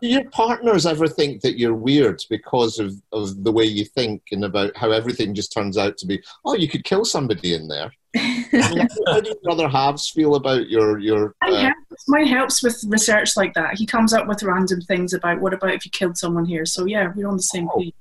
your 0.02 0.24
partners 0.32 0.86
ever 0.86 1.08
think 1.08 1.42
that 1.42 1.58
you're 1.58 1.74
weird 1.76 2.24
because 2.30 2.80
of, 2.80 2.94
of 3.12 3.44
the 3.44 3.52
way 3.52 3.64
you 3.66 3.86
think 3.86 4.24
and 4.32 4.46
about 4.46 4.76
how 4.78 4.92
everything 4.92 5.34
just 5.34 5.52
turns 5.52 5.78
out 5.78 5.98
to 5.98 6.06
be, 6.06 6.22
oh, 6.46 6.56
you 6.56 6.68
could 6.68 6.84
kill 6.84 7.06
somebody 7.06 7.54
in 7.54 7.68
there? 7.68 7.92
I 8.16 8.74
mean, 8.74 8.88
how 9.08 9.20
do 9.20 9.34
your 9.44 9.52
other 9.52 9.68
halves 9.68 10.10
feel 10.10 10.36
about 10.36 10.70
your. 10.70 10.98
your 11.00 11.36
Mine, 11.44 11.54
uh, 11.54 11.60
helps, 11.62 12.08
mine 12.08 12.28
helps 12.28 12.64
with 12.64 12.84
research 12.88 13.38
like 13.38 13.54
that. 13.54 13.78
He 13.78 13.86
comes 13.86 14.14
up 14.14 14.28
with 14.28 14.42
random 14.44 14.82
things 14.82 15.14
about 15.14 15.40
what 15.42 15.54
about 15.54 15.74
if 15.74 15.86
you 15.86 15.92
killed 15.92 16.18
someone 16.18 16.46
here. 16.46 16.66
So 16.66 16.86
yeah, 16.86 17.12
we're 17.16 17.28
on 17.28 17.38
the 17.38 17.44
same 17.44 17.70
Oh. 17.74 17.80
page. 17.80 17.94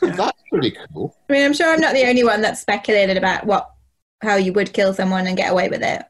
that's 0.00 0.42
pretty 0.50 0.76
cool. 0.92 1.16
I 1.28 1.32
mean, 1.32 1.44
I'm 1.44 1.52
sure 1.54 1.72
I'm 1.72 1.80
not 1.80 1.94
the 1.94 2.06
only 2.08 2.24
one 2.24 2.40
that's 2.42 2.60
speculated 2.60 3.16
about 3.16 3.46
what 3.46 3.70
how 4.22 4.36
you 4.36 4.52
would 4.54 4.72
kill 4.72 4.94
someone 4.94 5.26
and 5.26 5.36
get 5.36 5.52
away 5.52 5.68
with 5.68 5.82
it. 5.82 6.02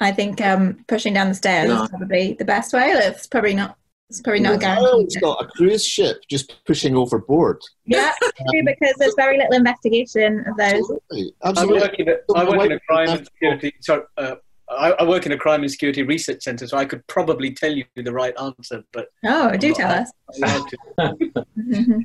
I 0.00 0.12
think 0.12 0.40
um, 0.40 0.84
pushing 0.88 1.12
down 1.14 1.28
the 1.28 1.34
stairs 1.34 1.68
No. 1.68 1.82
is 1.84 1.90
probably 1.90 2.32
the 2.34 2.44
best 2.44 2.72
way. 2.72 2.90
It's 2.90 3.26
probably 3.26 3.54
not. 3.54 3.76
It's 4.08 4.20
probably 4.20 4.40
not 4.40 4.54
I've 4.54 4.60
guaranteed. 4.60 5.20
got 5.22 5.44
a 5.44 5.46
cruise 5.46 5.86
ship 5.86 6.22
just 6.28 6.64
pushing 6.64 6.96
overboard. 6.96 7.62
Yeah, 7.84 8.10
true, 8.50 8.62
because 8.64 8.94
there's 8.98 9.14
very 9.16 9.38
little 9.38 9.54
investigation 9.54 10.40
of 10.48 10.56
those. 10.56 10.72
Absolutely. 10.80 11.32
I 11.42 11.48
Absolutely. 11.50 11.80
work 11.80 11.94
in 12.00 12.08
a, 12.08 12.14
I 12.34 12.44
work 12.56 12.66
in 12.66 12.72
a 12.72 12.80
crime 12.80 13.08
and 13.10 13.24
security. 13.26 13.72
Sorry, 13.80 14.02
uh, 14.16 14.34
I, 14.68 14.92
I 14.92 15.04
work 15.04 15.26
in 15.26 15.32
a 15.32 15.36
crime 15.38 15.62
and 15.62 15.70
security 15.70 16.02
research 16.02 16.42
centre, 16.42 16.66
so 16.66 16.76
I 16.76 16.86
could 16.86 17.06
probably 17.06 17.52
tell 17.52 17.70
you 17.72 17.84
the 17.94 18.12
right 18.12 18.34
answer, 18.40 18.82
but 18.92 19.08
Oh, 19.24 19.56
do 19.56 19.72
tell 19.74 19.92
us. 19.92 20.10
I'm 20.34 20.40
not 20.40 20.50
allowed 20.98 21.14
to. 21.18 22.04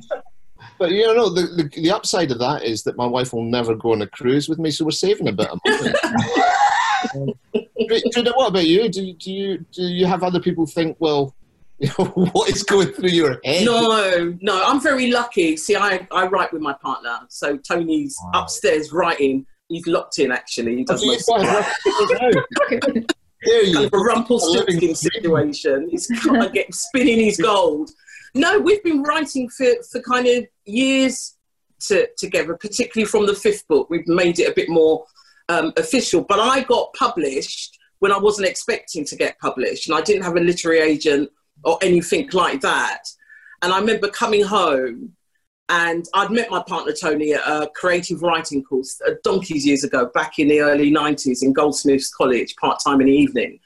But 0.78 0.90
you 0.90 1.06
know, 1.14 1.28
the, 1.28 1.42
the 1.42 1.70
the 1.82 1.90
upside 1.90 2.30
of 2.30 2.38
that 2.38 2.62
is 2.62 2.82
that 2.84 2.96
my 2.96 3.06
wife 3.06 3.32
will 3.32 3.44
never 3.44 3.74
go 3.74 3.92
on 3.92 4.02
a 4.02 4.06
cruise 4.06 4.48
with 4.48 4.58
me, 4.58 4.70
so 4.70 4.84
we're 4.84 4.90
saving 4.90 5.28
a 5.28 5.32
bit 5.32 5.48
of 5.48 5.58
money. 5.66 5.92
Um, 7.14 7.32
what 8.34 8.48
about 8.48 8.66
you? 8.66 8.88
Do, 8.88 9.12
do 9.12 9.32
you 9.32 9.58
do 9.72 9.82
you 9.82 10.06
have 10.06 10.22
other 10.22 10.40
people 10.40 10.66
think, 10.66 10.96
well, 10.98 11.34
you 11.78 11.88
know, 11.98 12.06
what 12.06 12.48
is 12.50 12.62
going 12.62 12.88
through 12.88 13.10
your 13.10 13.38
head? 13.44 13.64
No, 13.66 14.34
no, 14.40 14.64
I'm 14.64 14.80
very 14.80 15.10
lucky. 15.10 15.56
See, 15.56 15.76
I, 15.76 16.06
I 16.10 16.26
write 16.26 16.52
with 16.52 16.62
my 16.62 16.72
partner. 16.72 17.18
So 17.28 17.56
Tony's 17.58 18.16
Wow. 18.24 18.42
upstairs 18.42 18.92
writing. 18.92 19.46
He's 19.68 19.86
locked 19.86 20.18
in, 20.18 20.30
actually. 20.32 20.76
He 20.76 20.84
does 20.84 21.02
you 21.02 21.12
most 21.12 21.26
guys 21.28 21.42
of 21.42 21.48
are- 21.48 21.66
there 22.62 22.80
kind 22.80 23.06
you 23.44 23.84
of 23.84 23.92
a. 23.92 23.96
Rumpelstiltskin 23.98 24.94
situation. 24.94 25.88
He's 25.90 26.06
kind 26.24 26.42
of 26.44 26.52
get 26.52 26.72
spinning 26.74 27.20
his 27.20 27.36
gold. 27.36 27.90
No, 28.34 28.58
we've 28.58 28.82
been 28.82 29.02
writing 29.02 29.48
for, 29.48 29.66
for 29.90 30.00
kind 30.02 30.26
of 30.26 30.46
years 30.64 31.36
to, 31.88 32.08
together, 32.16 32.54
particularly 32.56 33.06
from 33.08 33.26
the 33.26 33.34
fifth 33.34 33.66
book. 33.68 33.88
We've 33.90 34.06
made 34.08 34.38
it 34.38 34.50
a 34.50 34.54
bit 34.54 34.68
more 34.68 35.04
um, 35.48 35.72
official. 35.76 36.22
But 36.22 36.40
I 36.40 36.62
got 36.62 36.92
published 36.94 37.78
when 37.98 38.12
I 38.12 38.18
wasn't 38.18 38.48
expecting 38.48 39.04
to 39.06 39.16
get 39.16 39.38
published, 39.38 39.88
and 39.88 39.96
I 39.96 40.02
didn't 40.02 40.22
have 40.22 40.36
a 40.36 40.40
literary 40.40 40.80
agent 40.80 41.30
or 41.64 41.78
anything 41.82 42.28
like 42.32 42.60
that. 42.60 43.02
And 43.62 43.72
I 43.72 43.78
remember 43.78 44.08
coming 44.08 44.44
home 44.44 45.16
and 45.68 46.06
I'd 46.14 46.30
met 46.30 46.50
my 46.50 46.62
partner 46.62 46.92
Tony 46.92 47.34
at 47.34 47.40
a 47.40 47.68
creative 47.74 48.22
writing 48.22 48.62
course 48.62 49.00
uh, 49.06 49.12
donkeys 49.24 49.66
years 49.66 49.82
ago, 49.82 50.10
back 50.14 50.38
in 50.38 50.48
the 50.48 50.60
early 50.60 50.92
90s 50.92 51.42
in 51.42 51.52
Goldsmiths 51.52 52.14
College, 52.14 52.54
part 52.56 52.80
time 52.84 53.00
in 53.00 53.08
the 53.08 53.12
evening. 53.12 53.58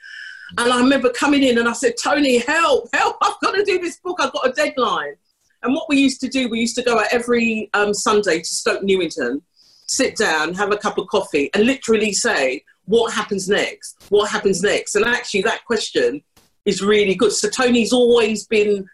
And 0.59 0.73
I 0.73 0.81
remember 0.81 1.11
coming 1.11 1.43
in 1.43 1.59
and 1.59 1.69
I 1.69 1.75
said, 1.75 1.95
Tony, 2.03 2.39
help, 2.39 2.89
help, 2.95 3.17
I've 3.23 3.39
got 3.43 3.55
to 3.55 3.65
do 3.65 3.79
this 3.79 3.99
book, 4.01 4.19
I've 4.21 4.33
got 4.33 4.49
a 4.49 4.53
deadline. 4.53 5.15
And 5.63 5.75
what 5.75 5.91
we 5.91 5.99
used 5.99 6.23
to 6.23 6.29
do, 6.29 6.49
we 6.49 6.61
used 6.61 6.77
to 6.77 6.83
go 6.83 6.99
out 6.99 7.09
every 7.13 7.69
um, 7.75 7.93
Sunday 7.93 8.39
to 8.39 8.45
Stoke 8.45 8.83
Newington, 8.83 9.43
sit 9.91 10.17
down, 10.17 10.55
have 10.55 10.71
a 10.71 10.77
cup 10.77 10.99
of 10.99 11.09
coffee, 11.09 11.51
and 11.53 11.67
literally 11.67 12.13
say, 12.13 12.65
What 12.85 13.13
happens 13.13 13.49
next? 13.49 13.97
What 14.09 14.31
happens 14.31 14.63
next? 14.63 14.95
And 14.95 15.05
actually, 15.05 15.43
that 15.43 15.65
question 15.65 16.23
is 16.65 16.81
really 16.83 17.15
good. 17.15 17.33
So 17.33 17.49
Tony's 17.49 17.93
always 17.93 18.47
been 18.47 18.89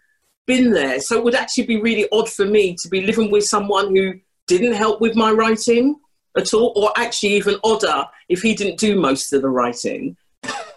been 0.47 0.71
there. 0.71 1.01
So 1.01 1.19
it 1.19 1.25
would 1.25 1.35
actually 1.35 1.67
be 1.67 1.81
really 1.81 2.07
odd 2.13 2.31
for 2.31 2.47
me 2.47 2.77
to 2.81 2.89
be 2.89 3.03
living 3.03 3.31
with 3.31 3.45
someone 3.45 3.95
who 3.95 4.15
didn't 4.47 4.75
help 4.75 5.01
with 5.01 5.17
my 5.17 5.33
writing 5.33 5.97
at 6.37 6.55
all, 6.55 6.73
or 6.77 6.93
actually 6.97 7.31
even 7.31 7.57
odder 7.65 8.05
if 8.29 8.43
he 8.43 8.55
didn't 8.55 8.79
do 8.79 8.99
most 8.99 9.33
of 9.33 9.43
the 9.43 9.49
writing. 9.49 10.17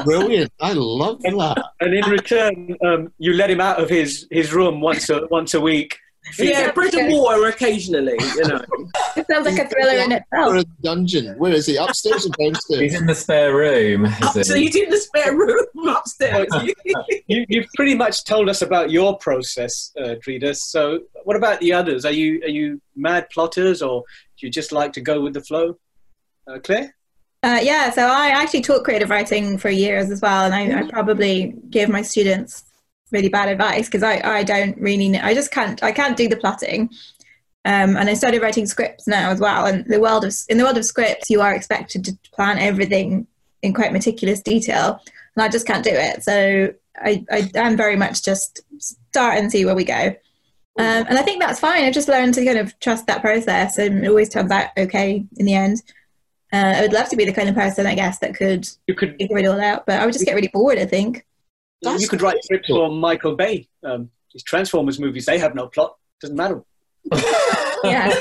Brilliant. 0.04 0.52
I 0.60 0.72
love 0.72 1.20
that. 1.22 1.64
And 1.80 1.94
in 1.94 2.10
return, 2.10 2.76
um, 2.84 3.12
you 3.18 3.34
let 3.34 3.50
him 3.50 3.60
out 3.60 3.80
of 3.80 3.88
his, 3.88 4.26
his 4.30 4.52
room 4.52 4.80
once 4.80 5.10
a, 5.10 5.26
once 5.30 5.54
a 5.54 5.60
week. 5.60 5.98
Yeah, 6.38 6.72
bread 6.72 6.94
and 6.94 7.12
water 7.12 7.46
occasionally, 7.48 8.16
you 8.36 8.44
know. 8.48 8.62
It 9.16 9.26
sounds 9.28 9.46
like 9.46 9.58
a 9.58 9.68
thriller 9.68 9.94
in 10.04 10.12
Or 10.12 10.16
itself. 10.56 10.56
a 10.56 10.82
dungeon. 10.82 11.38
Where 11.38 11.52
is 11.52 11.64
he? 11.66 11.76
Upstairs 11.76 12.26
or 12.26 12.30
downstairs? 12.38 12.80
He's 12.80 12.94
in 13.00 13.06
the 13.06 13.14
spare 13.14 13.54
room. 13.56 14.04
Up, 14.06 14.36
is 14.36 14.48
so 14.48 14.54
he? 14.54 14.66
he's 14.66 14.76
in 14.76 14.90
the 14.90 14.98
spare 14.98 15.34
room 15.34 15.66
upstairs. 15.88 16.48
You, 17.28 17.44
you've 17.48 17.66
pretty 17.74 17.94
much 17.94 18.24
told 18.24 18.48
us 18.48 18.62
about 18.62 18.90
your 18.90 19.16
process, 19.18 19.92
uh, 20.00 20.14
Dreda. 20.24 20.54
So, 20.56 21.00
what 21.24 21.36
about 21.36 21.58
the 21.60 21.72
others? 21.72 22.04
Are 22.04 22.12
you 22.12 22.40
are 22.42 22.48
you 22.48 22.80
mad 22.94 23.28
plotters, 23.30 23.82
or 23.82 24.04
do 24.38 24.46
you 24.46 24.50
just 24.52 24.70
like 24.72 24.92
to 24.94 25.00
go 25.00 25.20
with 25.20 25.34
the 25.34 25.40
flow? 25.40 25.76
Uh, 26.48 26.58
Claire, 26.62 26.94
Uh, 27.42 27.58
yeah, 27.62 27.90
so 27.90 28.02
I 28.06 28.28
actually 28.28 28.60
taught 28.62 28.84
creative 28.84 29.10
writing 29.10 29.58
for 29.58 29.70
years 29.70 30.10
as 30.10 30.20
well, 30.20 30.44
and 30.44 30.54
I, 30.54 30.80
I 30.80 30.90
probably 30.90 31.54
give 31.70 31.88
my 31.88 32.02
students 32.02 32.64
really 33.12 33.28
bad 33.28 33.48
advice 33.48 33.86
because 33.86 34.02
I, 34.02 34.20
I 34.24 34.42
don't 34.42 34.76
really 34.78 35.08
know, 35.08 35.20
I 35.22 35.34
just 35.34 35.50
can't 35.50 35.82
I 35.82 35.92
can't 35.92 36.16
do 36.16 36.28
the 36.28 36.36
plotting. 36.36 36.90
Um, 37.64 37.96
and 37.96 38.08
I 38.08 38.14
started 38.14 38.42
writing 38.42 38.64
scripts 38.64 39.08
now 39.08 39.30
as 39.30 39.40
well. 39.40 39.66
And 39.66 39.84
the 39.86 39.98
world 39.98 40.24
of 40.24 40.32
in 40.48 40.56
the 40.56 40.62
world 40.62 40.78
of 40.78 40.84
scripts, 40.84 41.28
you 41.28 41.40
are 41.40 41.52
expected 41.52 42.04
to 42.04 42.16
plan 42.32 42.58
everything 42.58 43.26
in 43.62 43.74
quite 43.74 43.92
meticulous 43.92 44.40
detail, 44.40 45.00
and 45.34 45.42
I 45.42 45.48
just 45.48 45.66
can't 45.66 45.82
do 45.84 45.90
it. 45.90 46.22
So 46.22 46.72
I, 46.96 47.24
I 47.28 47.50
am 47.56 47.76
very 47.76 47.96
much 47.96 48.22
just 48.22 48.60
start 48.78 49.38
and 49.38 49.50
see 49.50 49.64
where 49.64 49.74
we 49.74 49.84
go. 49.84 50.14
Um, 50.78 51.06
and 51.08 51.18
I 51.18 51.22
think 51.22 51.42
that's 51.42 51.58
fine. 51.58 51.84
I've 51.84 51.92
just 51.92 52.06
learned 52.08 52.34
to 52.34 52.44
kind 52.44 52.58
of 52.58 52.78
trust 52.78 53.08
that 53.08 53.20
process, 53.20 53.78
and 53.78 54.04
it 54.04 54.08
always 54.08 54.28
turns 54.28 54.52
out 54.52 54.68
okay 54.78 55.26
in 55.36 55.46
the 55.46 55.54
end. 55.54 55.82
Uh, 56.52 56.74
I 56.76 56.82
would 56.82 56.92
love 56.92 57.08
to 57.08 57.16
be 57.16 57.24
the 57.24 57.32
kind 57.32 57.48
of 57.48 57.56
person, 57.56 57.84
I 57.84 57.96
guess, 57.96 58.20
that 58.20 58.36
could 58.36 58.68
you 58.86 58.94
could 58.94 59.16
figure 59.16 59.38
it 59.38 59.46
all 59.46 59.60
out, 59.60 59.86
but 59.86 60.00
I 60.00 60.04
would 60.04 60.12
just 60.12 60.24
get 60.24 60.36
really 60.36 60.52
bored. 60.52 60.78
I 60.78 60.86
think. 60.86 61.25
That's 61.82 62.02
you 62.02 62.08
could 62.08 62.22
write 62.22 62.42
scripts 62.42 62.68
for 62.68 62.90
Michael 62.90 63.36
Bay. 63.36 63.68
Um, 63.84 64.10
his 64.32 64.42
Transformers 64.42 64.98
movies 64.98 65.26
they 65.26 65.38
have 65.38 65.54
no 65.54 65.68
plot. 65.68 65.96
Doesn't 66.20 66.36
matter. 66.36 66.62
Yeah. 67.84 68.12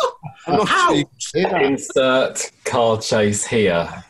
I'm 0.48 0.66
sure 0.66 0.94
you 0.96 1.04
can 1.04 1.20
say 1.20 1.42
that. 1.42 1.62
Insert 1.62 2.50
car 2.64 3.00
chase 3.00 3.46
here. 3.46 4.02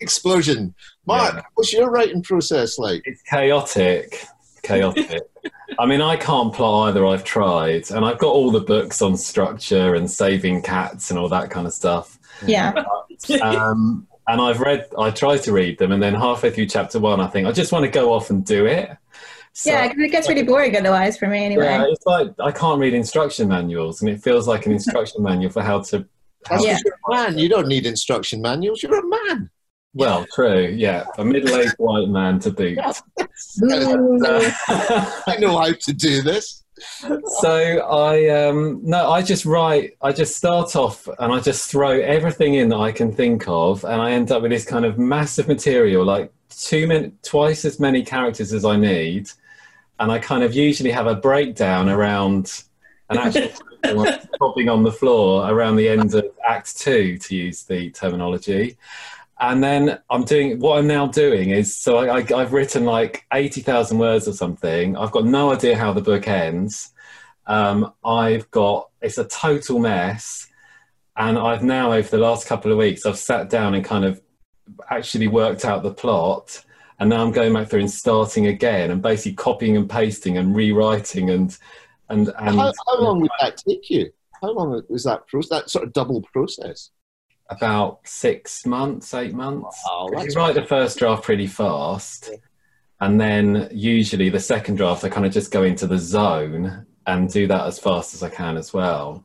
Explosion. 0.00 0.74
Mark, 1.06 1.34
Yeah. 1.34 1.42
what's 1.54 1.72
your 1.72 1.90
writing 1.90 2.22
process 2.22 2.78
like? 2.78 3.02
It's 3.04 3.22
chaotic. 3.22 4.24
Chaotic. 4.62 5.22
I 5.78 5.86
mean, 5.86 6.00
I 6.00 6.16
can't 6.16 6.52
plot 6.52 6.88
either. 6.88 7.06
I've 7.06 7.22
tried, 7.24 7.90
and 7.90 8.04
I've 8.04 8.18
got 8.18 8.32
all 8.32 8.50
the 8.50 8.60
books 8.60 9.00
on 9.00 9.16
structure 9.16 9.94
and 9.94 10.10
saving 10.10 10.62
cats 10.62 11.10
and 11.10 11.18
all 11.18 11.28
that 11.28 11.50
kind 11.50 11.66
of 11.66 11.72
stuff. 11.72 12.18
Yeah. 12.44 12.72
Um, 13.42 14.08
and 14.28 14.40
I've 14.40 14.60
read, 14.60 14.86
I 14.98 15.10
tried 15.10 15.42
to 15.44 15.52
read 15.52 15.78
them, 15.78 15.90
and 15.92 16.02
then 16.02 16.14
halfway 16.14 16.50
through 16.50 16.66
chapter 16.66 16.98
one, 17.00 17.20
I 17.20 17.26
think 17.26 17.46
I 17.48 17.52
just 17.52 17.72
want 17.72 17.84
to 17.84 17.90
go 17.90 18.12
off 18.12 18.30
and 18.30 18.44
do 18.44 18.66
it. 18.66 18.90
So, 19.54 19.70
Yeah, 19.70 19.88
because 19.88 20.04
it 20.04 20.08
gets 20.10 20.28
really 20.28 20.42
boring 20.44 20.76
otherwise 20.76 21.18
for 21.18 21.26
me 21.26 21.44
anyway. 21.44 21.64
yeah, 21.64 21.84
it's 21.88 22.06
like 22.06 22.28
I 22.38 22.52
can't 22.52 22.78
read 22.78 22.94
instruction 22.94 23.48
manuals, 23.48 24.00
and 24.02 24.10
it 24.10 24.22
feels 24.22 24.46
like 24.46 24.66
an 24.66 24.72
instruction 24.72 25.22
manual 25.22 25.50
for 25.50 25.62
how 25.62 25.80
to. 25.82 26.06
That's 26.48 26.64
Yeah. 26.64 26.76
because 26.76 26.82
you're 26.84 26.94
a 27.08 27.24
man. 27.30 27.38
You 27.38 27.48
don't 27.48 27.66
need 27.66 27.84
instruction 27.86 28.40
manuals. 28.40 28.82
You're 28.82 28.98
a 28.98 29.08
man. 29.08 29.50
Well, 29.94 30.26
true, 30.32 30.60
yeah, 30.76 31.06
a 31.16 31.24
middle-aged 31.24 31.74
white 31.78 32.08
man 32.08 32.38
to 32.40 32.50
boot. 32.52 32.78
I 33.70 35.36
know 35.40 35.58
how 35.58 35.72
to 35.72 35.92
do 35.92 36.22
this. 36.22 36.62
so 37.40 37.78
I 37.80 38.28
um 38.28 38.80
no 38.82 39.10
I 39.10 39.22
just 39.22 39.44
write 39.44 39.96
I 40.02 40.12
just 40.12 40.36
start 40.36 40.76
off 40.76 41.08
and 41.18 41.32
I 41.32 41.40
just 41.40 41.70
throw 41.70 41.90
everything 41.90 42.54
in 42.54 42.68
that 42.70 42.78
I 42.78 42.92
can 42.92 43.12
think 43.12 43.48
of 43.48 43.84
and 43.84 44.00
I 44.00 44.12
end 44.12 44.30
up 44.32 44.42
with 44.42 44.50
this 44.50 44.64
kind 44.64 44.84
of 44.84 44.98
massive 44.98 45.48
material 45.48 46.04
like 46.04 46.32
two 46.50 46.86
min 46.86 47.16
twice 47.22 47.64
as 47.64 47.78
many 47.78 48.04
characters 48.04 48.52
as 48.52 48.64
I 48.64 48.76
need 48.76 49.30
and 50.00 50.12
I 50.12 50.18
kind 50.18 50.42
of 50.42 50.54
usually 50.54 50.90
have 50.90 51.06
a 51.06 51.14
breakdown 51.14 51.88
around 51.88 52.64
an 53.10 53.18
actual 53.18 53.48
popping 54.38 54.68
on 54.68 54.82
the 54.82 54.92
floor 54.92 55.50
around 55.50 55.76
the 55.76 55.88
end 55.88 56.14
of 56.14 56.26
Act 56.46 56.78
Two, 56.78 57.18
to 57.18 57.36
use 57.36 57.64
the 57.64 57.90
terminology. 57.90 58.76
And 59.40 59.62
then 59.62 60.00
I'm 60.10 60.24
doing 60.24 60.58
what 60.58 60.78
I'm 60.78 60.88
now 60.88 61.06
doing 61.06 61.50
is 61.50 61.76
so 61.76 61.98
I, 61.98 62.20
I, 62.20 62.26
I've 62.36 62.52
written 62.52 62.84
like 62.84 63.24
80,000 63.32 63.96
words 63.96 64.26
or 64.26 64.32
something. 64.32 64.96
I've 64.96 65.12
got 65.12 65.26
no 65.26 65.52
idea 65.52 65.76
how 65.76 65.92
the 65.92 66.00
book 66.00 66.26
ends. 66.26 66.92
Um, 67.46 67.92
I've 68.04 68.50
got 68.50 68.90
it's 69.00 69.18
a 69.18 69.24
total 69.24 69.78
mess, 69.78 70.48
and 71.16 71.38
I've 71.38 71.62
now 71.62 71.92
over 71.92 72.08
the 72.08 72.18
last 72.18 72.46
couple 72.46 72.72
of 72.72 72.78
weeks 72.78 73.06
I've 73.06 73.18
sat 73.18 73.48
down 73.48 73.74
and 73.74 73.84
kind 73.84 74.04
of 74.04 74.20
actually 74.90 75.28
worked 75.28 75.64
out 75.64 75.82
the 75.82 75.94
plot, 75.94 76.64
and 76.98 77.08
now 77.08 77.24
I'm 77.24 77.32
going 77.32 77.54
back 77.54 77.68
through 77.68 77.80
and 77.80 77.90
starting 77.90 78.48
again 78.48 78.90
and 78.90 79.00
basically 79.00 79.34
copying 79.34 79.76
and 79.76 79.88
pasting 79.88 80.36
and 80.36 80.54
rewriting 80.54 81.30
and 81.30 81.56
and 82.08 82.28
and. 82.38 82.56
How, 82.56 82.72
how 82.86 83.00
long 83.00 83.20
would 83.20 83.30
that 83.40 83.56
take 83.56 83.88
you? 83.88 84.10
How 84.42 84.52
long 84.52 84.82
was 84.88 85.04
that 85.04 85.26
process? 85.26 85.48
That 85.50 85.70
sort 85.70 85.84
of 85.84 85.92
double 85.92 86.22
process? 86.22 86.90
About 87.50 88.00
six 88.04 88.66
months, 88.66 89.14
eight 89.14 89.34
months. 89.34 89.80
Wow, 89.86 90.08
'Cause 90.08 90.22
that's 90.24 90.34
you 90.34 90.40
write 90.40 90.54
the 90.54 90.64
first 90.64 90.98
draft 90.98 91.22
pretty 91.24 91.46
fast, 91.46 92.30
and 93.00 93.20
then 93.20 93.68
usually 93.72 94.28
the 94.28 94.40
second 94.40 94.76
draft, 94.76 95.04
I 95.04 95.08
kind 95.08 95.26
of 95.26 95.32
just 95.32 95.50
go 95.50 95.62
into 95.62 95.86
the 95.86 95.98
zone 95.98 96.86
and 97.06 97.32
do 97.32 97.46
that 97.46 97.66
as 97.66 97.78
fast 97.78 98.14
as 98.14 98.22
I 98.22 98.28
can 98.28 98.56
as 98.56 98.72
well. 98.74 99.24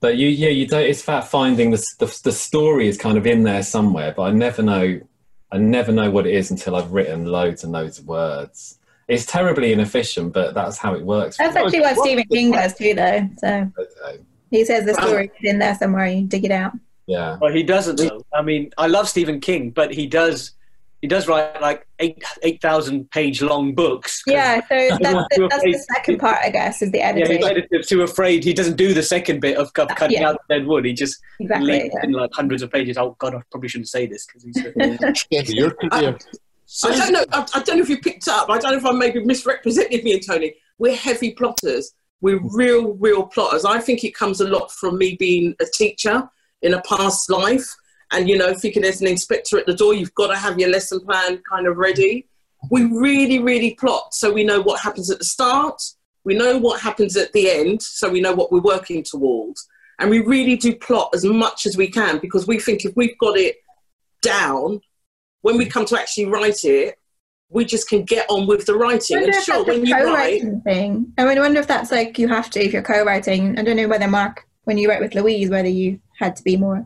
But 0.00 0.16
you, 0.16 0.28
yeah, 0.28 0.50
you 0.50 0.66
don't. 0.66 0.84
It's 0.84 1.02
about 1.02 1.26
finding 1.28 1.70
the, 1.70 1.82
the 1.98 2.20
the 2.24 2.32
story 2.32 2.86
is 2.88 2.96
kind 2.98 3.18
of 3.18 3.26
in 3.26 3.42
there 3.42 3.62
somewhere, 3.62 4.12
but 4.16 4.22
I 4.24 4.30
never 4.30 4.62
know. 4.62 5.00
I 5.50 5.56
never 5.58 5.90
know 5.92 6.10
what 6.10 6.26
it 6.26 6.34
is 6.34 6.50
until 6.50 6.76
I've 6.76 6.92
written 6.92 7.24
loads 7.24 7.64
and 7.64 7.72
loads 7.72 7.98
of 7.98 8.06
words. 8.06 8.78
It's 9.08 9.24
terribly 9.24 9.72
inefficient, 9.72 10.34
but 10.34 10.52
that's 10.54 10.76
how 10.76 10.92
it 10.94 11.02
works. 11.02 11.38
That's 11.38 11.54
me. 11.54 11.62
actually 11.62 11.80
what 11.80 11.96
Stephen 11.96 12.24
King 12.30 12.50
does 12.52 12.74
too, 12.74 12.92
though. 12.92 13.26
So 13.38 13.72
Okay. 13.78 14.22
he 14.50 14.64
says 14.66 14.84
the 14.84 14.92
story 14.92 15.30
is 15.40 15.50
in 15.50 15.58
there 15.58 15.74
somewhere. 15.74 16.06
You 16.06 16.26
dig 16.26 16.44
it 16.44 16.50
out. 16.50 16.72
Yeah. 17.08 17.38
Well, 17.40 17.52
he 17.52 17.62
doesn't 17.62 17.96
though. 17.96 18.24
I 18.34 18.42
mean, 18.42 18.70
I 18.76 18.86
love 18.86 19.08
Stephen 19.08 19.40
King, 19.40 19.70
but 19.70 19.92
he 19.92 20.06
does 20.06 20.52
he 21.00 21.08
does 21.08 21.26
write 21.26 21.60
like 21.62 21.86
eight 22.00 22.22
eight 22.42 22.60
thousand 22.60 23.10
page 23.10 23.40
long 23.40 23.74
books. 23.74 24.22
Yeah, 24.26 24.60
so 24.68 24.68
that's 25.00 25.00
the, 25.00 25.48
that's 25.50 25.62
the 25.62 25.84
second 25.94 26.18
part, 26.18 26.38
I 26.44 26.50
guess, 26.50 26.82
is 26.82 26.90
the 26.92 26.98
Yeah, 26.98 27.08
editing. 27.08 27.38
he's 27.38 27.46
editor 27.46 27.82
too 27.82 28.02
afraid. 28.02 28.44
He 28.44 28.52
doesn't 28.52 28.76
do 28.76 28.92
the 28.92 29.02
second 29.02 29.40
bit 29.40 29.56
of 29.56 29.72
cutting 29.72 30.10
Yeah. 30.10 30.28
out 30.30 30.38
the 30.48 30.56
dead 30.58 30.66
wood. 30.66 30.84
He 30.84 30.92
just 30.92 31.18
exactly. 31.40 31.72
leaves 31.82 31.94
in 32.02 32.12
like 32.12 32.30
hundreds 32.34 32.62
of 32.62 32.70
pages. 32.70 32.98
Oh 32.98 33.16
God, 33.18 33.34
I 33.34 33.42
probably 33.50 33.70
shouldn't 33.70 33.88
say 33.88 34.06
this 34.06 34.26
because 34.26 34.44
he's. 34.44 34.56
Yeah, 35.30 35.42
your 35.46 35.70
career. 35.70 35.90
Uh, 35.92 36.12
I 36.84 36.96
don't 36.96 37.12
know. 37.12 37.24
I, 37.32 37.46
I 37.54 37.62
don't 37.62 37.76
know 37.76 37.82
if 37.82 37.88
you 37.88 37.98
picked 37.98 38.28
up. 38.28 38.50
I 38.50 38.58
don't 38.58 38.72
know 38.72 38.78
if 38.78 38.84
I 38.84 38.92
maybe 38.92 39.24
misrepresented 39.24 40.04
me 40.04 40.12
and 40.12 40.26
Tony. 40.26 40.54
We're 40.78 40.94
heavy 40.96 41.30
plotters. 41.32 41.94
We're 42.20 42.40
real, 42.42 42.94
real 42.94 43.24
plotters. 43.24 43.64
I 43.64 43.80
think 43.80 44.04
it 44.04 44.14
comes 44.14 44.40
a 44.40 44.48
lot 44.48 44.70
from 44.72 44.98
me 44.98 45.16
being 45.18 45.54
a 45.60 45.64
teacher 45.64 46.28
in 46.62 46.74
a 46.74 46.82
past 46.82 47.30
life, 47.30 47.66
and 48.10 48.28
you 48.28 48.36
know, 48.36 48.54
thinking 48.54 48.82
there's 48.82 49.00
an 49.00 49.06
inspector 49.06 49.58
at 49.58 49.66
the 49.66 49.74
door, 49.74 49.94
you've 49.94 50.14
got 50.14 50.28
to 50.28 50.36
have 50.36 50.58
your 50.58 50.70
lesson 50.70 51.00
plan 51.00 51.40
kind 51.48 51.66
of 51.66 51.76
ready. 51.76 52.26
We 52.70 52.84
really, 52.84 53.38
really 53.38 53.74
plot 53.74 54.14
so 54.14 54.32
we 54.32 54.44
know 54.44 54.60
what 54.60 54.80
happens 54.80 55.10
at 55.10 55.18
the 55.18 55.24
start. 55.24 55.80
We 56.24 56.34
know 56.34 56.58
what 56.58 56.80
happens 56.80 57.16
at 57.16 57.32
the 57.32 57.50
end, 57.50 57.82
so 57.82 58.10
we 58.10 58.20
know 58.20 58.34
what 58.34 58.50
we're 58.50 58.60
working 58.60 59.02
towards. 59.02 59.66
And 59.98 60.10
we 60.10 60.20
really 60.20 60.56
do 60.56 60.74
plot 60.76 61.10
as 61.14 61.24
much 61.24 61.66
as 61.66 61.76
we 61.76 61.88
can 61.88 62.18
because 62.18 62.46
we 62.46 62.58
think 62.58 62.84
if 62.84 62.94
we've 62.96 63.18
got 63.18 63.36
it 63.36 63.56
down, 64.22 64.80
when 65.42 65.56
we 65.56 65.66
come 65.66 65.84
to 65.86 65.98
actually 65.98 66.26
write 66.26 66.64
it, 66.64 66.96
we 67.50 67.64
just 67.64 67.88
can 67.88 68.04
get 68.04 68.26
on 68.28 68.46
with 68.46 68.66
the 68.66 68.74
writing. 68.74 69.24
And 69.24 69.34
sure, 69.42 69.64
when 69.64 69.86
you 69.86 69.94
write, 69.94 70.42
thing. 70.64 71.12
I 71.16 71.24
mean, 71.24 71.38
I 71.38 71.40
wonder 71.40 71.60
if 71.60 71.66
that's 71.66 71.90
like 71.90 72.18
you 72.18 72.28
have 72.28 72.50
to 72.50 72.60
if 72.60 72.72
you're 72.72 72.82
co-writing. 72.82 73.58
I 73.58 73.62
don't 73.62 73.76
know 73.76 73.88
whether 73.88 74.08
Mark, 74.08 74.46
when 74.64 74.76
you 74.76 74.88
write 74.88 75.00
with 75.00 75.14
Louise, 75.14 75.48
whether 75.48 75.68
you 75.68 76.00
had 76.18 76.34
to 76.36 76.42
be 76.42 76.56
more. 76.56 76.84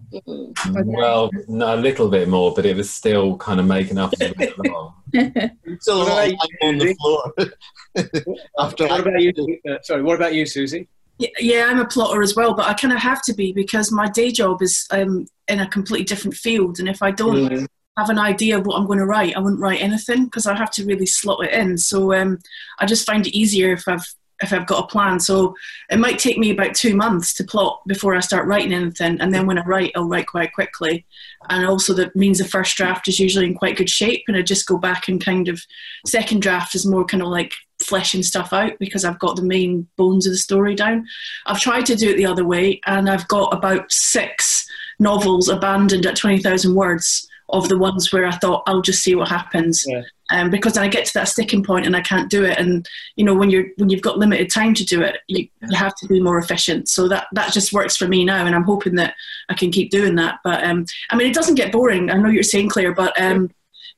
Well, 0.85 1.31
no, 1.49 1.75
a 1.75 1.77
little 1.77 2.09
bit 2.09 2.29
more, 2.29 2.53
but 2.55 2.67
it 2.67 2.77
was 2.77 2.91
still 2.91 3.37
kind 3.39 3.59
of 3.61 3.67
making 3.67 3.99
up 3.99 4.13
as 4.13 4.21
it 4.21 4.37
went. 4.37 5.81
Still 5.83 6.03
a 6.03 6.05
lot 6.05 6.29
of 6.29 6.39
on 6.63 6.79
the 6.79 6.95
floor. 7.01 7.33
After 8.59 8.87
what 8.89 9.01
about 9.01 9.21
you? 9.21 9.33
Uh, 9.69 9.77
sorry, 9.83 10.03
what 10.03 10.17
about 10.17 10.35
you, 10.35 10.45
Susi? 10.47 10.87
Yeah, 11.19 11.29
yeah, 11.39 11.67
I'm 11.69 11.79
a 11.79 11.87
plotter 11.87 12.23
as 12.23 12.35
well, 12.37 12.55
but 12.55 12.67
I 12.67 12.75
kind 12.75 12.93
of 12.93 13.01
have 13.01 13.23
to 13.25 13.35
be 13.35 13.53
because 13.53 13.91
my 13.91 14.09
day 14.09 14.31
job 14.31 14.61
is 14.63 14.87
um, 14.91 15.27
in 15.49 15.61
a 15.61 15.69
completely 15.69 16.05
different 16.05 16.37
field, 16.37 16.79
and 16.79 16.89
if 16.89 17.03
I 17.03 17.11
don't 17.11 17.37
Mm. 17.51 17.67
have 17.99 18.11
an 18.11 18.19
idea 18.19 18.59
of 18.59 18.67
what 18.67 18.77
I'm 18.79 18.87
going 18.87 18.99
to 18.99 19.07
write, 19.07 19.37
I 19.37 19.41
wouldn't 19.41 19.61
write 19.61 19.81
anything 19.83 20.25
because 20.25 20.47
I 20.47 20.55
have 20.57 20.71
to 20.73 20.85
really 20.85 21.07
slot 21.07 21.45
it 21.45 21.53
in. 21.53 21.77
So 21.79 22.15
um, 22.15 22.39
I 22.79 22.87
just 22.87 23.07
find 23.07 23.27
it 23.27 23.37
easier 23.37 23.73
if 23.73 23.87
I've 23.87 24.05
if 24.43 24.53
I've 24.53 24.67
got 24.67 24.85
a 24.85 24.87
plan. 24.87 25.21
So 25.21 25.55
it 25.91 25.99
might 25.99 26.19
take 26.19 26.39
me 26.39 26.51
about 26.51 26.75
two 26.75 26.95
months 26.95 27.33
to 27.35 27.45
plot 27.45 27.81
before 27.87 28.15
I 28.15 28.21
start 28.21 28.47
writing 28.47 28.73
anything, 28.73 29.21
and 29.21 29.33
then 29.33 29.47
when 29.47 29.59
I 29.59 29.65
write, 29.65 29.93
I'll 29.95 30.09
write 30.09 30.27
quite 30.27 30.53
quickly. 30.53 31.07
And 31.49 31.67
also 31.67 31.93
that 31.95 32.15
means 32.17 32.39
the 32.39 32.45
first 32.45 32.77
draft 32.77 33.09
is 33.09 33.19
usually 33.19 33.47
in 33.47 33.55
quite 33.55 33.77
good 33.77 33.91
shape, 33.91 34.25
and 34.29 34.37
I 34.37 34.43
just 34.43 34.67
go 34.67 34.79
back 34.79 35.09
and 35.09 35.25
kind 35.25 35.49
of 35.49 35.61
second 36.07 36.43
draft 36.43 36.75
is 36.75 36.87
more 36.87 37.05
kind 37.05 37.23
of 37.23 37.29
like 37.29 37.55
fleshing 37.83 38.23
stuff 38.23 38.53
out 38.53 38.73
because 38.79 39.05
I've 39.05 39.19
got 39.19 39.37
the 39.37 39.43
main 39.43 39.89
bones 39.97 40.27
of 40.27 40.33
the 40.33 40.39
story 40.39 40.75
down. 40.75 41.07
I've 41.47 41.61
tried 41.61 41.87
to 41.87 41.97
do 41.97 42.11
it 42.11 42.17
the 42.17 42.27
other 42.27 42.45
way, 42.45 42.81
and 42.87 43.09
I've 43.09 43.29
got 43.29 43.55
about 43.55 43.91
six 43.93 44.67
novels 44.99 45.49
abandoned 45.49 46.07
at 46.07 46.17
20,000 46.17 46.75
words 46.75 47.29
of 47.53 47.69
the 47.69 47.79
ones 47.79 48.13
where 48.13 48.27
I 48.27 48.33
thought 48.33 48.63
I'll 48.67 48.83
just 48.83 49.03
see 49.03 49.15
what 49.15 49.29
happens. 49.29 49.85
Yeah. 49.87 50.03
Um, 50.31 50.51
because 50.51 50.73
then 50.75 50.83
I 50.83 50.89
get 50.89 51.05
to 51.05 51.15
that 51.15 51.29
sticking 51.29 51.63
point 51.63 51.85
and 51.85 51.95
I 51.95 52.01
can't 52.01 52.31
do 52.31 52.45
it. 52.45 52.59
And 52.59 52.89
you 53.17 53.25
know, 53.25 53.35
when 53.35 53.51
you're 53.51 53.67
when 53.77 53.91
you've 53.91 54.01
got 54.01 54.19
limited 54.19 54.51
time 54.51 54.73
to 54.75 54.85
do 54.85 55.03
it, 55.03 55.19
you, 55.29 55.47
you 55.61 55.77
have 55.77 55.95
to 55.97 56.07
be 56.07 56.21
more 56.21 56.39
efficient. 56.39 56.89
So 56.89 57.07
that 57.09 57.27
that 57.33 57.53
just 57.53 57.73
works 57.73 57.97
for 57.97 58.09
me 58.09 58.25
now, 58.25 58.47
and 58.47 58.55
I'm 58.55 58.65
hoping 58.65 58.95
that 58.97 59.15
I 59.51 59.55
can 59.55 59.71
keep 59.71 59.91
doing 59.91 60.15
that. 60.17 60.39
But 60.43 60.65
um, 60.65 60.87
I 61.11 61.17
mean, 61.17 61.29
it 61.29 61.35
doesn't 61.35 61.57
get 61.57 61.73
boring. 61.73 62.11
I 62.11 62.17
know 62.17 62.31
you're 62.31 62.43
saying 62.43 62.71
Claire, 62.71 62.95
but 62.95 63.19
um, 63.21 63.51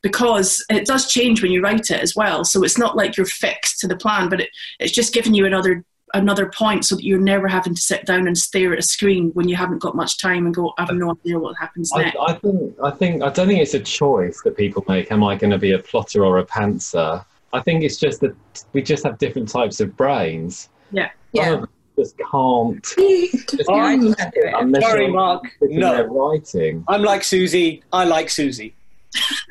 because 0.02 0.64
it 0.68 0.86
does 0.86 1.10
change 1.10 1.40
when 1.40 1.52
you 1.52 1.62
write 1.62 1.90
it 1.90 2.02
as 2.02 2.14
well. 2.16 2.44
So 2.44 2.64
it's 2.64 2.78
not 2.78 2.96
like 2.96 3.16
you're 3.16 3.26
fixed 3.26 3.80
to 3.80 3.86
the 3.86 3.96
plan, 3.96 4.28
but 4.28 4.40
it, 4.40 4.50
it's 4.80 4.92
just 4.92 5.14
giving 5.14 5.34
you 5.34 5.46
another 5.46 5.84
another 6.14 6.46
point 6.46 6.84
so 6.84 6.94
that 6.96 7.04
you're 7.04 7.18
never 7.20 7.46
having 7.48 7.74
to 7.74 7.80
sit 7.80 8.06
down 8.06 8.26
and 8.26 8.38
stare 8.38 8.72
at 8.72 8.78
a 8.78 8.82
screen 8.82 9.30
when 9.34 9.48
you 9.48 9.56
haven't 9.56 9.80
got 9.80 9.94
much 9.94 10.20
time 10.20 10.46
and 10.46 10.54
go, 10.54 10.72
I 10.78 10.84
have 10.86 10.94
no 10.94 11.10
idea 11.10 11.38
what 11.38 11.56
happens 11.58 11.90
I, 11.94 12.04
next. 12.04 12.16
I 12.26 12.34
think 12.34 12.74
I 12.82 12.90
think 12.90 13.22
I 13.22 13.30
don't 13.30 13.48
think 13.48 13.60
it's 13.60 13.74
a 13.74 13.80
choice 13.80 14.40
that 14.44 14.56
people 14.56 14.84
make. 14.88 15.12
Am 15.12 15.22
I 15.22 15.36
going 15.36 15.50
to 15.50 15.58
be 15.58 15.72
a 15.72 15.78
plotter 15.78 16.24
or 16.24 16.38
a 16.38 16.46
pantser? 16.46 17.24
I 17.52 17.60
think 17.60 17.84
it's 17.84 17.98
just 17.98 18.20
that 18.20 18.34
we 18.72 18.82
just 18.82 19.04
have 19.04 19.18
different 19.18 19.48
types 19.48 19.80
of 19.80 19.96
brains. 19.96 20.70
Some 20.94 21.08
Yeah. 21.32 21.64
just 21.98 22.16
can't. 22.30 22.82
Just 22.82 23.64
Yeah, 23.68 23.74
I 23.74 23.96
just 23.98 24.18
can't 24.18 24.34
do 24.34 24.40
it. 24.42 24.82
Sorry, 24.82 25.08
Mark. 25.10 25.44
sitting 25.60 25.80
there 25.80 26.06
No, 26.06 26.14
writing. 26.14 26.84
I'm 26.88 27.02
like 27.02 27.22
Susi. 27.22 27.82
I 27.92 28.04
like 28.04 28.30
Susi. 28.30 28.74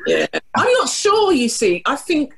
Yeah, 0.06 0.26
I'm 0.56 0.72
not 0.74 0.88
sure. 0.88 1.32
You 1.32 1.48
see, 1.48 1.82
I 1.86 1.96
think, 1.96 2.34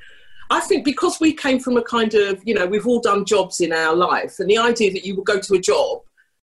I 0.50 0.60
think 0.60 0.84
because 0.84 1.18
we 1.20 1.32
came 1.32 1.58
from 1.58 1.76
a 1.76 1.82
kind 1.82 2.14
of, 2.14 2.40
you 2.44 2.54
know, 2.54 2.66
we've 2.66 2.86
all 2.86 3.00
done 3.00 3.24
jobs 3.24 3.60
in 3.60 3.72
our 3.72 3.94
life, 3.94 4.38
and 4.38 4.48
the 4.48 4.58
idea 4.58 4.92
that 4.92 5.04
you 5.04 5.16
would 5.16 5.26
go 5.26 5.40
to 5.40 5.54
a 5.54 5.60
job, 5.60 6.02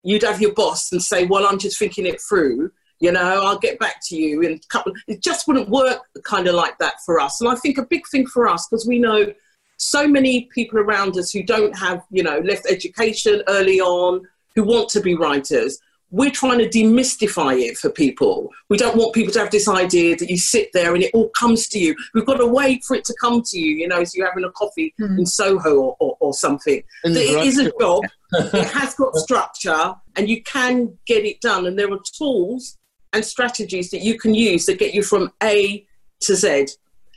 you'd 0.03 0.23
have 0.23 0.41
your 0.41 0.53
boss 0.53 0.91
and 0.91 1.01
say, 1.01 1.25
"Well, 1.25 1.45
I'm 1.45 1.59
just 1.59 1.79
thinking 1.79 2.05
it 2.05 2.21
through." 2.21 2.71
You 2.99 3.13
know, 3.13 3.43
I'll 3.45 3.57
get 3.57 3.79
back 3.79 4.01
to 4.07 4.15
you 4.15 4.41
in 4.41 4.53
a 4.53 4.59
couple. 4.69 4.93
It 5.07 5.23
just 5.23 5.47
wouldn't 5.47 5.69
work 5.69 6.01
kind 6.23 6.47
of 6.47 6.55
like 6.55 6.77
that 6.79 6.95
for 7.05 7.19
us. 7.19 7.39
And 7.39 7.49
I 7.49 7.55
think 7.55 7.77
a 7.77 7.85
big 7.85 8.03
thing 8.11 8.27
for 8.27 8.47
us 8.47 8.67
because 8.67 8.85
we 8.85 8.99
know 8.99 9.33
so 9.77 10.07
many 10.07 10.49
people 10.53 10.79
around 10.79 11.17
us 11.17 11.31
who 11.31 11.41
don't 11.41 11.75
have, 11.77 12.03
you 12.11 12.23
know, 12.23 12.39
left 12.39 12.69
education 12.69 13.41
early 13.47 13.79
on, 13.79 14.27
who 14.53 14.63
want 14.63 14.89
to 14.89 14.99
be 14.99 15.15
writers 15.15 15.79
we're 16.11 16.31
trying 16.31 16.57
to 16.59 16.67
demystify 16.67 17.59
it 17.59 17.77
for 17.77 17.89
people. 17.89 18.49
We 18.69 18.77
don't 18.77 18.97
want 18.97 19.13
people 19.13 19.31
to 19.33 19.39
have 19.39 19.51
this 19.51 19.67
idea 19.67 20.15
that 20.15 20.29
you 20.29 20.37
sit 20.37 20.69
there 20.73 20.95
and 20.95 21.03
it 21.03 21.11
all 21.13 21.29
comes 21.29 21.67
to 21.69 21.79
you. 21.79 21.95
We've 22.13 22.25
got 22.25 22.37
to 22.37 22.47
wait 22.47 22.83
for 22.83 22.95
it 22.95 23.05
to 23.05 23.15
come 23.21 23.43
to 23.43 23.59
you, 23.59 23.75
you 23.75 23.87
know, 23.87 23.99
as 24.01 24.15
you're 24.15 24.27
having 24.27 24.43
a 24.43 24.51
coffee 24.51 24.93
Hmm. 24.97 25.19
in 25.19 25.25
Soho 25.25 25.75
or, 25.75 25.97
or, 25.99 26.17
or 26.19 26.33
something. 26.33 26.81
That 27.03 27.15
it 27.15 27.45
is 27.45 27.59
a 27.59 27.71
job, 27.79 28.03
it 28.33 28.67
has 28.69 28.95
got 28.95 29.15
structure, 29.15 29.93
and 30.15 30.27
you 30.27 30.41
can 30.43 30.97
get 31.05 31.25
it 31.25 31.41
done. 31.41 31.67
And 31.67 31.77
there 31.77 31.91
are 31.91 31.99
tools 32.17 32.77
and 33.13 33.23
strategies 33.23 33.91
that 33.91 34.01
you 34.01 34.17
can 34.17 34.33
use 34.33 34.65
that 34.65 34.79
get 34.79 34.93
you 34.93 35.03
from 35.03 35.31
A 35.43 35.85
to 36.21 36.35
Z 36.35 36.67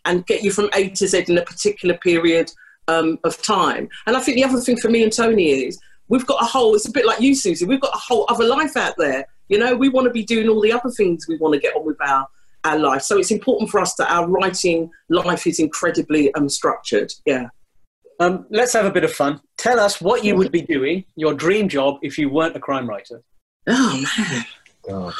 and 0.04 0.26
get 0.26 0.42
you 0.42 0.50
from 0.50 0.68
A 0.74 0.90
to 0.90 1.06
Z 1.06 1.24
in 1.28 1.38
a 1.38 1.42
particular 1.42 1.96
period 1.98 2.50
um, 2.88 3.18
of 3.24 3.40
time. 3.42 3.88
And 4.06 4.16
I 4.16 4.20
think 4.20 4.36
the 4.36 4.44
other 4.44 4.60
thing 4.60 4.76
for 4.78 4.90
me 4.90 5.02
and 5.02 5.12
Tony 5.12 5.50
is 5.50 5.78
we've 6.08 6.26
got 6.26 6.42
a 6.42 6.46
whole, 6.46 6.74
it's 6.74 6.88
a 6.88 6.90
bit 6.90 7.06
like 7.06 7.20
you, 7.20 7.34
Susi, 7.34 7.64
we've 7.64 7.80
got 7.80 7.94
a 7.94 7.98
whole 7.98 8.26
other 8.28 8.44
life 8.44 8.76
out 8.76 8.94
there. 8.98 9.26
You 9.48 9.58
know, 9.58 9.74
we 9.74 9.88
want 9.88 10.06
to 10.06 10.10
be 10.10 10.24
doing 10.24 10.48
all 10.48 10.60
the 10.60 10.72
other 10.72 10.90
things 10.90 11.26
we 11.28 11.36
want 11.36 11.54
to 11.54 11.60
get 11.60 11.76
on 11.76 11.84
with 11.84 12.00
our, 12.00 12.26
our 12.64 12.78
life. 12.78 13.02
So 13.02 13.18
it's 13.18 13.30
important 13.30 13.70
for 13.70 13.80
us 13.80 13.94
that 13.96 14.10
our 14.10 14.28
writing 14.28 14.90
life 15.08 15.46
is 15.46 15.58
incredibly 15.58 16.32
um, 16.34 16.48
structured. 16.48 17.12
Yeah. 17.26 17.48
Um, 18.20 18.46
let's 18.50 18.72
have 18.74 18.86
a 18.86 18.90
bit 18.90 19.04
of 19.04 19.12
fun. 19.12 19.40
Tell 19.56 19.80
us 19.80 20.00
what 20.00 20.24
you 20.24 20.36
would 20.36 20.52
be 20.52 20.62
doing, 20.62 21.04
your 21.16 21.34
dream 21.34 21.68
job, 21.68 21.96
if 22.02 22.18
you 22.18 22.30
weren't 22.30 22.56
a 22.56 22.60
crime 22.60 22.88
writer. 22.88 23.22
Oh, 23.66 24.04
man. 24.18 24.44
God. 24.88 25.14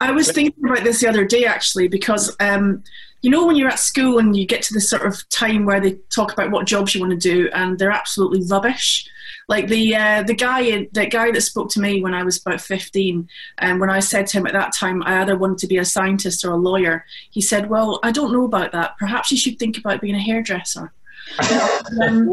I 0.00 0.10
was 0.10 0.30
thinking 0.30 0.64
about 0.64 0.84
this 0.84 1.00
the 1.00 1.08
other 1.08 1.24
day 1.24 1.44
actually 1.44 1.88
because 1.88 2.34
um, 2.40 2.82
you 3.22 3.30
know 3.30 3.46
when 3.46 3.56
you're 3.56 3.70
at 3.70 3.78
school 3.78 4.18
and 4.18 4.36
you 4.36 4.46
get 4.46 4.62
to 4.62 4.74
the 4.74 4.80
sort 4.80 5.06
of 5.06 5.26
time 5.30 5.64
where 5.64 5.80
they 5.80 5.96
talk 6.14 6.32
about 6.32 6.50
what 6.50 6.66
jobs 6.66 6.94
you 6.94 7.00
want 7.00 7.12
to 7.12 7.16
do 7.16 7.48
and 7.54 7.78
they're 7.78 7.90
absolutely 7.90 8.42
rubbish. 8.48 9.08
Like 9.48 9.68
the 9.68 9.96
uh, 9.96 10.22
the 10.22 10.34
guy 10.34 10.60
in, 10.60 10.88
the 10.92 11.06
guy 11.06 11.30
that 11.30 11.40
spoke 11.40 11.70
to 11.70 11.80
me 11.80 12.02
when 12.02 12.14
I 12.14 12.22
was 12.22 12.40
about 12.40 12.60
fifteen, 12.60 13.28
and 13.58 13.80
when 13.80 13.90
I 13.90 14.00
said 14.00 14.26
to 14.28 14.38
him 14.38 14.46
at 14.46 14.52
that 14.54 14.74
time 14.74 15.02
I 15.02 15.20
either 15.20 15.36
wanted 15.36 15.58
to 15.58 15.66
be 15.66 15.78
a 15.78 15.84
scientist 15.84 16.44
or 16.44 16.52
a 16.52 16.56
lawyer, 16.56 17.04
he 17.30 17.40
said, 17.40 17.68
"Well, 17.68 18.00
I 18.02 18.10
don't 18.10 18.32
know 18.32 18.44
about 18.44 18.72
that. 18.72 18.96
Perhaps 18.98 19.30
you 19.30 19.36
should 19.36 19.58
think 19.58 19.78
about 19.78 20.00
being 20.00 20.14
a 20.14 20.20
hairdresser." 20.20 20.92
um, 22.02 22.28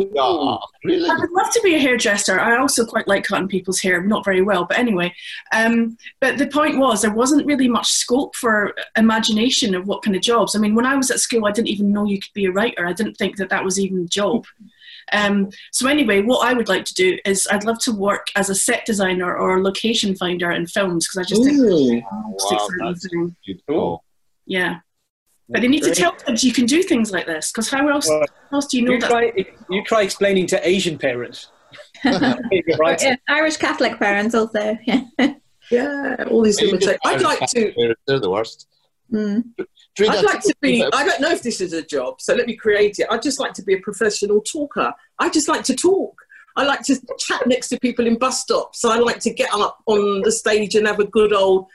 really? 0.83 1.09
I 1.09 1.15
would 1.15 1.31
love 1.31 1.51
to 1.53 1.61
be 1.63 1.75
a 1.75 1.79
hairdresser. 1.79 2.39
I 2.39 2.57
also 2.57 2.85
quite 2.85 3.07
like 3.07 3.23
cutting 3.23 3.47
people's 3.47 3.79
hair, 3.79 4.01
not 4.03 4.25
very 4.25 4.41
well, 4.41 4.65
but 4.65 4.77
anyway. 4.77 5.13
Um, 5.53 5.97
but 6.19 6.37
the 6.37 6.47
point 6.47 6.77
was, 6.77 7.01
there 7.01 7.13
wasn't 7.13 7.45
really 7.45 7.67
much 7.67 7.87
scope 7.87 8.35
for 8.35 8.73
imagination 8.97 9.75
of 9.75 9.87
what 9.87 10.03
kind 10.03 10.15
of 10.15 10.21
jobs. 10.21 10.55
I 10.55 10.59
mean, 10.59 10.75
when 10.75 10.85
I 10.85 10.95
was 10.95 11.09
at 11.09 11.19
school, 11.19 11.45
I 11.45 11.51
didn't 11.51 11.69
even 11.69 11.91
know 11.91 12.05
you 12.05 12.19
could 12.19 12.33
be 12.33 12.45
a 12.45 12.51
writer. 12.51 12.85
I 12.85 12.93
didn't 12.93 13.15
think 13.15 13.37
that 13.37 13.49
that 13.49 13.63
was 13.63 13.79
even 13.79 13.99
a 13.99 14.07
job. 14.07 14.45
Um, 15.11 15.49
so 15.71 15.87
anyway, 15.87 16.21
what 16.21 16.47
I 16.47 16.53
would 16.53 16.69
like 16.69 16.85
to 16.85 16.93
do 16.93 17.17
is 17.25 17.47
I'd 17.51 17.63
love 17.65 17.79
to 17.79 17.91
work 17.91 18.27
as 18.35 18.49
a 18.49 18.55
set 18.55 18.85
designer 18.85 19.35
or 19.35 19.57
a 19.57 19.61
location 19.61 20.15
finder 20.15 20.51
in 20.51 20.67
films 20.67 21.07
because 21.07 21.25
I 21.25 21.29
just 21.29 21.43
think 21.43 21.57
Ooh. 21.59 21.65
it's 21.65 21.91
an 21.91 22.03
Wow, 22.09 22.67
that's 22.89 23.07
thing. 23.09 23.35
Cool. 23.67 24.03
yeah. 24.45 24.79
But 25.49 25.61
they 25.61 25.67
need 25.67 25.83
to 25.83 25.93
tell 25.93 26.13
kids 26.13 26.45
you 26.45 26.53
can 26.53 26.65
do 26.65 26.81
things 26.81 27.11
like 27.11 27.25
this 27.25 27.51
because 27.51 27.69
how 27.69 27.85
else, 27.89 28.07
Well, 28.07 28.23
how 28.49 28.57
else 28.57 28.67
do 28.67 28.77
you 28.77 28.85
know 28.85 28.93
You 28.93 28.99
that? 29.01 29.09
try, 29.09 29.33
you 29.69 29.83
try 29.83 30.01
explaining 30.03 30.47
to 30.47 30.65
Asian 30.67 30.97
parents. 30.97 31.51
right? 32.05 33.01
Yeah, 33.01 33.15
Irish 33.27 33.57
Catholic 33.57 33.99
parents 33.99 34.33
also. 34.33 34.77
Yeah. 34.85 35.03
Yeah, 35.69 36.25
all 36.29 36.41
these 36.41 36.61
limitations. 36.61 36.97
I'd 37.05 37.21
like 37.21 37.39
to. 37.51 37.73
They're, 37.77 37.95
they're 38.05 38.19
the 38.19 38.29
worst. 38.29 38.67
Mm. 39.11 39.43
Dreda, 39.97 40.09
I'd 40.09 40.25
like 40.25 40.41
to 40.41 40.55
be. 40.61 40.85
I 40.93 41.05
don't 41.05 41.19
know 41.19 41.31
if 41.31 41.43
this 41.43 41.59
is 41.59 41.73
a 41.73 41.81
job, 41.81 42.21
so 42.21 42.33
let 42.33 42.47
me 42.47 42.55
create 42.55 42.99
it. 42.99 43.07
I'd 43.09 43.21
just 43.21 43.39
like 43.39 43.53
to 43.53 43.63
be 43.63 43.73
a 43.73 43.79
professional 43.79 44.41
talker. 44.41 44.93
I 45.19 45.29
just 45.29 45.47
like 45.47 45.63
to 45.65 45.75
talk. 45.75 46.15
I 46.55 46.63
like 46.63 46.81
to 46.83 46.99
chat 47.17 47.47
next 47.47 47.69
to 47.69 47.79
people 47.79 48.07
in 48.07 48.17
bus 48.17 48.41
stops. 48.41 48.83
I 48.83 48.97
like 48.99 49.19
to 49.21 49.33
get 49.33 49.53
up 49.53 49.79
on 49.85 50.21
the 50.21 50.31
stage 50.31 50.75
and 50.75 50.87
have 50.87 50.99
a 50.99 51.05
good 51.05 51.33
old 51.33 51.67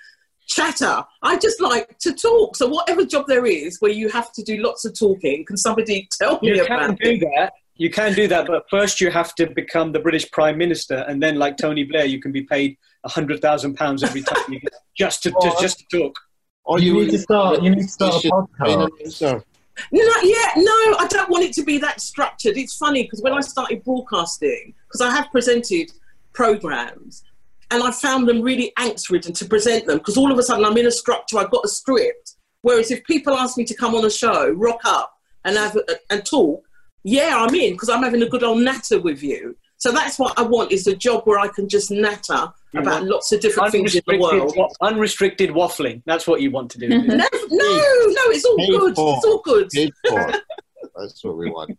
chatter. 0.46 1.04
I 1.22 1.38
just 1.38 1.60
like 1.60 1.98
to 1.98 2.12
talk. 2.12 2.56
So 2.56 2.68
whatever 2.68 3.04
job 3.04 3.26
there 3.26 3.46
is 3.46 3.80
where 3.80 3.90
you 3.90 4.08
have 4.10 4.32
to 4.32 4.42
do 4.42 4.58
lots 4.58 4.84
of 4.84 4.98
talking, 4.98 5.44
can 5.44 5.56
somebody 5.56 6.08
tell 6.18 6.38
me 6.42 6.56
You 6.56 6.64
about 6.64 6.80
can 6.80 6.94
do 6.96 7.18
that. 7.18 7.52
You 7.78 7.90
can 7.90 8.14
do 8.14 8.26
that, 8.28 8.46
but 8.46 8.64
first 8.70 9.02
you 9.02 9.10
have 9.10 9.34
to 9.34 9.48
become 9.48 9.92
the 9.92 9.98
British 9.98 10.30
Prime 10.30 10.56
Minister, 10.56 11.04
and 11.08 11.22
then, 11.22 11.36
like 11.36 11.58
Tony 11.58 11.84
Blair, 11.84 12.06
you 12.06 12.20
can 12.20 12.32
be 12.32 12.42
paid 12.42 12.78
hundred 13.04 13.40
thousand 13.40 13.74
pounds 13.74 14.02
every 14.02 14.22
time 14.22 14.42
you 14.48 14.58
get 14.58 14.72
just 14.96 15.22
to 15.22 15.34
just, 15.42 15.60
just 15.60 15.78
to 15.80 15.98
talk. 15.98 16.18
Or 16.66 16.80
You 16.80 16.94
need 16.94 17.10
to 17.10 17.18
start. 17.18 17.62
You 17.62 17.70
need 17.70 17.82
to 17.82 17.88
start 17.88 18.24
a 18.24 18.28
podcast. 18.28 18.90
announcer. 19.00 19.44
No, 19.92 20.02
yeah, 20.22 20.50
no, 20.56 20.96
I 20.98 21.06
don't 21.08 21.28
want 21.28 21.44
it 21.44 21.52
to 21.54 21.62
be 21.62 21.78
that 21.78 22.00
structured. 22.00 22.56
It's 22.56 22.76
funny 22.76 23.02
because 23.02 23.20
when 23.22 23.34
I 23.34 23.40
started 23.40 23.84
broadcasting, 23.84 24.74
because 24.86 25.02
I 25.02 25.10
have 25.14 25.30
presented 25.30 25.92
programs, 26.32 27.22
and 27.70 27.82
I 27.82 27.90
found 27.90 28.28
them 28.28 28.42
really 28.42 28.72
angst 28.78 29.10
ridden 29.10 29.32
to 29.34 29.44
present 29.44 29.86
them 29.86 29.98
because 29.98 30.16
all 30.16 30.30
of 30.30 30.38
a 30.38 30.42
sudden 30.42 30.64
I'm 30.64 30.76
in 30.76 30.86
a 30.86 30.90
structure, 30.90 31.38
I've 31.38 31.50
got 31.50 31.64
a 31.64 31.68
script. 31.68 32.36
Whereas 32.62 32.90
if 32.90 33.04
people 33.04 33.34
ask 33.34 33.56
me 33.56 33.64
to 33.64 33.74
come 33.74 33.94
on 33.94 34.04
a 34.04 34.10
show, 34.10 34.50
rock 34.50 34.80
up 34.84 35.12
and 35.44 35.56
have 35.56 35.76
a, 35.76 35.82
and 36.10 36.24
talk, 36.24 36.64
yeah, 37.02 37.36
I'm 37.36 37.54
in 37.54 37.72
because 37.72 37.88
I'm 37.88 38.02
having 38.02 38.22
a 38.22 38.28
good 38.28 38.42
old 38.42 38.62
natter 38.62 39.00
with 39.00 39.22
you. 39.22 39.56
So 39.78 39.92
that's 39.92 40.18
what 40.18 40.38
I 40.38 40.42
want 40.42 40.72
is 40.72 40.86
a 40.86 40.96
job 40.96 41.24
where 41.24 41.38
I 41.38 41.48
can 41.48 41.68
just 41.68 41.90
natter 41.90 42.50
You 42.72 42.80
about 42.80 43.04
lots 43.04 43.30
of 43.32 43.40
different 43.40 43.70
things 43.72 43.94
in 43.94 44.02
the 44.06 44.14
Unrestricted, 44.14 44.40
world. 44.40 44.54
wa- 44.80 44.86
unrestricted 44.88 45.50
waffling. 45.50 46.02
That's 46.06 46.26
what 46.26 46.40
you 46.40 46.50
want 46.50 46.70
to 46.72 46.78
do. 46.78 46.88
No, 46.88 46.96
no, 47.04 47.16
no, 47.18 47.26
it's 47.50 48.44
all 48.44 48.56
Paid 48.56 48.68
good. 48.70 48.96
for. 48.96 49.16
It's 49.16 49.24
all 49.26 49.40
good. 49.42 49.68
Paid 49.70 49.92
for. 50.08 50.32
That's 50.98 51.22
what 51.22 51.36
we 51.36 51.50
want. 51.50 51.78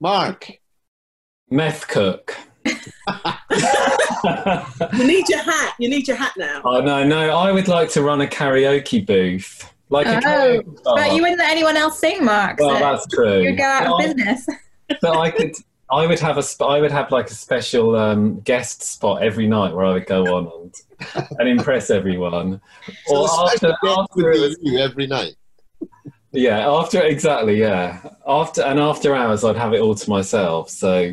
Mark. 0.00 0.50
Meth 1.50 1.86
cook. 1.88 2.36
You 2.66 2.74
need 5.06 5.28
your 5.28 5.38
hat. 5.42 5.74
You 5.78 5.88
need 5.88 6.06
your 6.08 6.16
hat 6.16 6.32
now. 6.36 6.60
oh 6.64 6.80
no, 6.80 7.04
no! 7.04 7.30
I 7.36 7.52
would 7.52 7.68
like 7.68 7.90
to 7.90 8.02
run 8.02 8.20
a 8.20 8.26
karaoke 8.26 9.04
booth, 9.06 9.72
like 9.88 10.06
a 10.06 10.16
Oh, 10.16 10.20
karaoke 10.20 10.82
bar. 10.84 10.94
But 10.96 11.14
you 11.14 11.22
wouldn't 11.22 11.38
let 11.38 11.50
anyone 11.50 11.76
else 11.76 11.98
sing, 11.98 12.24
Mark. 12.24 12.58
well, 12.60 12.74
so 12.74 12.78
that's 12.80 13.06
true. 13.08 13.40
you'd 13.42 13.56
go 13.56 13.64
out 13.64 13.86
of 13.86 13.92
But 13.92 14.00
I- 14.00 14.06
business. 14.14 14.46
but 15.00 15.16
I 15.18 15.30
could, 15.30 15.52
I 15.92 16.06
would 16.06 16.20
have 16.20 16.38
a, 16.38 16.42
sp- 16.44 16.70
I 16.70 16.80
would 16.80 16.92
have 16.92 17.10
like 17.10 17.26
a 17.30 17.34
special 17.34 17.96
um, 17.96 18.40
guest 18.40 18.82
spot 18.82 19.22
every 19.22 19.46
night 19.46 19.74
where 19.74 19.84
I 19.84 19.92
would 19.92 20.06
go 20.06 20.34
on 20.36 20.50
and, 20.62 21.30
and 21.38 21.48
impress 21.48 21.90
everyone. 21.90 22.60
So 23.06 23.16
Or 23.16 23.28
after, 23.46 23.74
after 23.84 24.04
would 24.16 24.40
was, 24.40 24.58
be 24.58 24.70
you 24.70 24.78
every 24.78 25.06
night. 25.06 25.34
yeah, 26.32 26.68
after 26.70 27.02
exactly, 27.02 27.58
yeah, 27.58 28.00
after 28.26 28.62
and 28.62 28.78
after 28.78 29.14
hours, 29.16 29.42
I'd 29.44 29.56
have 29.56 29.72
it 29.72 29.80
all 29.80 29.94
to 29.96 30.10
myself. 30.10 30.70
So 30.70 31.12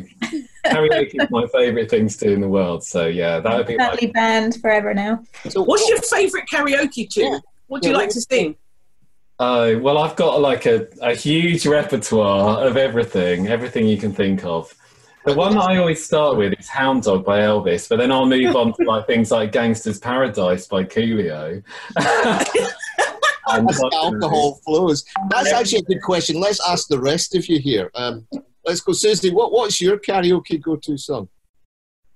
karaoke 0.66 1.20
is 1.22 1.30
my 1.30 1.46
favourite 1.48 1.90
thing 1.90 2.08
to 2.08 2.18
do 2.18 2.32
in 2.32 2.40
the 2.40 2.48
world. 2.48 2.84
So 2.84 3.06
yeah, 3.06 3.40
that 3.40 3.56
would 3.56 3.66
be 3.66 3.76
my 3.76 3.98
banned 4.14 4.60
forever 4.60 4.94
now. 4.94 5.24
So 5.48 5.62
What's 5.62 5.88
your 5.88 6.00
favourite 6.02 6.46
karaoke 6.52 7.08
tune? 7.10 7.32
Yeah. 7.32 7.38
What 7.66 7.82
do 7.82 7.88
you 7.88 7.94
Yeah, 7.94 7.98
like 7.98 8.10
to 8.10 8.20
sing? 8.20 8.56
Oh, 9.40 9.78
well, 9.78 9.98
I've 9.98 10.16
got 10.16 10.40
like 10.40 10.66
a, 10.66 10.88
a 11.00 11.14
huge 11.14 11.66
repertoire 11.66 12.66
of 12.66 12.76
everything, 12.76 13.46
everything 13.46 13.86
you 13.86 13.96
can 13.96 14.12
think 14.12 14.44
of. 14.44 14.74
The 15.24 15.34
one 15.34 15.54
that 15.54 15.62
I 15.62 15.76
always 15.76 16.04
start 16.04 16.36
with 16.36 16.54
is 16.58 16.68
Hound 16.68 17.02
Dog 17.04 17.24
by 17.24 17.40
Elvis, 17.40 17.88
but 17.88 17.98
then 17.98 18.10
I'll 18.10 18.26
move 18.26 18.56
on 18.56 18.72
to 18.74 18.84
like 18.84 19.06
things 19.06 19.30
like 19.30 19.52
Gangsta's 19.52 19.98
Paradise 19.98 20.66
by 20.66 20.84
Coolio. 20.84 21.62
and 23.50 23.70
alcohol 23.92 24.60
flows. 24.64 25.04
That's 25.30 25.52
actually 25.52 25.80
a 25.80 25.82
good 25.82 26.02
question. 26.02 26.40
Let's 26.40 26.60
ask 26.68 26.88
the 26.88 27.00
rest 27.00 27.34
of 27.34 27.46
you 27.46 27.58
here. 27.58 27.90
Um, 27.94 28.26
let's 28.64 28.80
go, 28.80 28.92
Susi. 28.92 29.30
What, 29.30 29.52
what's 29.52 29.80
your 29.80 29.98
karaoke 29.98 30.60
go-to 30.60 30.96
song? 30.96 31.28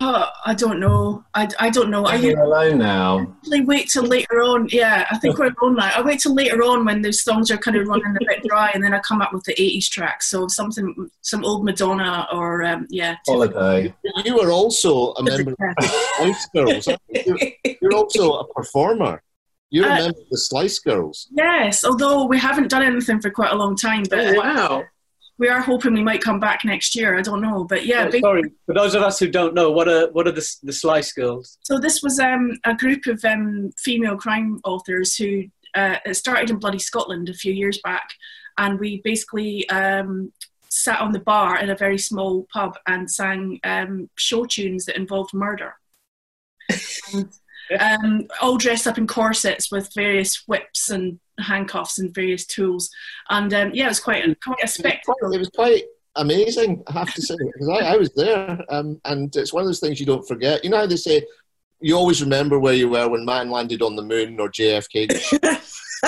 Oh, 0.04 0.26
I 0.44 0.54
don't 0.54 0.80
know. 0.80 1.24
I, 1.32 1.48
I 1.60 1.70
don't 1.70 1.88
know. 1.88 2.04
I 2.04 2.16
You're 2.16 2.40
alone 2.40 2.78
now. 2.78 3.36
usually 3.44 3.60
wait 3.64 3.88
till 3.88 4.02
later 4.02 4.42
on. 4.42 4.68
Yeah, 4.70 5.06
I 5.12 5.16
think 5.18 5.38
we're 5.38 5.52
alone 5.60 5.76
now. 5.76 5.92
I 5.94 6.02
wait 6.02 6.18
till 6.18 6.34
later 6.34 6.60
on 6.64 6.84
when 6.84 7.02
the 7.02 7.12
songs 7.12 7.52
are 7.52 7.56
kind 7.56 7.76
of 7.76 7.86
running 7.86 8.16
a 8.16 8.24
bit 8.26 8.42
dry, 8.48 8.70
and 8.74 8.82
then 8.82 8.92
I 8.94 8.98
come 9.00 9.22
up 9.22 9.32
with 9.32 9.44
the 9.44 9.54
'80s 9.54 9.88
tracks. 9.88 10.28
So 10.28 10.48
something, 10.48 11.08
some 11.20 11.44
old 11.44 11.64
Madonna 11.64 12.26
or 12.32 12.64
um, 12.64 12.86
yeah. 12.90 13.14
Holiday. 13.28 13.94
You 14.24 14.34
were 14.34 14.50
also 14.50 15.12
a 15.12 15.22
member 15.22 15.52
of 15.52 15.56
the 15.56 16.04
Slice 16.18 16.46
Girls. 16.54 16.86
you? 16.88 16.96
You're, 17.64 17.76
you're 17.80 17.94
also 17.94 18.32
a 18.40 18.48
performer. 18.54 19.22
You're 19.70 19.86
a 19.86 19.92
Uh, 19.92 19.96
member 19.98 20.18
of 20.18 20.28
the 20.32 20.38
Slice 20.38 20.78
Girls. 20.80 21.28
Yes, 21.30 21.84
although 21.84 22.24
we 22.26 22.38
haven't 22.38 22.68
done 22.68 22.82
anything 22.82 23.20
for 23.20 23.30
quite 23.30 23.52
a 23.52 23.56
long 23.56 23.76
time, 23.76 24.02
but 24.10 24.18
Oh, 24.18 24.34
wow. 24.34 24.84
We 25.42 25.48
are 25.48 25.60
hoping 25.60 25.92
we 25.92 26.04
might 26.04 26.22
come 26.22 26.38
back 26.38 26.64
next 26.64 26.94
year. 26.94 27.18
I 27.18 27.20
don't 27.20 27.40
know, 27.40 27.64
but 27.64 27.84
yeah. 27.84 28.08
Oh, 28.14 28.20
sorry, 28.20 28.44
for 28.64 28.74
those 28.76 28.94
of 28.94 29.02
us 29.02 29.18
who 29.18 29.26
don't 29.26 29.54
know, 29.54 29.72
what 29.72 29.88
are 29.88 30.08
what 30.12 30.28
are 30.28 30.32
the 30.32 30.48
the 30.62 30.72
Slice 30.72 31.12
Girls? 31.12 31.58
So 31.62 31.80
this 31.80 32.00
was 32.00 32.20
um, 32.20 32.52
a 32.62 32.76
group 32.76 33.06
of 33.06 33.24
um, 33.24 33.72
female 33.76 34.16
crime 34.16 34.60
authors 34.62 35.16
who 35.16 35.46
uh, 35.74 35.96
it 36.04 36.14
started 36.14 36.50
in 36.50 36.60
bloody 36.60 36.78
Scotland 36.78 37.28
a 37.28 37.34
few 37.34 37.52
years 37.52 37.80
back, 37.82 38.08
and 38.56 38.78
we 38.78 39.00
basically 39.02 39.68
um, 39.68 40.32
sat 40.68 41.00
on 41.00 41.10
the 41.10 41.18
bar 41.18 41.58
in 41.58 41.70
a 41.70 41.76
very 41.76 41.98
small 41.98 42.46
pub 42.52 42.78
and 42.86 43.10
sang 43.10 43.58
um, 43.64 44.08
show 44.16 44.44
tunes 44.44 44.84
that 44.84 44.94
involved 44.94 45.34
murder. 45.34 45.74
and, 47.12 47.28
um, 47.80 48.28
all 48.40 48.58
dressed 48.58 48.86
up 48.86 48.96
in 48.96 49.08
corsets 49.08 49.72
with 49.72 49.92
various 49.92 50.46
whips 50.46 50.88
and 50.88 51.18
handcuffs 51.40 51.98
and 51.98 52.14
various 52.14 52.46
tools, 52.46 52.90
and 53.30 53.52
um, 53.54 53.70
yeah, 53.74 53.86
it 53.86 53.88
was 53.88 54.00
quite 54.00 54.24
a, 54.24 54.34
quite 54.36 54.62
a 54.62 54.68
spectacle. 54.68 55.32
it 55.32 55.38
was 55.38 55.50
quite 55.50 55.84
amazing, 56.16 56.82
I 56.86 56.92
have 56.92 57.14
to 57.14 57.22
say, 57.22 57.36
because 57.38 57.68
I, 57.68 57.94
I 57.94 57.96
was 57.96 58.12
there, 58.14 58.58
um, 58.68 59.00
and 59.04 59.34
it's 59.36 59.52
one 59.52 59.62
of 59.62 59.68
those 59.68 59.80
things 59.80 60.00
you 60.00 60.06
don't 60.06 60.26
forget. 60.26 60.64
You 60.64 60.70
know 60.70 60.78
how 60.78 60.86
they 60.86 60.96
say 60.96 61.22
you 61.80 61.96
always 61.96 62.22
remember 62.22 62.58
where 62.58 62.74
you 62.74 62.88
were 62.88 63.08
when 63.08 63.24
man 63.24 63.50
landed 63.50 63.82
on 63.82 63.96
the 63.96 64.02
moon 64.02 64.38
or 64.38 64.48
JFK. 64.48 65.40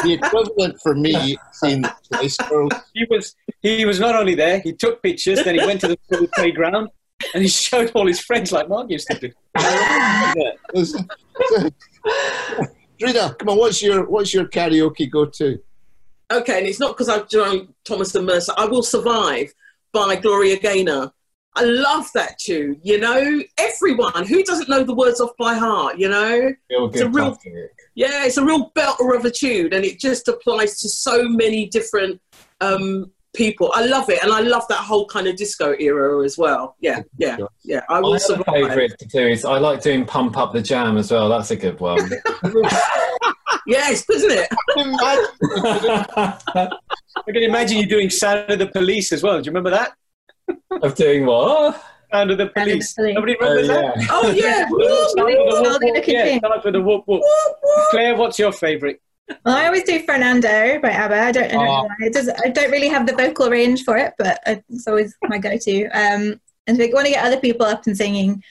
the 0.03 0.13
equivalent 0.13 0.79
for 0.83 0.95
me, 0.95 1.37
seeing 1.53 1.83
the 1.83 1.95
Slice 2.03 2.37
Girls. 2.49 2.73
He 2.95 3.07
was 3.09 3.37
he 3.63 3.85
was 3.85 4.01
not 4.01 4.17
only 4.17 4.35
there, 4.35 4.61
he 4.61 4.73
took 4.73 5.03
pictures, 5.03 5.45
then 5.45 5.59
he 5.59 5.65
went 5.65 5.81
to 5.83 5.89
the 5.89 6.29
playground 6.35 6.89
and 7.33 7.43
he 7.43 7.49
showed 7.49 7.91
all 7.93 8.07
his 8.07 8.21
friends 8.21 8.53
like 8.53 8.69
Mark 8.69 8.91
used 8.91 9.09
to 9.09 9.19
do. 9.19 9.31
was- 13.05 13.13
Dreda, 13.15 13.39
come 13.39 13.49
on, 13.51 13.59
what's 13.59 13.83
your 13.83 14.07
what's 14.09 14.33
your 14.35 14.47
karaoke 14.47 15.11
go-to? 15.11 15.59
Okay, 16.33 16.59
and 16.59 16.67
it's 16.67 16.81
not 16.81 16.89
because 16.97 17.09
I've 17.09 17.29
joined 17.29 17.73
Thomas 17.85 18.15
and 18.15 18.27
Mercer. 18.27 18.53
I 18.57 18.65
Will 18.67 18.83
Survive 18.83 19.53
by 19.93 20.17
Gloria 20.17 20.59
Gaynor. 20.59 21.13
I 21.57 21.63
love 21.65 22.07
that 22.15 22.39
tune. 22.41 22.81
You 22.83 22.99
know, 22.99 23.41
everyone 23.59 24.27
who 24.27 24.43
doesn't 24.43 24.69
know 24.69 24.83
the 24.83 24.95
words 24.95 25.21
off 25.21 25.31
by 25.39 25.55
heart. 25.55 25.99
You 25.99 26.09
know, 26.09 26.53
Feel 26.69 26.87
It's 26.87 27.01
a 27.01 27.09
real- 27.09 27.27
classic. 27.37 27.53
yeah, 27.95 28.25
it's 28.25 28.39
a 28.39 28.45
real 28.45 28.73
belter 28.75 29.15
of 29.17 29.25
a 29.25 29.31
tune, 29.31 29.73
and 29.73 29.85
it 29.85 30.01
just 30.01 30.27
applies 30.27 30.81
to 30.81 30.89
so 30.89 31.29
many 31.29 31.67
different 31.69 32.21
um, 32.61 33.13
people. 33.35 33.71
I 33.75 33.85
love 33.85 34.09
it, 34.09 34.23
and 34.23 34.33
I 34.33 34.41
love 34.41 34.67
that 34.69 34.79
whole 34.79 35.07
kind 35.07 35.27
of 35.27 35.37
disco 35.37 35.75
era 35.79 36.25
as 36.25 36.39
well. 36.39 36.77
Yeah, 36.81 37.03
yeah, 37.19 37.37
yeah. 37.63 37.83
I 37.89 38.01
will 38.01 38.11
My 38.11 38.17
other 38.17 38.19
survive. 38.25 38.45
favourite 38.47 38.99
to 38.99 39.07
do 39.07 39.27
is 39.27 39.45
I 39.45 39.59
like 39.59 39.83
doing 39.83 40.05
Pump 40.07 40.37
Up 40.39 40.53
the 40.53 40.63
Jam 40.63 40.97
as 40.97 41.11
well. 41.11 41.29
That's 41.29 41.51
a 41.51 41.57
good 41.57 41.79
one. 41.81 42.11
Yes, 43.67 44.05
isn't 44.11 44.31
it? 44.31 44.47
I 44.77 46.69
can 47.33 47.43
imagine 47.43 47.79
you 47.79 47.87
doing 47.87 48.11
Sound 48.11 48.51
of 48.51 48.59
the 48.59 48.67
Police 48.67 49.11
as 49.13 49.23
well. 49.23 49.41
Do 49.41 49.47
you 49.47 49.51
remember 49.55 49.71
that? 49.71 49.93
of 50.83 50.95
doing 50.95 51.25
what? 51.25 51.83
Sound 52.13 52.31
of 52.31 52.37
the 52.39 52.51
Sound 52.55 52.71
of 52.71 52.79
the 52.79 52.79
police. 52.79 52.93
Police. 52.95 53.15
Nobody 53.15 53.37
Oh, 53.41 53.47
remembers 53.49 53.69
that? 53.69 53.95
yeah. 53.97 54.07
Oh 54.11 54.31
yeah. 54.31 54.67
Start 55.09 55.27
with 55.27 55.37
the 55.37 55.57
I'll 55.57 55.63
whoop, 55.63 55.83
whoop. 55.83 56.05
Yeah, 56.07 56.23
continue. 56.39 56.51
with 56.65 56.73
the 56.75 56.83
whoop, 56.83 57.05
whoop. 57.07 57.23
Claire, 57.91 58.17
what's 58.17 58.39
your 58.39 58.53
favourite? 58.53 59.01
Well, 59.29 59.57
I 59.57 59.67
always 59.67 59.85
do 59.85 60.01
Fernando 60.05 60.79
by 60.81 60.91
ABBA. 60.91 61.15
I 61.19 61.33
don't, 61.33 61.45
I 61.45 61.49
don't 61.49 61.65
know 61.65 61.71
Oh. 61.71 61.83
why. 61.85 62.07
It 62.07 62.13
does, 62.13 62.29
I 62.29 62.49
don't 62.51 62.71
really 62.71 62.89
have 62.89 63.07
the 63.07 63.15
vocal 63.15 63.49
range 63.51 63.85
for 63.85 63.97
it, 63.97 64.13
but 64.19 64.39
it's 64.47 64.87
always 64.87 65.17
my 65.23 65.39
go-to. 65.39 65.85
Um, 65.87 66.41
and 66.67 66.79
if 66.81 66.89
you 66.89 66.95
want 66.95 67.07
to 67.07 67.13
get 67.13 67.25
other 67.25 67.39
people 67.41 67.65
up 67.67 67.87
and 67.87 67.97
singing, 67.97 68.43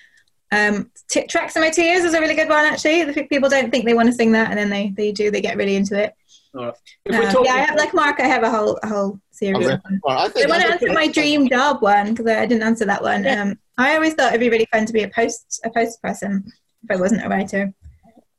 um, 0.51 0.89
T- 1.09 1.28
Tracks 1.28 1.55
in 1.55 1.61
My 1.61 1.69
Tears 1.69 2.03
is 2.03 2.13
a 2.13 2.19
really 2.19 2.36
good 2.36 2.49
one, 2.49 2.65
actually. 2.65 3.03
The 3.03 3.24
people 3.26 3.49
don't 3.49 3.71
think 3.71 3.86
they 3.86 3.93
want 3.93 4.07
to 4.07 4.13
sing 4.13 4.32
that, 4.34 4.49
and 4.49 4.57
then 4.57 4.69
they, 4.69 4.93
they 4.95 5.11
do. 5.11 5.30
They 5.32 5.41
get 5.41 5.57
really 5.57 5.76
into 5.76 5.99
it. 5.99 6.13
Right. 6.55 6.74
Um, 7.11 7.21
talking, 7.24 7.45
yeah, 7.45 7.53
I 7.53 7.59
have, 7.59 7.76
like 7.76 7.93
Mark, 7.95 8.19
I 8.19 8.28
have 8.28 8.43
a 8.43 8.49
whole 8.51 8.80
a 8.84 8.88
whole 8.88 9.19
series. 9.32 9.65
Of 9.67 9.82
them. 9.82 9.99
repertoire. 10.03 10.17
I 10.17 10.43
I 10.43 10.47
want 10.47 10.61
to 10.61 10.71
answer 10.74 10.93
my 10.93 11.07
dream 11.07 11.49
job 11.49 11.82
one 11.82 12.11
because 12.13 12.28
I 12.28 12.45
didn't 12.45 12.61
answer 12.61 12.86
that 12.86 13.01
one. 13.01 13.26
Um, 13.28 13.59
I 13.80 13.95
always 13.95 14.13
thought 14.13 14.28
it'd 14.28 14.39
be 14.39 14.49
really 14.51 14.67
fun 14.71 14.86
to 14.86 14.93
be 14.93 15.01
a 15.01 15.07
post 15.09 15.59
a 15.65 15.71
post 15.71 15.99
person 16.03 16.43
if 16.84 16.91
I 16.95 16.99
wasn't 17.01 17.26
a 17.26 17.30
writer. 17.30 17.74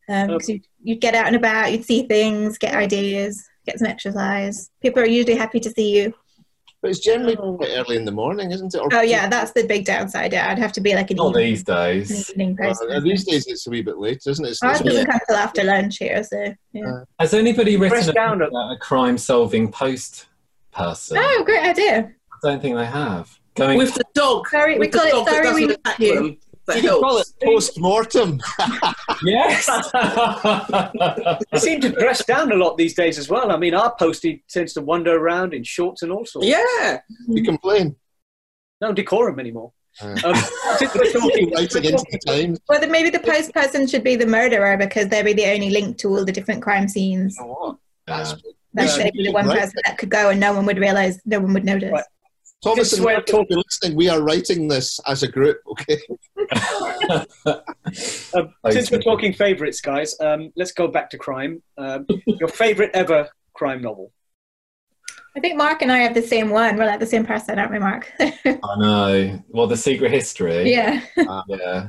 Um, 0.08 0.28
'cause 0.30 0.48
you'd, 0.48 0.66
you'd 0.82 1.00
get 1.00 1.14
out 1.14 1.26
and 1.26 1.36
about, 1.36 1.72
you'd 1.72 1.84
see 1.84 2.06
things, 2.06 2.58
get 2.58 2.74
ideas, 2.74 3.42
get 3.66 3.78
some 3.78 3.88
exercise. 3.88 4.70
People 4.82 5.02
are 5.02 5.06
usually 5.06 5.34
happy 5.36 5.60
to 5.60 5.70
see 5.70 5.96
you. 5.96 6.14
But 6.82 6.90
it's 6.90 7.00
generally 7.00 7.34
quite 7.34 7.70
early 7.70 7.96
in 7.96 8.04
the 8.04 8.12
morning, 8.12 8.50
isn't 8.50 8.74
it? 8.74 8.78
Or 8.78 8.88
Oh 8.92 9.00
yeah, 9.00 9.26
that's 9.26 9.52
the 9.52 9.66
big 9.66 9.86
downside. 9.86 10.34
Yeah, 10.34 10.50
I'd 10.50 10.58
have 10.58 10.72
to 10.72 10.82
be 10.82 10.94
like 10.94 11.10
an 11.10 11.16
Not 11.16 11.28
evening, 11.28 11.44
these 11.46 11.62
days. 11.64 12.30
evening 12.30 12.58
Uh, 12.62 13.00
these 13.00 13.24
days 13.24 13.46
it's 13.46 13.66
a 13.66 13.70
wee 13.70 13.80
bit 13.80 13.96
late, 13.96 14.20
isn't 14.26 14.44
it? 14.44 14.50
It's, 14.50 14.62
Ours 14.62 14.80
it's- 14.80 14.92
doesn't 14.92 15.10
come 15.10 15.20
till 15.26 15.36
after 15.36 15.64
lunch 15.64 15.96
here, 15.96 16.22
so 16.22 16.52
yeah. 16.74 17.04
Has 17.18 17.32
anybody 17.32 17.78
written 17.78 17.96
Press 17.96 18.08
a, 18.08 18.10
about 18.10 18.42
a 18.42 18.76
crime-solving 18.82 19.72
post 19.72 20.26
person? 20.72 21.16
Oh, 21.18 21.42
great 21.46 21.64
idea! 21.64 22.12
I 22.44 22.48
don't 22.50 22.60
think 22.60 22.76
they 22.76 22.84
have. 22.84 23.38
Going 23.54 23.78
With 23.78 23.94
the 23.94 24.04
dog. 24.14 24.48
Sorry, 24.48 24.74
we 24.74 24.80
with 24.80 24.92
the 24.92 24.98
call 24.98 25.06
it 25.06 25.10
dog 25.12 25.28
sorry 25.28 25.42
doesn't 25.44 25.66
we 25.68 25.72
attack 25.74 25.98
you. 26.00 26.36
Them. 26.66 26.76
That 26.76 26.82
you 26.82 26.90
can 26.90 27.00
call 27.00 27.18
it 27.18 27.26
helps. 27.42 27.70
post 27.70 27.80
mortem. 27.80 28.40
yes. 29.24 29.66
they 31.52 31.58
seem 31.58 31.80
to 31.80 31.90
dress 31.90 32.24
down 32.24 32.52
a 32.52 32.56
lot 32.56 32.76
these 32.76 32.94
days 32.94 33.18
as 33.18 33.28
well. 33.28 33.50
I 33.52 33.56
mean, 33.56 33.74
our 33.74 33.94
postie 33.96 34.44
tends 34.48 34.72
to 34.74 34.80
wander 34.82 35.16
around 35.16 35.54
in 35.54 35.64
shorts 35.64 36.02
and 36.02 36.12
all 36.12 36.24
sorts. 36.24 36.46
Yeah. 36.48 37.00
you 37.28 37.42
complain. 37.42 37.96
No 38.80 38.92
decorum 38.92 39.38
anymore. 39.40 39.72
Um, 40.02 40.16
since 40.78 41.12
talking, 41.12 41.50
writing 41.52 41.84
into 41.84 42.04
the 42.10 42.20
Times. 42.26 42.58
Well, 42.68 42.80
then 42.80 42.90
maybe 42.90 43.10
the 43.10 43.20
post 43.20 43.52
person 43.54 43.86
should 43.86 44.02
be 44.02 44.16
the 44.16 44.26
murderer 44.26 44.76
because 44.76 45.08
they'd 45.08 45.22
be 45.22 45.32
the 45.32 45.46
only 45.52 45.70
link 45.70 45.98
to 45.98 46.08
all 46.08 46.24
the 46.24 46.32
different 46.32 46.62
crime 46.62 46.88
scenes. 46.88 47.36
You 47.38 47.46
know 47.46 47.52
what? 47.52 47.76
That's 48.06 48.30
Yeah. 48.32 48.50
That's 48.74 48.98
Yeah. 48.98 49.04
maybe 49.04 49.22
the 49.24 49.32
one 49.32 49.46
Right. 49.46 49.60
person 49.60 49.74
that 49.84 49.98
could 49.98 50.10
go 50.10 50.30
and 50.30 50.40
no 50.40 50.52
one 50.52 50.66
would 50.66 50.78
realize, 50.78 51.20
no 51.24 51.38
one 51.38 51.54
would 51.54 51.64
notice. 51.64 51.92
Right. 51.92 52.04
Thomas 52.64 52.90
This 52.90 52.98
and 52.98 53.06
way 53.06 53.12
Mark, 53.12 53.28
of 53.28 53.40
if 53.40 53.46
you're 53.50 53.58
listening, 53.58 53.96
we 53.96 54.08
are 54.08 54.22
writing 54.22 54.68
this 54.68 54.98
as 55.06 55.22
a 55.22 55.28
group, 55.28 55.58
okay? 55.68 55.98
um, 58.34 58.54
since 58.70 58.90
we're 58.90 59.02
talking 59.02 59.34
favourites, 59.34 59.80
guys, 59.82 60.18
um, 60.20 60.50
let's 60.56 60.72
go 60.72 60.88
back 60.88 61.10
to 61.10 61.18
crime. 61.18 61.62
Um, 61.76 62.06
your 62.26 62.48
favourite 62.48 62.90
ever 62.94 63.28
crime 63.52 63.82
novel? 63.82 64.12
I 65.36 65.40
think 65.40 65.56
Mark 65.56 65.82
and 65.82 65.92
I 65.92 65.98
have 65.98 66.14
the 66.14 66.22
same 66.22 66.50
one. 66.50 66.76
We're 66.76 66.86
like 66.86 67.00
the 67.00 67.06
same 67.06 67.26
person, 67.26 67.58
aren't 67.58 67.72
we, 67.72 67.78
Mark? 67.78 68.10
I 68.20 68.58
know. 68.78 69.42
Well, 69.48 69.66
the 69.66 69.76
secret 69.76 70.10
history. 70.10 70.72
yeah. 70.72 71.02
Yeah. 71.48 71.88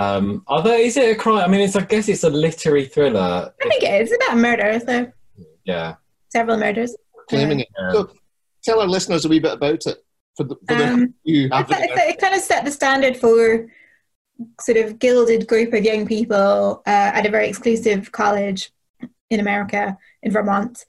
Um, 0.00 0.42
although, 0.46 0.74
is 0.74 0.96
it 0.96 1.16
a 1.16 1.18
crime? 1.18 1.44
I 1.44 1.48
mean, 1.48 1.60
it's. 1.60 1.76
I 1.76 1.82
guess 1.82 2.08
it's 2.08 2.24
a 2.24 2.30
literary 2.30 2.86
thriller. 2.86 3.52
I 3.62 3.68
think 3.68 3.82
it 3.82 4.02
is. 4.02 4.10
It's 4.12 4.24
about 4.24 4.38
murder, 4.38 4.80
so 4.84 5.12
Yeah. 5.64 5.94
several 6.30 6.56
murders. 6.56 6.96
Claiming 7.28 7.60
it. 7.60 7.68
Yeah. 7.78 7.92
So 7.92 8.10
tell 8.66 8.80
our 8.80 8.86
listeners 8.86 9.24
a 9.24 9.28
wee 9.28 9.40
bit 9.40 9.54
about 9.54 9.86
it. 9.86 9.98
For 10.36 10.44
the, 10.44 10.56
for 10.68 10.74
the 10.74 10.92
Um, 10.92 11.14
you 11.24 11.46
It, 11.46 11.52
haven't 11.52 11.82
it, 11.82 11.90
it 11.94 12.18
kind 12.18 12.34
of 12.34 12.40
set 12.40 12.64
the 12.64 12.70
standard 12.70 13.16
for 13.16 13.66
sort 14.60 14.76
of 14.76 14.98
gilded 14.98 15.46
group 15.46 15.72
of 15.72 15.84
young 15.84 16.06
people 16.06 16.82
uh, 16.86 17.10
at 17.14 17.24
a 17.24 17.30
very 17.30 17.48
exclusive 17.48 18.12
college 18.12 18.70
in 19.30 19.40
America, 19.40 19.96
in 20.22 20.32
Vermont. 20.32 20.84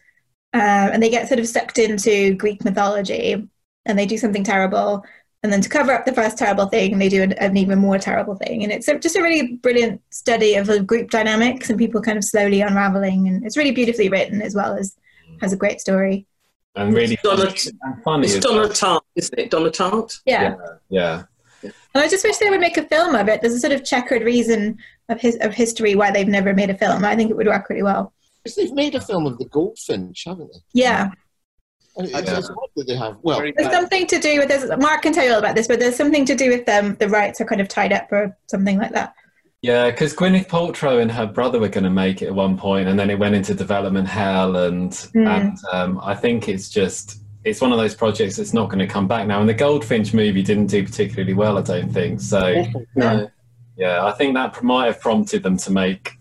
Um, 0.53 0.61
and 0.61 1.01
they 1.01 1.09
get 1.09 1.28
sort 1.28 1.39
of 1.39 1.47
sucked 1.47 1.78
into 1.78 2.36
Greek 2.36 2.65
mythology 2.65 3.47
and 3.86 3.97
they 3.97 4.05
do 4.05 4.17
something 4.17 4.43
terrible. 4.43 5.03
And 5.43 5.53
then 5.53 5.61
to 5.61 5.69
cover 5.69 5.93
up 5.93 6.05
the 6.05 6.13
first 6.13 6.38
terrible 6.38 6.65
thing, 6.65 6.97
they 6.97 7.09
do 7.09 7.21
an, 7.21 7.34
an 7.34 7.55
even 7.55 7.80
more 7.80 7.99
terrible 7.99 8.36
thing. 8.36 8.63
And 8.63 8.71
it's 8.71 8.88
a, 8.88 8.99
just 8.99 9.15
a 9.15 9.21
really 9.21 9.53
brilliant 9.57 10.01
study 10.09 10.55
of 10.55 10.67
the 10.67 10.82
group 10.82 11.09
dynamics 11.09 11.69
and 11.69 11.80
people 11.80 12.01
kind 12.01 12.17
of 12.17 12.23
slowly 12.23 12.61
unraveling. 12.61 13.28
And 13.28 13.45
it's 13.45 13.55
really 13.55 13.71
beautifully 13.71 14.09
written 14.09 14.41
as 14.41 14.55
well 14.55 14.75
as 14.75 14.95
has 15.41 15.53
a 15.53 15.57
great 15.57 15.80
story. 15.80 16.25
And 16.78 16.93
really 16.93 17.17
Donna- 17.23 17.53
and 17.84 18.03
funny. 18.03 18.25
It's 18.28 18.36
as 18.36 18.43
Donna 18.43 18.59
well. 18.61 18.69
Tartt, 18.69 19.01
isn't 19.15 19.39
it? 19.39 19.51
Donna 19.51 19.69
Tartt. 19.69 20.19
Yeah. 20.25 20.55
Yeah. 20.89 21.23
And 21.63 21.73
I 21.95 22.07
just 22.07 22.23
wish 22.23 22.38
they 22.38 22.49
would 22.49 22.59
make 22.59 22.78
a 22.78 22.84
film 22.84 23.15
of 23.15 23.28
it. 23.28 23.41
There's 23.41 23.53
a 23.53 23.59
sort 23.59 23.73
of 23.73 23.84
checkered 23.84 24.21
reason 24.21 24.78
of 25.09 25.19
his, 25.19 25.38
of 25.41 25.53
history 25.53 25.95
why 25.95 26.11
they've 26.11 26.28
never 26.28 26.53
made 26.53 26.69
a 26.69 26.78
film. 26.78 27.03
I 27.03 27.15
think 27.15 27.32
it 27.32 27.36
would 27.38 27.47
work 27.47 27.69
really 27.69 27.84
well. 27.84 28.13
Because 28.43 28.55
they've 28.55 28.73
made 28.73 28.93
a 28.95 29.01
film 29.01 29.25
of 29.25 29.38
the 29.39 29.45
goldfinch, 29.45 30.23
haven't 30.25 30.51
they? 30.53 30.59
Yeah, 30.73 31.09
And 31.97 32.07
it's, 32.07 32.13
Yeah. 32.13 32.38
it's 32.38 32.49
odd 32.49 32.69
that 32.75 32.88
they 32.88 32.95
have. 32.95 33.17
Well, 33.23 33.41
there's 33.57 33.71
something 33.71 34.05
to 34.07 34.19
do 34.19 34.38
with 34.39 34.47
this. 34.49 34.69
Mark 34.80 35.01
can 35.01 35.13
tell 35.13 35.25
you 35.25 35.34
all 35.34 35.39
about 35.39 35.55
this, 35.55 35.67
but 35.67 35.80
there's 35.80 35.95
something 35.95 36.25
to 36.25 36.36
do 36.36 36.49
with 36.49 36.65
them. 36.67 36.95
The 36.99 37.09
rights 37.09 37.41
are 37.41 37.45
kind 37.45 37.59
of 37.59 37.67
tied 37.67 37.91
up 37.91 38.11
or 38.11 38.38
something 38.47 38.78
like 38.78 38.91
that. 38.91 39.13
Yeah, 39.62 39.89
because 39.89 40.16
Gwyneth 40.16 40.47
Paltrow 40.47 41.01
and 41.01 41.12
her 41.12 41.26
brother 41.26 41.60
were 41.60 41.68
going 41.70 41.84
to 41.84 41.89
make 41.89 42.22
it 42.22 42.28
at 42.28 42.36
one 42.36 42.58
point, 42.58 42.88
and 42.88 42.97
then 42.99 43.10
it 43.10 43.18
went 43.18 43.36
into 43.36 43.53
development 43.53 44.08
hell, 44.08 44.55
and 44.55 44.93
Hmm. 45.14 45.28
and 45.28 45.58
um, 45.72 45.99
I 46.03 46.14
think 46.16 46.47
it's 46.47 46.70
just 46.70 47.22
it's 47.43 47.62
one 47.62 47.72
of 47.72 47.78
those 47.78 47.95
projects 47.95 48.36
that's 48.36 48.53
not 48.53 48.68
going 48.68 48.80
to 48.80 48.88
come 48.88 49.08
back 49.08 49.26
now. 49.26 49.39
And 49.39 49.47
the 49.49 49.53
Goldfinch 49.53 50.14
movie 50.14 50.41
didn't 50.43 50.68
do 50.68 50.84
particularly 50.84 51.34
well, 51.34 51.58
I 51.58 51.62
don't 51.62 51.89
think. 51.89 52.20
So 52.20 52.39
Awful. 52.39 52.86
No. 52.95 53.30
yeah, 53.78 54.05
I 54.05 54.12
think 54.12 54.36
that 54.36 54.62
might 54.64 54.88
have 54.88 54.99
prompted 54.99 55.43
them 55.43 55.55
to 55.58 55.72
make 55.72 56.12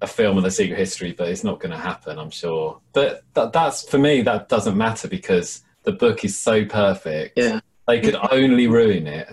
a 0.00 0.06
film 0.06 0.36
of 0.38 0.44
the 0.44 0.50
secret 0.50 0.78
history, 0.78 1.12
but 1.12 1.28
it's 1.28 1.42
not 1.44 1.58
going 1.58 1.72
to 1.72 1.76
happen, 1.76 2.18
I'm 2.18 2.30
sure. 2.30 2.80
But 2.92 3.24
that, 3.34 3.52
that's 3.52 3.82
for 3.88 3.98
me, 3.98 4.22
that 4.22 4.48
doesn't 4.48 4.76
matter 4.76 5.08
because 5.08 5.62
the 5.82 5.92
book 5.92 6.24
is 6.24 6.38
so 6.38 6.64
perfect. 6.64 7.36
Yeah. 7.36 7.60
They 7.88 8.00
could 8.00 8.16
only 8.30 8.68
ruin 8.68 9.06
it. 9.08 9.28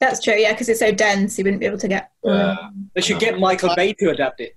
That's 0.00 0.22
true. 0.22 0.34
Yeah, 0.34 0.52
because 0.52 0.68
it's 0.68 0.80
so 0.80 0.92
dense, 0.92 1.38
you 1.38 1.44
wouldn't 1.44 1.60
be 1.60 1.66
able 1.66 1.78
to 1.78 1.88
get. 1.88 2.10
Yeah. 2.22 2.56
They 2.94 3.00
should 3.00 3.18
get 3.18 3.38
Michael 3.38 3.74
Bay 3.74 3.94
to 3.94 4.10
adapt 4.10 4.40
it. 4.40 4.54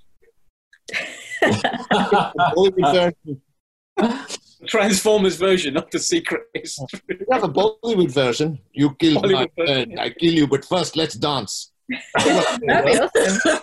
Transformers 4.68 5.38
version 5.38 5.78
of 5.78 5.90
the 5.90 6.00
secret 6.00 6.44
history. 6.54 7.02
We 7.10 7.26
have 7.32 7.44
a 7.44 7.50
Bollywood 7.50 8.12
version. 8.12 8.60
You 8.72 8.94
kill 8.96 9.16
my 9.16 9.22
Bollywood 9.22 9.50
version, 9.58 9.76
friend, 9.76 10.00
I 10.00 10.10
kill 10.12 10.34
you, 10.34 10.48
but 10.48 10.66
first 10.66 10.96
let's 10.96 11.16
dance. 11.16 11.72
That'd 12.16 12.86
be 12.86 13.00
awesome. 13.00 13.62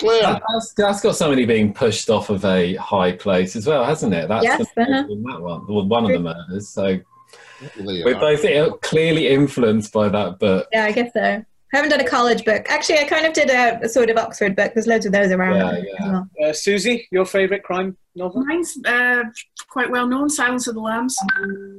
Claire. 0.00 0.40
That's, 0.48 0.72
that's 0.72 1.00
got 1.02 1.16
somebody 1.16 1.44
being 1.44 1.74
pushed 1.74 2.08
off 2.08 2.30
of 2.30 2.44
a 2.46 2.74
high 2.76 3.12
place 3.12 3.54
as 3.54 3.66
well, 3.66 3.84
hasn't 3.84 4.14
it? 4.14 4.28
That's 4.28 4.44
Yes, 4.44 4.66
the, 4.74 4.82
uh-huh. 4.82 5.02
that 5.02 5.40
one, 5.40 5.66
well, 5.68 5.86
one 5.86 6.04
of 6.04 6.10
the 6.10 6.18
murders. 6.18 6.70
So 6.70 6.98
There 7.60 8.04
we're 8.04 8.16
are. 8.16 8.20
both 8.20 8.44
uh, 8.44 8.76
clearly 8.78 9.28
influenced 9.28 9.92
by 9.92 10.08
that 10.08 10.38
book. 10.38 10.68
Yeah, 10.72 10.84
I 10.84 10.92
guess 10.92 11.12
so. 11.12 11.44
I 11.72 11.76
haven't 11.76 11.90
done 11.90 12.00
a 12.00 12.08
college 12.08 12.44
book. 12.44 12.66
Actually, 12.68 12.98
I 12.98 13.04
kind 13.04 13.24
of 13.24 13.32
did 13.32 13.48
a, 13.48 13.84
a 13.84 13.88
sort 13.88 14.10
of 14.10 14.16
Oxford 14.16 14.56
book. 14.56 14.72
There's 14.74 14.88
loads 14.88 15.06
of 15.06 15.12
those 15.12 15.30
around. 15.30 15.56
Yeah, 15.56 15.82
yeah. 16.00 16.10
well. 16.10 16.28
Uh, 16.42 16.52
Susi, 16.52 17.06
your 17.12 17.24
favourite 17.24 17.62
crime 17.62 17.96
novel? 18.16 18.44
Mine's 18.44 18.76
uh, 18.84 19.22
quite 19.68 19.88
well 19.88 20.08
known, 20.08 20.28
Silence 20.28 20.66
of 20.66 20.74
the 20.74 20.80
Lambs. 20.80 21.16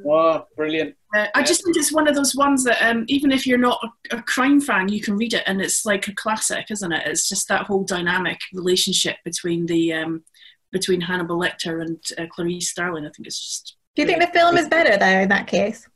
Oh, 0.08 0.46
brilliant. 0.56 0.96
Uh, 1.14 1.28
I 1.36 1.44
just 1.44 1.66
think 1.66 1.76
it's 1.76 1.92
one 1.92 2.08
of 2.08 2.16
those 2.16 2.34
ones 2.36 2.64
that 2.64 2.82
um, 2.82 3.04
even 3.10 3.34
if 3.34 3.46
you're 3.46 3.58
not 3.58 3.86
a, 4.12 4.18
a 4.18 4.22
crime 4.22 4.62
fan, 4.62 4.88
you 4.88 5.02
can 5.02 5.18
read 5.18 5.34
it, 5.34 5.44
and 5.46 5.62
it's 5.62 5.86
like 5.86 6.08
a 6.08 6.16
classic, 6.16 6.68
isn't 6.72 6.92
it? 6.94 7.06
It's 7.06 7.28
just 7.28 7.50
that 7.50 7.66
whole 7.66 7.84
dynamic 7.84 8.40
relationship 8.54 9.18
between 9.26 9.66
the 9.66 9.92
um, 9.92 10.24
between 10.72 11.02
Hannibal 11.02 11.38
Lecter 11.38 11.82
and 11.82 12.02
uh, 12.18 12.28
Clarice 12.32 12.70
Starling. 12.70 13.06
I 13.06 13.10
think 13.10 13.28
it's 13.28 13.42
just. 13.42 13.76
Do 13.96 14.02
you 14.02 14.08
think 14.08 14.22
the 14.22 14.28
film 14.28 14.58
is 14.58 14.68
better 14.68 14.98
though 14.98 15.22
in 15.22 15.30
that 15.30 15.48
case? 15.48 15.88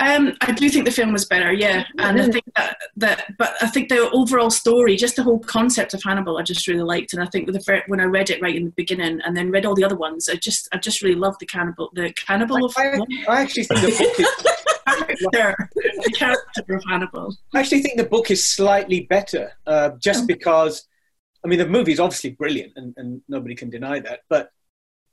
Um, 0.00 0.34
I 0.40 0.52
do 0.52 0.70
think 0.70 0.86
the 0.86 0.90
film 0.90 1.12
was 1.12 1.26
better, 1.26 1.52
yeah, 1.52 1.84
and 1.98 2.18
I 2.18 2.30
think 2.30 2.44
that, 2.56 2.78
that, 2.96 3.34
but 3.36 3.54
I 3.60 3.66
think 3.66 3.90
the 3.90 4.10
overall 4.12 4.48
story, 4.48 4.96
just 4.96 5.16
the 5.16 5.22
whole 5.22 5.40
concept 5.40 5.92
of 5.92 6.02
Hannibal, 6.02 6.38
I 6.38 6.42
just 6.42 6.66
really 6.66 6.82
liked, 6.82 7.12
and 7.12 7.22
I 7.22 7.26
think 7.26 7.46
with 7.46 7.54
the 7.54 7.82
when 7.86 8.00
I 8.00 8.04
read 8.04 8.30
it 8.30 8.40
right 8.40 8.56
in 8.56 8.64
the 8.64 8.70
beginning, 8.70 9.20
and 9.22 9.36
then 9.36 9.50
read 9.50 9.66
all 9.66 9.74
the 9.74 9.84
other 9.84 9.96
ones, 9.96 10.26
I 10.30 10.36
just, 10.36 10.68
I 10.72 10.78
just 10.78 11.02
really 11.02 11.16
loved 11.16 11.40
the 11.40 11.46
cannibal, 11.46 11.90
the 11.92 12.14
cannibal 12.14 12.64
of 12.64 12.74
I, 12.78 12.98
I 13.28 13.42
actually 13.42 13.64
think 13.64 13.80
the 13.80 13.98
book 13.98 14.20
is, 14.20 15.30
character, 15.34 15.70
the 15.74 16.14
character 16.16 16.74
of 16.74 16.82
Hannibal. 16.88 17.36
I 17.54 17.60
actually 17.60 17.82
think 17.82 17.98
the 17.98 18.04
book 18.04 18.30
is 18.30 18.46
slightly 18.46 19.02
better, 19.02 19.52
uh, 19.66 19.90
just 19.98 20.26
because. 20.26 20.86
I 21.42 21.48
mean, 21.48 21.58
the 21.58 21.66
movie 21.66 21.92
is 21.92 22.00
obviously 22.00 22.30
brilliant, 22.32 22.74
and, 22.76 22.92
and 22.98 23.22
nobody 23.26 23.54
can 23.54 23.70
deny 23.70 23.98
that. 24.00 24.20
But 24.28 24.50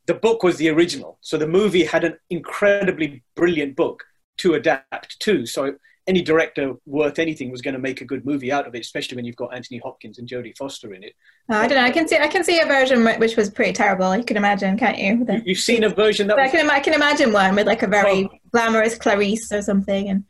the 0.07 0.13
book 0.15 0.41
was 0.43 0.57
the 0.57 0.69
original, 0.69 1.17
so 1.21 1.37
the 1.37 1.47
movie 1.47 1.83
had 1.83 2.03
an 2.03 2.17
incredibly 2.29 3.23
brilliant 3.35 3.75
book 3.75 4.03
to 4.39 4.53
adapt 4.55 5.19
to. 5.21 5.45
So 5.45 5.75
any 6.07 6.21
director 6.21 6.73
worth 6.85 7.19
anything 7.19 7.51
was 7.51 7.61
going 7.61 7.73
to 7.73 7.79
make 7.81 7.99
a 7.99 8.05
good 8.05 8.25
movie 8.25 8.49
out 8.49 8.65
of 8.65 8.73
it, 8.73 8.79
especially 8.79 9.17
when 9.17 9.25
you've 9.25 9.35
got 9.35 9.53
Anthony 9.53 9.79
Hopkins 9.83 10.17
and 10.19 10.27
Jodie 10.27 10.57
Foster 10.57 10.93
in 10.93 11.03
it. 11.03 11.13
Oh, 11.51 11.57
I 11.57 11.67
don't 11.67 11.77
know. 11.77 11.83
I 11.83 11.91
can 11.91 12.07
see. 12.07 12.17
I 12.17 12.27
can 12.27 12.43
see 12.45 12.59
a 12.61 12.65
version 12.65 13.03
which 13.19 13.35
was 13.35 13.49
pretty 13.49 13.73
terrible. 13.73 14.15
You 14.15 14.23
can 14.23 14.37
imagine, 14.37 14.77
can't 14.77 14.97
you? 14.97 15.25
The- 15.25 15.33
You- 15.35 15.41
You've 15.47 15.59
seen 15.59 15.83
a 15.83 15.89
version 15.89 16.27
that 16.27 16.39
I 16.39 16.47
can, 16.47 16.69
I 16.69 16.79
can 16.79 16.93
imagine 16.93 17.33
one 17.33 17.55
with 17.55 17.67
like 17.67 17.83
a 17.83 17.87
very 17.87 18.29
glamorous 18.53 18.97
Clarice 18.97 19.51
or 19.51 19.61
something. 19.61 20.09
And 20.09 20.23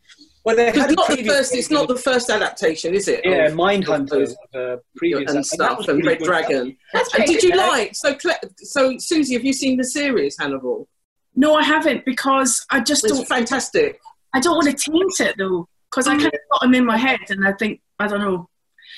Well, 0.47 0.55
they 0.55 0.69
It's 0.69 0.77
had 0.77 0.95
not 0.95 1.09
the 1.09 1.15
previous 1.15 1.35
first. 1.35 1.55
It's 1.55 1.69
not 1.69 1.89
the 1.89 1.97
first 1.97 2.29
adaptation, 2.29 2.93
is 2.95 3.09
it? 3.09 3.19
Yeah, 3.25 3.47
of- 3.47 3.55
Manhunter, 3.57 4.23
of 4.23 4.35
the 4.53 4.73
uh, 4.75 4.77
previous 4.95 5.33
and 5.33 5.45
stuff, 5.45 5.79
was 5.79 5.89
and 5.89 6.05
Red. 6.05 6.19
Dragon. 6.19 6.77
That's 6.93 7.13
And 7.15 7.25
did 7.25 7.43
you 7.43 7.51
good. 7.51 7.57
like 7.67 7.93
so? 7.93 8.15
Cle- 8.15 8.39
So, 8.59 8.97
Susi, 8.97 9.33
have 9.33 9.43
you 9.43 9.51
seen 9.51 9.75
the 9.75 9.83
series 9.83 10.37
Hannibal? 10.39 10.87
No, 11.35 11.55
I 11.55 11.63
haven't 11.63 12.05
because 12.05 12.65
I 12.71 12.79
just 12.79 13.03
It's 13.03 13.13
don't. 13.17 13.27
fantastic. 13.27 13.99
I 14.33 14.39
don't 14.39 14.55
want 14.55 14.67
to 14.69 14.89
taint 14.91 15.19
it 15.19 15.35
though, 15.37 15.67
because 15.91 16.07
I 16.07 16.15
mm. 16.15 16.19
kind 16.21 16.33
of 16.33 16.39
got 16.53 16.61
them 16.61 16.75
in 16.75 16.85
my 16.85 16.95
head, 16.97 17.19
and 17.27 17.45
I 17.45 17.51
think 17.51 17.81
I 17.99 18.07
don't 18.07 18.21
know. 18.21 18.47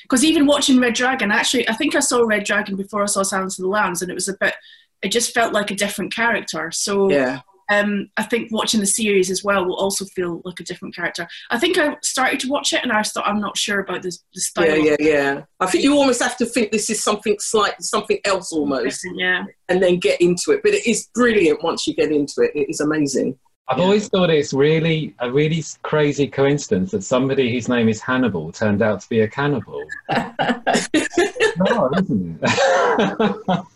Because 0.04 0.24
even 0.24 0.46
watching 0.46 0.80
Red 0.80 0.94
Dragon, 0.94 1.32
actually, 1.32 1.68
I 1.68 1.74
think 1.74 1.96
I 1.96 2.00
saw 2.00 2.22
Red 2.22 2.44
Dragon 2.44 2.76
before 2.76 3.02
I 3.02 3.08
saw 3.08 3.24
Silence 3.24 3.58
of 3.58 3.64
the 3.64 3.70
Lambs, 3.70 4.04
and 4.04 4.12
it 4.12 4.14
was 4.14 4.28
a 4.30 4.38
bit. 4.40 4.54
It 5.02 5.12
just 5.12 5.34
felt 5.34 5.52
like 5.52 5.72
a 5.72 5.76
different 5.76 6.14
character. 6.14 6.70
So 6.70 7.10
Yeah. 7.10 7.42
Um, 7.70 8.10
I 8.18 8.24
think 8.24 8.52
watching 8.52 8.80
the 8.80 8.88
series 8.88 9.30
as 9.30 9.44
well 9.44 9.66
will 9.66 9.76
also 9.76 10.06
feel 10.06 10.42
like 10.44 10.60
a 10.60 10.64
different 10.64 10.96
character. 10.96 11.28
I 11.52 11.60
think 11.60 11.78
I 11.78 11.96
started 12.02 12.40
to 12.42 12.50
watch 12.50 12.74
it, 12.74 12.82
and 12.84 12.92
I 12.92 13.04
thought 13.04 13.28
I'm 13.28 13.40
not 13.40 13.58
sure 13.58 13.80
about 13.80 14.02
this, 14.02 14.24
the 14.34 14.42
style. 14.42 14.78
Yeah, 14.78 14.96
yeah, 15.00 15.08
yeah. 15.08 15.42
I 15.60 15.68
think 15.68 15.84
you 15.84 15.96
almost 15.96 16.22
have 16.22 16.38
to 16.38 16.46
think 16.46 16.72
this 16.72 16.90
is 16.90 17.04
something 17.04 17.36
slight, 17.40 17.82
something 17.82 18.20
else 18.26 18.52
almost, 18.52 19.06
Yeah. 19.16 19.44
and 19.68 19.82
then 19.84 20.00
get 20.00 20.20
into 20.20 20.52
it. 20.52 20.62
But 20.64 20.74
it 20.74 20.88
is 20.88 21.08
brilliant 21.14 21.64
once 21.64 21.86
you 21.86 21.94
get 21.94 22.12
into 22.12 22.42
it. 22.42 22.52
It 22.56 22.70
is 22.70 22.80
amazing. 22.80 23.38
I've 23.68 23.80
always 23.80 24.08
thought 24.08 24.32
it's 24.32 24.52
really 24.52 25.14
a 25.20 25.32
really 25.32 25.64
crazy 25.84 26.28
coincidence 26.28 26.90
that 26.90 27.04
somebody 27.04 27.54
whose 27.54 27.70
name 27.70 27.88
is 27.88 28.02
Hannibal 28.02 28.52
turned 28.52 28.82
out 28.82 29.02
to 29.02 29.10
be 29.10 29.20
a 29.22 29.28
cannibal. 29.28 29.84
no, 30.10 31.92
isn't 31.96 32.40
it? 32.42 33.68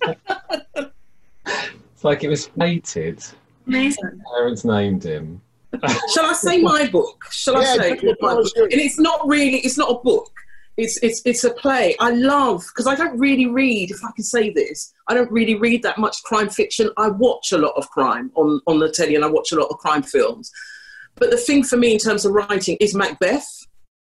it's 1.94 2.04
like 2.04 2.24
it 2.24 2.30
was 2.30 2.48
fated. 2.58 3.24
Amazing. 3.68 4.22
Parents 4.36 4.64
named 4.66 5.03
him. 5.03 5.41
Shall 6.14 6.26
I 6.26 6.34
say 6.34 6.61
my 6.61 6.88
book? 6.88 7.26
Shall 7.32 7.57
I 7.57 7.64
say 7.64 7.95
go 7.95 8.14
my 8.22 8.36
book? 8.36 8.51
And 8.55 8.74
it's 8.74 8.99
not 8.99 9.28
really. 9.28 9.57
It's 9.59 9.78
not 9.78 9.89
a 9.89 9.99
book. 9.99 10.32
It's 10.78 10.97
it's 11.03 11.22
it's 11.26 11.43
a 11.43 11.51
play. 11.51 11.95
I 11.99 12.11
love 12.11 12.64
because 12.68 12.88
I 12.88 12.95
don't 12.95 13.18
really 13.20 13.45
read. 13.45 13.91
If 13.91 14.03
I 14.03 14.11
can 14.16 14.24
say 14.24 14.49
this, 14.49 14.91
I 15.07 15.14
don't 15.14 15.32
really 15.32 15.55
read 15.55 15.84
that 15.84 15.97
much 15.97 16.22
crime 16.24 16.49
fiction. 16.49 16.89
I 16.97 17.09
watch 17.09 17.51
a 17.51 17.57
lot 17.57 17.74
of 17.76 17.89
crime 17.89 18.32
on 18.36 18.59
on 18.68 18.80
the 18.80 18.89
telly, 18.89 19.16
and 19.16 19.24
I 19.24 19.28
watch 19.28 19.51
a 19.51 19.55
lot 19.55 19.68
of 19.70 19.78
crime 19.78 20.03
films. 20.03 20.51
But 21.16 21.30
the 21.30 21.38
thing 21.38 21.64
for 21.64 21.78
me 21.78 21.93
in 21.93 21.99
terms 21.99 22.26
of 22.26 22.34
writing 22.34 22.78
is 22.80 22.95
Macbeth. 22.95 23.47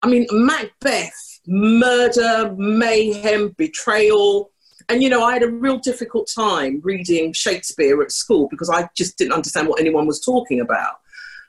I 0.01 0.07
mean, 0.07 0.26
Macbeth, 0.32 1.39
murder, 1.45 2.55
mayhem, 2.57 3.49
betrayal. 3.57 4.51
And 4.92 5.02
you 5.02 5.08
know, 5.08 5.24
I 5.24 5.32
had 5.32 5.44
a 5.44 5.48
real 5.48 5.78
difficult 5.78 6.30
time 6.36 6.82
reading 6.84 7.32
Shakespeare 7.32 8.02
at 8.02 8.12
school 8.12 8.50
because 8.50 8.70
I 8.70 8.89
just 8.94 9.18
didn't 9.18 9.32
understand 9.32 9.70
what 9.70 9.80
anyone 9.80 10.06
was 10.06 10.20
talking 10.20 10.60
about. 10.60 11.00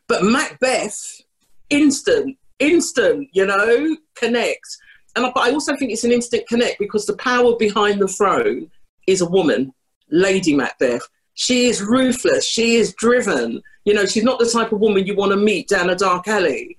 But 0.06 0.22
Macbeth, 0.22 1.22
instant, 1.68 2.38
instant, 2.60 3.30
you 3.32 3.44
know, 3.44 3.96
connect. 4.14 4.68
And 5.16 5.26
but 5.34 5.42
I 5.42 5.50
also 5.50 5.74
think 5.74 5.90
it's 5.90 6.04
an 6.04 6.12
instant 6.12 6.46
connect 6.46 6.78
because 6.78 7.04
the 7.04 7.16
power 7.16 7.56
behind 7.56 8.00
the 8.00 8.06
throne 8.06 8.70
is 9.08 9.22
a 9.22 9.28
woman, 9.28 9.74
Lady 10.08 10.54
Macbeth. 10.54 11.08
She 11.34 11.66
is 11.66 11.82
ruthless. 11.82 12.46
She 12.46 12.76
is 12.76 12.94
driven. 12.94 13.60
You 13.84 13.94
know, 13.94 14.06
she's 14.06 14.22
not 14.22 14.38
the 14.38 14.48
type 14.48 14.70
of 14.70 14.78
woman 14.78 15.04
you 15.04 15.16
want 15.16 15.32
to 15.32 15.36
meet 15.36 15.66
down 15.66 15.90
a 15.90 15.96
dark 15.96 16.28
alley. 16.28 16.78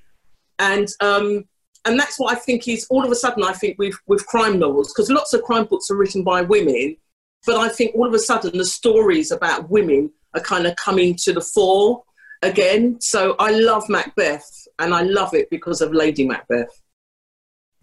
And 0.59 0.87
um, 1.01 1.43
and 1.85 1.99
that's 1.99 2.17
what 2.19 2.35
I 2.35 2.39
think 2.39 2.67
is 2.67 2.85
all 2.89 3.03
of 3.05 3.11
a 3.11 3.15
sudden 3.15 3.43
I 3.43 3.53
think 3.53 3.77
with 3.77 3.95
with 4.07 4.25
crime 4.27 4.59
novels 4.59 4.91
because 4.93 5.09
lots 5.09 5.33
of 5.33 5.43
crime 5.43 5.65
books 5.65 5.89
are 5.91 5.97
written 5.97 6.23
by 6.23 6.41
women, 6.41 6.97
but 7.45 7.57
I 7.57 7.69
think 7.69 7.95
all 7.95 8.07
of 8.07 8.13
a 8.13 8.19
sudden 8.19 8.57
the 8.57 8.65
stories 8.65 9.31
about 9.31 9.69
women 9.69 10.11
are 10.33 10.41
kind 10.41 10.65
of 10.65 10.75
coming 10.77 11.15
to 11.23 11.33
the 11.33 11.41
fore 11.41 12.03
again. 12.41 12.99
So 13.01 13.35
I 13.39 13.51
love 13.51 13.87
Macbeth, 13.89 14.67
and 14.79 14.93
I 14.93 15.01
love 15.03 15.33
it 15.33 15.49
because 15.49 15.81
of 15.81 15.93
Lady 15.93 16.25
Macbeth. 16.27 16.69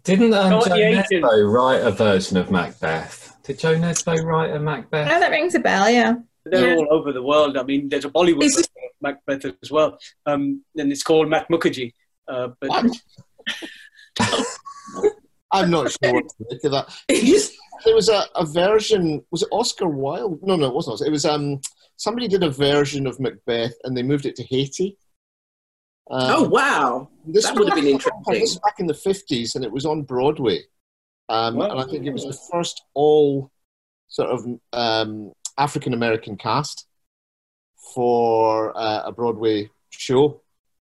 Didn't 0.02 0.32
um, 0.34 0.54
Oh, 0.54 0.64
Jo 0.66 0.74
Nesbø 0.74 1.52
write 1.52 1.82
a 1.82 1.90
version 1.90 2.36
of 2.38 2.50
Macbeth? 2.50 3.36
Did 3.44 3.58
Jo 3.58 3.76
Nesbø 3.76 4.24
write 4.24 4.50
a 4.54 4.58
Macbeth? 4.58 5.08
Oh, 5.12 5.20
that 5.20 5.30
rings 5.30 5.54
a 5.54 5.60
bell, 5.60 5.90
yeah. 5.90 6.14
They're 6.46 6.68
Yeah. 6.70 6.76
all 6.76 6.88
over 6.90 7.12
the 7.12 7.22
world. 7.22 7.58
I 7.58 7.62
mean, 7.64 7.88
there's 7.90 8.06
a 8.06 8.10
Bollywood 8.10 8.44
it- 8.44 8.54
version 8.56 8.74
of 8.88 9.02
Macbeth 9.02 9.44
as 9.62 9.70
well, 9.70 9.98
um, 10.26 10.64
and 10.76 10.90
it's 10.90 11.02
called 11.02 11.28
Mac 11.28 11.48
Mukherjee. 11.50 11.92
Uh, 12.26 12.48
but 12.60 12.70
What? 12.70 12.86
I'm 15.52 15.70
not 15.70 15.90
sure 15.90 16.14
what 16.14 16.28
to 16.28 16.44
make 16.50 16.64
of 16.64 16.72
that. 16.72 16.88
There 17.84 17.94
was 17.94 18.08
a, 18.08 18.24
a 18.34 18.44
version. 18.44 19.24
Was 19.30 19.42
it 19.42 19.48
Oscar 19.50 19.88
Wilde? 19.88 20.40
No, 20.42 20.56
no, 20.56 20.66
it 20.66 20.74
wasn't. 20.74 21.00
It 21.06 21.10
was 21.10 21.24
um 21.24 21.60
somebody 21.96 22.28
did 22.28 22.42
a 22.42 22.50
version 22.50 23.06
of 23.06 23.18
Macbeth 23.20 23.74
and 23.84 23.96
they 23.96 24.02
moved 24.02 24.26
it 24.26 24.36
to 24.36 24.44
Haiti. 24.44 24.96
Um, 26.10 26.30
oh 26.30 26.48
wow, 26.48 27.08
this 27.26 27.44
that 27.46 27.56
would 27.56 27.68
have 27.68 27.76
been 27.76 27.86
interesting. 27.86 28.22
This 28.28 28.40
was 28.40 28.58
back 28.58 28.80
in 28.80 28.86
the 28.86 28.94
fifties, 28.94 29.54
and 29.54 29.64
it 29.64 29.70
was 29.70 29.86
on 29.86 30.02
Broadway. 30.02 30.60
Um, 31.28 31.56
Wow. 31.56 31.70
And 31.70 31.80
I 31.80 31.84
think 31.84 32.04
it 32.06 32.12
was 32.12 32.24
the 32.24 32.38
first 32.50 32.82
all 32.94 33.52
sort 34.08 34.30
of 34.30 34.44
um, 34.72 35.32
African 35.56 35.94
American 35.94 36.36
cast 36.36 36.86
for 37.94 38.76
uh, 38.76 39.02
a 39.04 39.12
Broadway 39.12 39.70
show, 39.90 40.42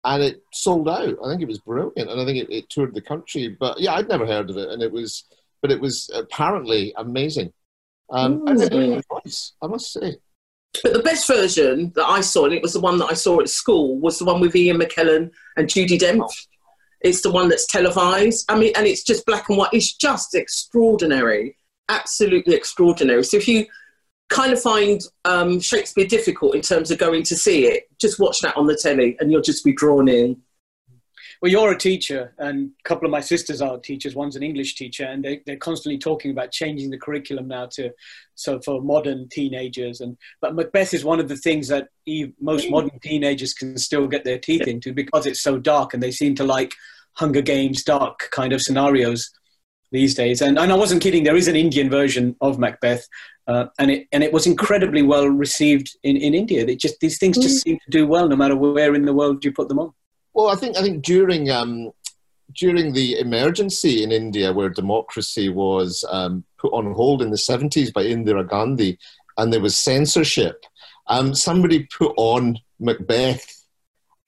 and 0.04 0.24
it 0.24 0.44
sold 0.54 0.90
out. 0.90 1.18
I 1.24 1.30
think 1.30 1.42
it 1.42 1.48
was 1.48 1.60
brilliant, 1.60 2.10
and 2.10 2.20
I 2.20 2.26
think 2.26 2.38
it, 2.38 2.52
it 2.52 2.70
toured 2.70 2.94
the 2.94 3.02
country. 3.02 3.56
But 3.60 3.80
yeah, 3.80 3.94
I'd 3.94 4.10
never 4.10 4.26
heard 4.26 4.50
of 4.50 4.58
it, 4.58 4.70
and 4.70 4.82
it 4.82 4.92
was, 4.92 5.26
but 5.62 5.72
it 5.72 5.80
was 5.80 6.10
apparently 6.14 6.94
amazing. 6.98 7.54
Um, 8.10 8.48
it 8.48 8.54
was 8.54 8.70
a 8.70 9.02
I 9.62 9.68
must 9.68 9.94
say. 9.94 10.18
But 10.84 10.94
the 10.94 11.04
best 11.04 11.28
version 11.28 11.92
that 11.96 12.06
I 12.06 12.22
saw, 12.22 12.46
and 12.46 12.54
it 12.54 12.62
was 12.62 12.74
the 12.74 12.80
one 12.80 12.98
that 13.00 13.08
I 13.08 13.14
saw 13.14 13.40
at 13.42 13.50
school, 13.50 14.00
was 14.00 14.20
the 14.20 14.26
one 14.26 14.40
with 14.40 14.56
Ian 14.56 14.80
McKellen 14.80 15.30
and 15.58 15.68
Judi 15.68 16.00
Dench. 16.00 16.48
It's 17.02 17.22
the 17.22 17.32
one 17.32 17.50
that's 17.50 17.68
televised. 17.68 18.46
I 18.50 18.58
mean, 18.58 18.72
and 18.76 18.88
it's 18.88 19.04
just 19.04 19.26
black 19.26 19.50
and 19.50 19.58
white. 19.58 19.74
It's 19.74 19.94
just 19.94 20.34
extraordinary, 20.34 21.58
absolutely 21.90 22.56
extraordinary. 22.56 23.24
So 23.24 23.38
if 23.38 23.48
you 23.48 23.66
kind 24.32 24.54
of 24.54 24.62
find 24.62 25.02
um, 25.26 25.60
Shakespeare 25.60 26.08
difficult 26.08 26.56
in 26.56 26.62
terms 26.62 26.90
of 26.90 26.98
going 26.98 27.24
to 27.24 27.36
see 27.36 27.68
it, 27.68 27.84
just 28.00 28.20
watch 28.20 28.40
that 28.40 28.58
on 28.58 28.66
the 28.66 28.76
telly, 28.76 29.18
and 29.20 29.32
you'll 29.32 29.42
just 29.42 29.64
be 29.64 29.74
drawn 29.74 30.08
in. 30.08 30.42
Well, 31.42 31.52
you're 31.52 31.72
a 31.72 31.78
teacher, 31.78 32.34
and 32.38 32.70
a 32.80 32.88
couple 32.88 33.06
of 33.06 33.12
my 33.12 33.20
sisters 33.20 33.62
are 33.62 33.78
teachers. 33.80 34.16
One's 34.16 34.36
an 34.36 34.44
English 34.44 34.76
teacher, 34.76 35.06
and 35.06 35.24
they, 35.24 35.42
they're 35.46 35.58
constantly 35.58 35.98
talking 35.98 36.32
about 36.32 36.52
changing 36.52 36.92
the 36.92 37.00
curriculum 37.00 37.48
now 37.48 37.66
to 37.74 37.92
so 38.36 38.60
for 38.62 38.82
modern 38.82 39.28
teenagers. 39.30 40.02
And 40.02 40.18
but 40.40 40.56
Macbeth 40.56 40.94
is 40.94 41.04
one 41.04 41.20
of 41.20 41.28
the 41.28 41.36
things 41.36 41.68
that 41.68 41.90
most 42.40 42.70
modern 42.70 43.00
teenagers 43.00 43.54
can 43.54 43.78
still 43.78 44.08
get 44.08 44.24
their 44.24 44.38
teeth 44.38 44.68
into 44.68 44.94
because 44.94 45.26
it's 45.26 45.42
so 45.42 45.58
dark, 45.58 45.94
and 45.94 46.02
they 46.02 46.12
seem 46.12 46.36
to 46.36 46.44
like 46.44 46.74
Hunger 47.14 47.42
Games 47.42 47.84
dark 47.84 48.30
kind 48.32 48.54
of 48.54 48.62
scenarios 48.62 49.32
these 49.92 50.14
days. 50.14 50.42
And 50.42 50.60
and 50.60 50.72
I 50.72 50.76
wasn't 50.76 51.02
kidding. 51.02 51.24
There 51.24 51.36
is 51.36 51.48
an 51.48 51.56
Indian 51.56 51.90
version 51.90 52.36
of 52.40 52.60
Macbeth, 52.60 53.08
uh, 53.52 53.68
and 53.80 53.92
it 53.92 54.08
and 54.14 54.24
it 54.24 54.32
was 54.32 54.48
incredibly 54.48 55.02
well 55.02 55.28
received 55.28 55.98
in, 56.04 56.16
in 56.16 56.34
India. 56.34 56.66
They 56.66 56.76
just 56.76 57.00
these 57.02 57.18
things 57.18 57.38
just 57.38 57.64
seem 57.64 57.78
to 57.84 57.90
do 57.90 58.08
well 58.08 58.28
no 58.30 58.36
matter 58.36 58.56
where 58.56 58.96
in 58.96 59.06
the 59.06 59.14
world 59.14 59.44
you 59.44 59.52
put 59.52 59.68
them 59.68 59.80
on. 59.80 59.92
Well, 60.34 60.48
I 60.48 60.56
think 60.56 60.78
I 60.78 60.82
think 60.82 61.04
during 61.04 61.50
um, 61.50 61.92
during 62.56 62.94
the 62.94 63.20
emergency 63.20 64.04
in 64.04 64.12
India, 64.12 64.54
where 64.54 64.70
democracy 64.70 65.50
was 65.50 66.06
um, 66.10 66.44
put 66.58 66.72
on 66.72 66.94
hold 66.94 67.22
in 67.22 67.32
the 67.32 67.38
seventies 67.38 67.92
by 67.92 68.04
Indira 68.06 68.48
Gandhi, 68.48 68.98
and 69.38 69.52
there 69.52 69.62
was 69.62 69.76
censorship, 69.76 70.64
um, 71.08 71.36
somebody 71.36 71.88
put 71.98 72.14
on 72.18 72.58
Macbeth. 72.80 73.46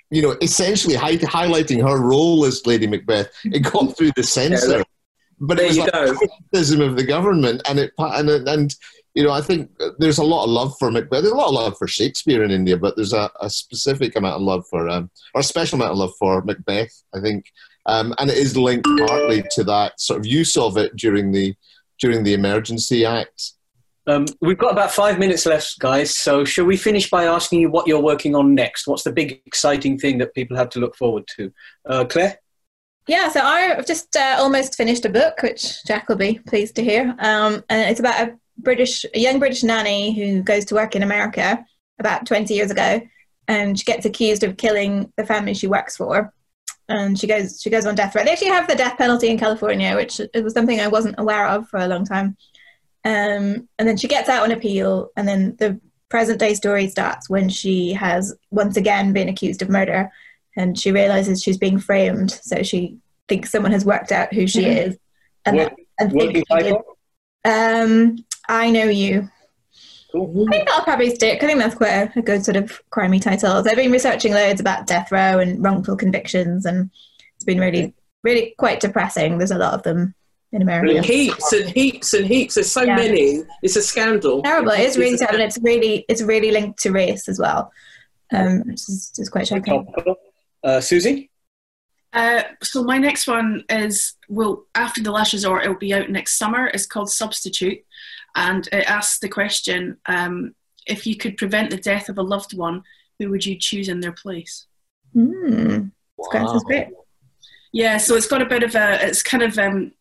You 0.10 0.22
know, 0.22 0.36
essentially 0.42 0.96
hi- 0.96 1.18
highlighting 1.18 1.82
her 1.88 2.00
role 2.00 2.46
as 2.46 2.68
Lady 2.68 2.86
Macbeth. 2.86 3.30
It 3.46 3.62
got 3.62 3.98
through 3.98 4.12
the 4.16 4.24
censor, 4.38 4.84
but 5.40 5.58
There 5.58 5.66
it 5.66 5.70
was 5.70 5.78
like 5.80 5.92
go. 5.92 6.14
criticism 6.14 6.82
of 6.82 6.96
the 6.98 7.04
government, 7.04 7.62
and 7.68 7.80
it 7.80 7.94
and 7.98 8.30
and 8.30 8.76
you 9.14 9.24
know, 9.24 9.32
I 9.32 9.42
think 9.42 9.70
there's 10.00 10.18
a 10.18 10.24
lot 10.24 10.44
of 10.44 10.50
love 10.50 10.76
for 10.80 10.90
Macbeth. 10.90 11.22
There's 11.22 11.34
a 11.34 11.36
lot 11.36 11.50
of 11.50 11.54
love 11.54 11.78
for 11.78 11.88
Shakespeare 11.88 12.44
in 12.44 12.52
India, 12.52 12.78
but 12.78 12.96
there's 12.96 13.14
a, 13.14 13.30
a 13.40 13.50
specific 13.50 14.16
amount 14.16 14.36
of 14.36 14.42
love 14.42 14.66
for, 14.70 14.90
um, 14.90 15.12
or 15.36 15.42
a 15.42 15.44
special 15.44 15.78
amount 15.78 15.92
of 15.92 15.98
love 15.98 16.14
for 16.18 16.42
Macbeth, 16.42 17.04
I 17.14 17.20
think, 17.20 17.46
um, 17.86 18.14
and 18.18 18.32
it 18.32 18.38
is 18.38 18.58
linked 18.58 18.88
partly 19.08 19.44
to 19.52 19.64
that 19.66 20.00
sort 20.00 20.20
of 20.20 20.26
use 20.26 20.58
of 20.58 20.78
it 20.78 20.96
during 20.96 21.32
the 21.32 21.56
during 22.00 22.24
the 22.24 22.34
Emergency 22.34 23.06
Act. 23.06 23.54
Um, 24.08 24.26
we've 24.42 24.58
got 24.58 24.74
about 24.74 24.92
five 24.92 25.18
minutes 25.20 25.46
left, 25.46 25.80
guys. 25.80 26.18
So, 26.18 26.44
shall 26.44 26.66
we 26.66 26.76
finish 26.76 27.10
by 27.10 27.26
asking 27.26 27.62
you 27.62 27.70
what 27.70 27.88
you're 27.88 28.02
working 28.02 28.36
on 28.36 28.54
next? 28.54 28.88
What's 28.88 29.04
the 29.04 29.12
big, 29.12 29.42
exciting 29.46 29.98
thing 29.98 30.18
that 30.18 30.34
people 30.34 30.58
have 30.58 30.70
to 30.72 30.80
look 30.80 30.96
forward 30.96 31.24
to? 31.38 31.54
Uh, 31.88 32.04
Claire? 32.04 32.40
Yeah, 33.08 33.30
so 33.30 33.42
I've 33.42 33.86
just 33.86 34.16
uh, 34.16 34.38
almost 34.40 34.76
finished 34.76 35.06
a 35.06 35.10
book, 35.10 35.42
which 35.42 35.84
Jack 35.86 36.10
will 36.10 36.16
be 36.16 36.40
pleased 36.48 36.76
to 36.76 36.84
hear. 36.84 37.16
Um, 37.20 37.64
and 37.70 37.90
it's 37.90 38.00
about 38.00 38.28
a 38.28 38.40
British, 38.64 39.06
a 39.14 39.20
young 39.20 39.40
British 39.40 39.64
nanny 39.64 40.14
who 40.14 40.42
goes 40.42 40.66
to 40.66 40.76
work 40.76 40.96
in 40.96 41.04
America 41.04 41.64
about 42.00 42.26
20 42.26 42.54
years 42.54 42.72
ago, 42.72 43.02
and 43.48 43.78
she 43.78 43.86
gets 43.86 44.06
accused 44.06 44.44
of 44.44 44.58
killing 44.58 45.12
the 45.18 45.26
family 45.26 45.54
she 45.54 45.68
works 45.68 45.98
for. 45.98 46.34
And 46.90 47.18
she 47.18 47.28
goes, 47.28 47.62
she 47.62 47.70
goes 47.70 47.86
on 47.86 47.96
death 47.96 48.14
row. 48.16 48.24
They 48.24 48.32
actually 48.32 48.50
have 48.50 48.68
the 48.68 48.76
death 48.76 48.98
penalty 48.98 49.30
in 49.30 49.38
California, 49.38 49.96
which 49.96 50.20
it 50.20 50.44
was 50.44 50.54
something 50.54 50.80
I 50.80 50.88
wasn't 50.88 51.20
aware 51.20 51.48
of 51.48 51.68
for 51.70 51.80
a 51.80 51.88
long 51.88 52.06
time. 52.06 52.36
Um, 53.06 53.68
and 53.78 53.88
then 53.88 53.98
she 53.98 54.08
gets 54.08 54.30
out 54.30 54.44
on 54.44 54.52
appeal, 54.52 55.10
and 55.16 55.28
then 55.28 55.56
the 55.58 55.80
present 56.10 56.40
day 56.40 56.54
story 56.54 56.88
starts 56.88 57.30
when 57.30 57.50
she 57.50 57.94
has 57.94 58.36
once 58.52 58.78
again 58.78 59.14
been 59.14 59.30
accused 59.30 59.62
of 59.64 59.70
murder 59.70 60.12
and 60.56 60.78
she 60.78 60.92
realizes 60.92 61.42
she's 61.42 61.58
being 61.58 61.80
framed. 61.80 62.30
So 62.30 62.62
she 62.62 62.98
thinks 63.28 63.50
someone 63.50 63.72
has 63.72 63.84
worked 63.86 64.12
out 64.12 64.34
who 64.34 64.46
she 64.46 64.66
is, 64.66 64.98
and, 65.46 65.58
and 66.00 66.12
thinks 66.12 66.50
she 66.52 66.64
did- 66.64 66.76
um, 67.46 68.18
I 68.50 68.70
know 68.72 68.86
you. 68.86 69.30
Cool. 70.12 70.46
I 70.48 70.52
think 70.52 70.68
that'll 70.68 70.84
probably 70.84 71.14
stick. 71.16 71.44
I 71.44 71.48
think 71.48 71.60
that's 71.60 71.76
quite 71.76 71.90
a, 72.16 72.20
a 72.20 72.22
good 72.22 72.46
sort 72.46 72.58
of 72.58 72.82
crimey 72.92 73.22
title. 73.22 73.64
So 73.64 73.70
I've 73.70 73.76
been 73.76 73.92
researching 73.92 74.34
loads 74.34 74.62
about 74.62 74.86
death 74.86 75.12
row 75.12 75.40
and 75.40 75.64
wrongful 75.64 75.96
convictions, 75.98 76.66
and 76.66 76.92
it's 77.36 77.46
been 77.46 77.60
really, 77.60 77.94
really 78.24 78.54
quite 78.58 78.80
depressing. 78.80 79.38
There's 79.38 79.52
a 79.52 79.58
lot 79.58 79.74
of 79.74 79.84
them 79.84 80.14
in 80.52 80.62
America. 80.62 80.84
Brilliant. 80.86 81.06
Heaps 81.08 81.54
and 81.54 81.70
heaps 81.70 82.14
and 82.14 82.28
heaps. 82.28 82.54
There's 82.56 82.72
so 82.72 82.84
Yeah. 82.84 82.96
many. 82.96 83.44
It's 83.64 83.76
a 83.76 83.82
scandal. 83.82 84.44
Terrible. 84.44 84.72
It's 84.74 84.98
really 84.98 85.14
It's 85.14 85.22
a- 85.24 85.26
terrible. 85.26 85.42
and 85.42 85.48
It's 85.50 85.60
really, 85.64 86.06
it's 86.08 86.22
really 86.22 86.52
linked 86.52 86.80
to 86.84 86.92
race 86.92 87.28
as 87.28 87.40
well. 87.40 87.72
Um, 88.32 88.64
it's, 88.70 88.86
just- 88.86 89.18
it's 89.20 89.30
quite 89.30 89.48
shocking. 89.48 89.88
Uh, 90.64 90.80
Susi? 90.80 91.32
Uh, 92.14 92.44
so 92.62 92.84
my 92.84 93.00
next 93.00 93.26
one 93.26 93.64
is 93.70 94.14
well 94.30 94.66
after 94.76 95.02
the 95.02 95.10
last 95.12 95.34
resort 95.34 95.64
it'll 95.64 95.76
be 95.76 95.92
out 95.96 96.12
next 96.12 96.38
summer 96.38 96.68
it's 96.68 96.86
called 96.86 97.10
substitute 97.10 97.80
and 98.36 98.68
it 98.72 98.90
asks 98.90 99.20
the 99.20 99.30
question 99.30 99.98
um, 100.08 100.54
if 100.88 101.06
you 101.08 101.16
could 101.16 101.38
prevent 101.38 101.70
the 101.70 101.78
death 101.78 102.10
of 102.10 102.18
a 102.18 102.24
loved 102.24 102.58
one 102.58 102.84
who 103.20 103.30
would 103.30 103.46
you 103.46 103.58
choose 103.58 103.90
in 103.90 104.00
their 104.00 104.12
place 104.14 104.68
Mm. 105.16 105.92
Wow. 106.18 106.60
yeah 107.72 107.98
so 107.98 108.16
it's 108.16 108.28
got 108.28 108.42
a 108.42 108.46
bit 108.48 108.64
of 108.64 108.76
a 108.76 109.06
it's 109.08 109.22
kind 109.22 109.44
of 109.44 109.58
um, 109.60 109.92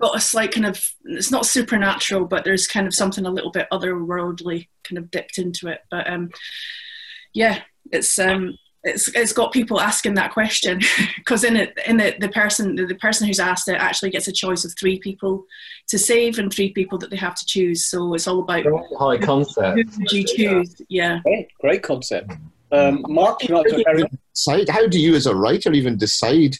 got 0.00 0.16
a 0.16 0.20
slight 0.20 0.50
kind 0.52 0.66
of 0.66 0.84
it's 1.04 1.30
not 1.30 1.46
supernatural 1.46 2.24
but 2.24 2.44
there's 2.44 2.66
kind 2.66 2.86
of 2.88 2.94
something 2.94 3.26
a 3.26 3.30
little 3.30 3.52
bit 3.52 3.68
otherworldly 3.72 4.66
kind 4.82 4.98
of 4.98 5.10
dipped 5.12 5.38
into 5.38 5.68
it 5.68 5.82
but 5.90 6.10
um 6.10 6.30
yeah 7.32 7.62
it's 7.92 8.18
um 8.18 8.58
it's, 8.84 9.08
it's 9.14 9.32
got 9.32 9.52
people 9.52 9.80
asking 9.80 10.14
that 10.14 10.32
question 10.32 10.80
because 11.16 11.42
in 11.44 11.56
it 11.56 11.76
in 11.86 11.98
it 12.00 12.20
the 12.20 12.28
person 12.28 12.76
the, 12.76 12.86
the 12.86 12.94
person 12.96 13.26
who's 13.26 13.40
asked 13.40 13.66
it 13.68 13.74
actually 13.80 14.10
gets 14.10 14.28
a 14.28 14.32
choice 14.32 14.64
of 14.64 14.72
three 14.78 14.98
people 14.98 15.44
to 15.88 15.98
save 15.98 16.38
and 16.38 16.52
three 16.52 16.70
people 16.72 16.98
that 16.98 17.10
they 17.10 17.16
have 17.16 17.34
to 17.34 17.44
choose 17.46 17.86
so 17.86 18.14
it's 18.14 18.28
all 18.28 18.40
about 18.40 18.64
High 18.98 19.18
concept. 19.18 19.78
who 19.78 19.84
would 19.98 20.12
you 20.12 20.24
choose 20.24 20.76
yeah 20.88 21.20
Great, 21.24 21.48
great 21.60 21.82
concept. 21.82 22.32
Um, 22.72 23.04
Mark, 23.08 23.42
you 23.48 23.54
want 23.54 23.70
How 23.70 23.76
do 23.76 23.78
you 23.78 23.84
carry 23.84 24.02
on? 24.02 24.06
even 24.06 24.18
decide? 24.34 24.68
How 24.68 24.86
do 24.88 24.98
you, 25.00 25.14
as 25.14 25.26
a 25.26 25.34
writer, 25.34 25.72
even 25.72 25.96
decide 25.96 26.56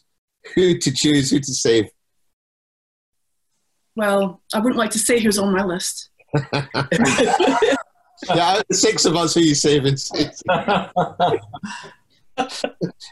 who 0.55 0.79
to 0.79 0.93
choose, 0.93 1.31
who 1.31 1.41
to 1.41 1.53
save? 1.53 1.87
well 3.97 4.43
i 4.53 4.59
wouldn't 4.59 4.77
like 4.77 4.91
to 4.91 4.99
say 4.99 5.21
who's 5.21 5.39
on 5.39 5.53
my 5.53 5.63
list 5.65 6.11
Yeah, 8.29 8.53
out 8.53 8.59
of 8.61 8.65
the 8.71 8.75
six 8.77 9.05
of 9.05 9.17
us, 9.17 9.35
who 9.35 9.41
you 9.41 9.55
saving? 9.55 9.97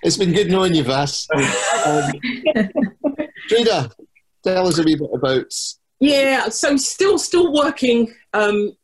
It's, 0.03 0.17
been 0.17 0.33
good 0.33 0.51
knowing 0.51 0.75
you, 0.75 0.83
Vass. 0.83 1.29
Um, 1.35 2.13
Dreda, 3.51 3.93
tell 4.43 4.67
us 4.67 4.79
a 4.79 4.83
wee 4.83 4.97
bit 4.97 5.11
about. 5.13 5.53
Yeah. 6.01 6.49
So 6.49 6.77
still, 6.77 7.19
still 7.19 7.53
working 7.53 8.13
um, 8.33 8.77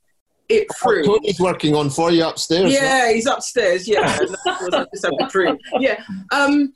it 0.48 0.66
through. 0.80 1.04
Tony's 1.04 1.40
working 1.40 1.74
on 1.74 1.90
for 1.90 2.10
you 2.10 2.24
upstairs. 2.24 2.72
Yeah, 2.72 3.12
he's 3.12 3.26
upstairs. 3.26 3.86
Yeah, 3.88 4.16
that's 4.16 4.62
what 4.62 4.74
I 4.74 4.86
just 4.92 5.04
had 5.04 5.12
to 5.18 5.28
prove. 5.30 5.58
Yeah. 5.78 6.02
Um, 6.32 6.72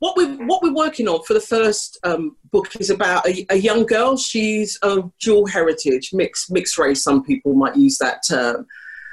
what 0.00 0.16
we 0.16 0.26
what 0.46 0.62
we're 0.62 0.74
working 0.74 1.08
on 1.08 1.22
for 1.24 1.34
the 1.34 1.40
first 1.40 1.98
um, 2.04 2.36
book 2.52 2.76
is 2.76 2.90
about 2.90 3.26
a, 3.26 3.46
a 3.50 3.56
young 3.56 3.84
girl. 3.84 4.16
She's 4.16 4.76
of 4.82 5.10
dual 5.20 5.46
heritage, 5.46 6.10
mixed 6.12 6.52
mixed 6.52 6.78
race. 6.78 7.02
Some 7.02 7.24
people 7.24 7.54
might 7.54 7.76
use 7.76 7.98
that 7.98 8.22
term. 8.28 8.66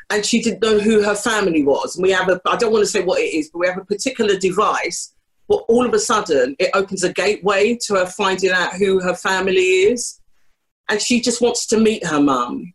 And 0.09 0.25
she 0.25 0.41
didn't 0.41 0.61
know 0.61 0.79
who 0.79 1.01
her 1.01 1.15
family 1.15 1.63
was. 1.63 1.95
And 1.95 2.03
we 2.03 2.11
have 2.11 2.29
a 2.29 2.39
I 2.45 2.57
don't 2.57 2.71
want 2.71 2.83
to 2.83 2.89
say 2.89 3.03
what 3.03 3.21
it 3.21 3.33
is, 3.33 3.49
but 3.49 3.59
we 3.59 3.67
have 3.67 3.77
a 3.77 3.85
particular 3.85 4.37
device. 4.37 5.13
But 5.47 5.63
all 5.67 5.85
of 5.85 5.93
a 5.93 5.99
sudden, 5.99 6.55
it 6.59 6.71
opens 6.73 7.03
a 7.03 7.13
gateway 7.13 7.77
to 7.85 7.95
her 7.95 8.05
finding 8.05 8.51
out 8.51 8.73
who 8.73 8.99
her 8.99 9.15
family 9.15 9.61
is. 9.61 10.19
And 10.89 11.01
she 11.01 11.21
just 11.21 11.41
wants 11.41 11.65
to 11.67 11.79
meet 11.79 12.05
her 12.05 12.19
mum. 12.19 12.73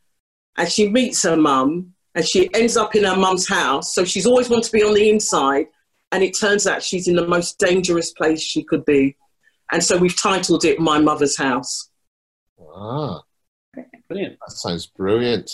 And 0.56 0.68
she 0.68 0.88
meets 0.88 1.22
her 1.22 1.36
mum, 1.36 1.94
and 2.14 2.24
she 2.26 2.52
ends 2.54 2.76
up 2.76 2.94
in 2.94 3.04
her 3.04 3.16
mum's 3.16 3.48
house. 3.48 3.94
So 3.94 4.04
she's 4.04 4.26
always 4.26 4.48
wanted 4.50 4.64
to 4.64 4.72
be 4.72 4.82
on 4.82 4.94
the 4.94 5.08
inside, 5.08 5.66
and 6.12 6.22
it 6.22 6.36
turns 6.38 6.66
out 6.66 6.82
she's 6.82 7.08
in 7.08 7.14
the 7.14 7.26
most 7.26 7.58
dangerous 7.58 8.12
place 8.12 8.42
she 8.42 8.64
could 8.64 8.84
be. 8.84 9.16
And 9.72 9.82
so 9.82 9.96
we've 9.96 10.20
titled 10.20 10.64
it 10.64 10.80
My 10.80 10.98
Mother's 10.98 11.36
House. 11.36 11.90
Ah, 12.74 13.22
Brilliant. 14.08 14.38
that 14.40 14.52
sounds 14.52 14.86
brilliant. 14.86 15.50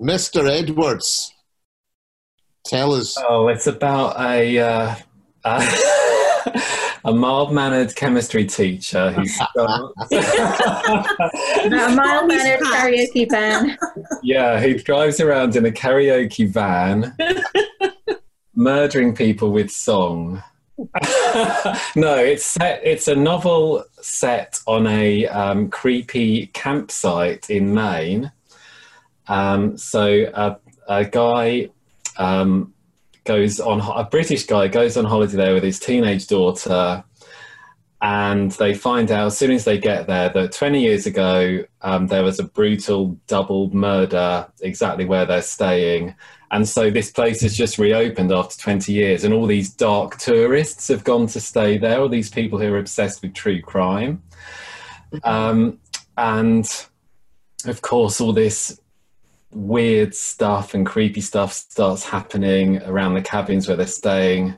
Mr. 0.00 0.48
Edwards, 0.48 1.34
tell 2.64 2.92
us. 2.92 3.16
Oh, 3.28 3.48
it's 3.48 3.66
about 3.66 4.18
a 4.20 4.58
uh, 4.58 4.94
a, 5.44 6.60
a 7.04 7.12
mild-mannered 7.12 7.96
chemistry 7.96 8.46
teacher 8.46 9.10
who 9.10 9.26
starts. 9.26 10.12
A 10.12 11.88
mild 11.94 12.28
mannered 12.28 12.60
karaoke 12.60 13.28
band. 13.28 13.76
yeah, 14.22 14.60
who 14.60 14.78
drives 14.78 15.18
around 15.20 15.56
in 15.56 15.66
a 15.66 15.70
karaoke 15.70 16.48
van, 16.48 17.16
murdering 18.54 19.16
people 19.16 19.50
with 19.50 19.70
song. 19.70 20.42
no, 21.96 22.14
it's 22.14 22.46
set. 22.46 22.80
It's 22.84 23.08
a 23.08 23.16
novel 23.16 23.84
set 24.00 24.60
on 24.68 24.86
a 24.86 25.26
um, 25.26 25.70
creepy 25.70 26.46
campsite 26.48 27.50
in 27.50 27.74
Maine. 27.74 28.30
Um, 29.28 29.76
so 29.76 30.30
a, 30.34 30.56
a 30.88 31.04
guy 31.04 31.68
um, 32.16 32.74
goes 33.24 33.60
on 33.60 33.80
a 33.80 34.08
British 34.08 34.44
guy 34.44 34.68
goes 34.68 34.96
on 34.96 35.04
holiday 35.04 35.36
there 35.36 35.54
with 35.54 35.62
his 35.62 35.78
teenage 35.78 36.26
daughter, 36.26 37.04
and 38.00 38.50
they 38.52 38.74
find 38.74 39.10
out 39.10 39.26
as 39.26 39.38
soon 39.38 39.50
as 39.50 39.64
they 39.64 39.78
get 39.78 40.06
there 40.06 40.28
that 40.30 40.52
20 40.52 40.80
years 40.80 41.06
ago 41.06 41.64
um, 41.82 42.06
there 42.06 42.22
was 42.22 42.38
a 42.38 42.44
brutal 42.44 43.18
double 43.26 43.74
murder 43.74 44.46
exactly 44.60 45.04
where 45.04 45.26
they're 45.26 45.42
staying. 45.42 46.14
And 46.50 46.66
so 46.66 46.90
this 46.90 47.10
place 47.10 47.42
has 47.42 47.54
just 47.54 47.78
reopened 47.78 48.32
after 48.32 48.58
20 48.58 48.90
years, 48.90 49.24
and 49.24 49.34
all 49.34 49.46
these 49.46 49.68
dark 49.68 50.16
tourists 50.16 50.88
have 50.88 51.04
gone 51.04 51.26
to 51.28 51.40
stay 51.40 51.76
there, 51.76 52.00
all 52.00 52.08
these 52.08 52.30
people 52.30 52.58
who 52.58 52.72
are 52.72 52.78
obsessed 52.78 53.20
with 53.20 53.34
true 53.34 53.60
crime. 53.60 54.22
Um, 55.24 55.78
and 56.16 56.66
of 57.66 57.82
course, 57.82 58.20
all 58.20 58.32
this 58.32 58.80
weird 59.50 60.14
stuff 60.14 60.74
and 60.74 60.86
creepy 60.86 61.20
stuff 61.20 61.52
starts 61.52 62.04
happening 62.04 62.82
around 62.82 63.14
the 63.14 63.22
cabins 63.22 63.66
where 63.66 63.76
they're 63.76 63.86
staying. 63.86 64.54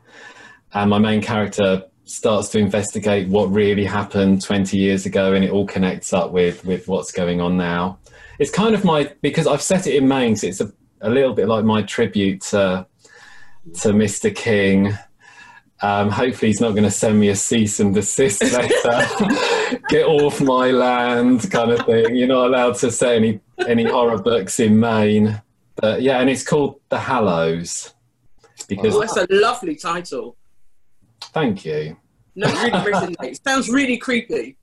And 0.73 0.91
my 0.91 0.99
main 0.99 1.21
character 1.21 1.85
starts 2.05 2.49
to 2.49 2.59
investigate 2.59 3.29
what 3.29 3.47
really 3.47 3.85
happened 3.85 4.43
20 4.43 4.77
years 4.77 5.07
ago, 5.07 5.33
and 5.33 5.45
it 5.45 5.51
all 5.51 5.67
connects 5.67 6.13
up 6.13 6.33
with, 6.33 6.65
with 6.65 6.89
what's 6.89 7.13
going 7.13 7.41
on 7.41 7.57
now. 7.57 7.99
It's 8.39 8.51
kind 8.51 8.75
of 8.75 8.85
my, 8.85 9.13
because 9.23 9.47
I've 9.47 9.63
set 9.63 9.87
it 9.87 9.95
in 9.95 10.09
Maine, 10.09 10.35
so 10.35 10.49
it's 10.49 10.61
a, 10.61 10.73
a 11.03 11.11
little 11.11 11.35
bit 11.35 11.47
like 11.47 11.65
my 11.65 11.83
tribute 11.83 12.41
to, 12.43 12.87
to 13.81 13.89
Mr. 13.89 14.35
King. 14.35 14.93
Um, 15.83 16.11
hopefully, 16.11 16.49
he's 16.51 16.61
not 16.61 16.71
going 16.73 16.85
to 16.85 16.91
send 16.91 17.19
me 17.19 17.29
a 17.31 17.37
cease 17.37 17.81
and 17.81 17.95
desist 17.95 18.43
letter. 18.53 19.79
Get 19.89 20.05
off 20.07 20.41
my 20.41 20.71
land, 20.71 21.51
kind 21.51 21.71
of 21.71 21.87
thing. 21.87 22.15
You're 22.17 22.29
not 22.29 22.47
allowed 22.49 22.75
to 22.77 22.91
say 22.91 23.17
any 23.17 23.41
any 23.67 23.85
horror 23.85 24.19
books 24.19 24.61
in 24.61 24.79
Maine. 24.79 25.41
But 25.77 26.03
yeah, 26.03 26.21
and 26.21 26.29
it's 26.29 26.43
called 26.47 26.81
The 26.91 26.99
Hallows. 26.99 27.95
Because 28.69 28.95
Oh, 28.95 29.01
that's 29.01 29.17
a 29.17 29.27
lovely 29.31 29.75
title. 29.77 30.37
thank 31.33 31.65
you. 31.65 31.97
No, 32.37 32.47
it 32.49 32.73
really 32.85 33.15
resonates. 33.17 33.41
Sounds 33.43 33.69
really 33.71 33.97
creepy. 33.97 34.57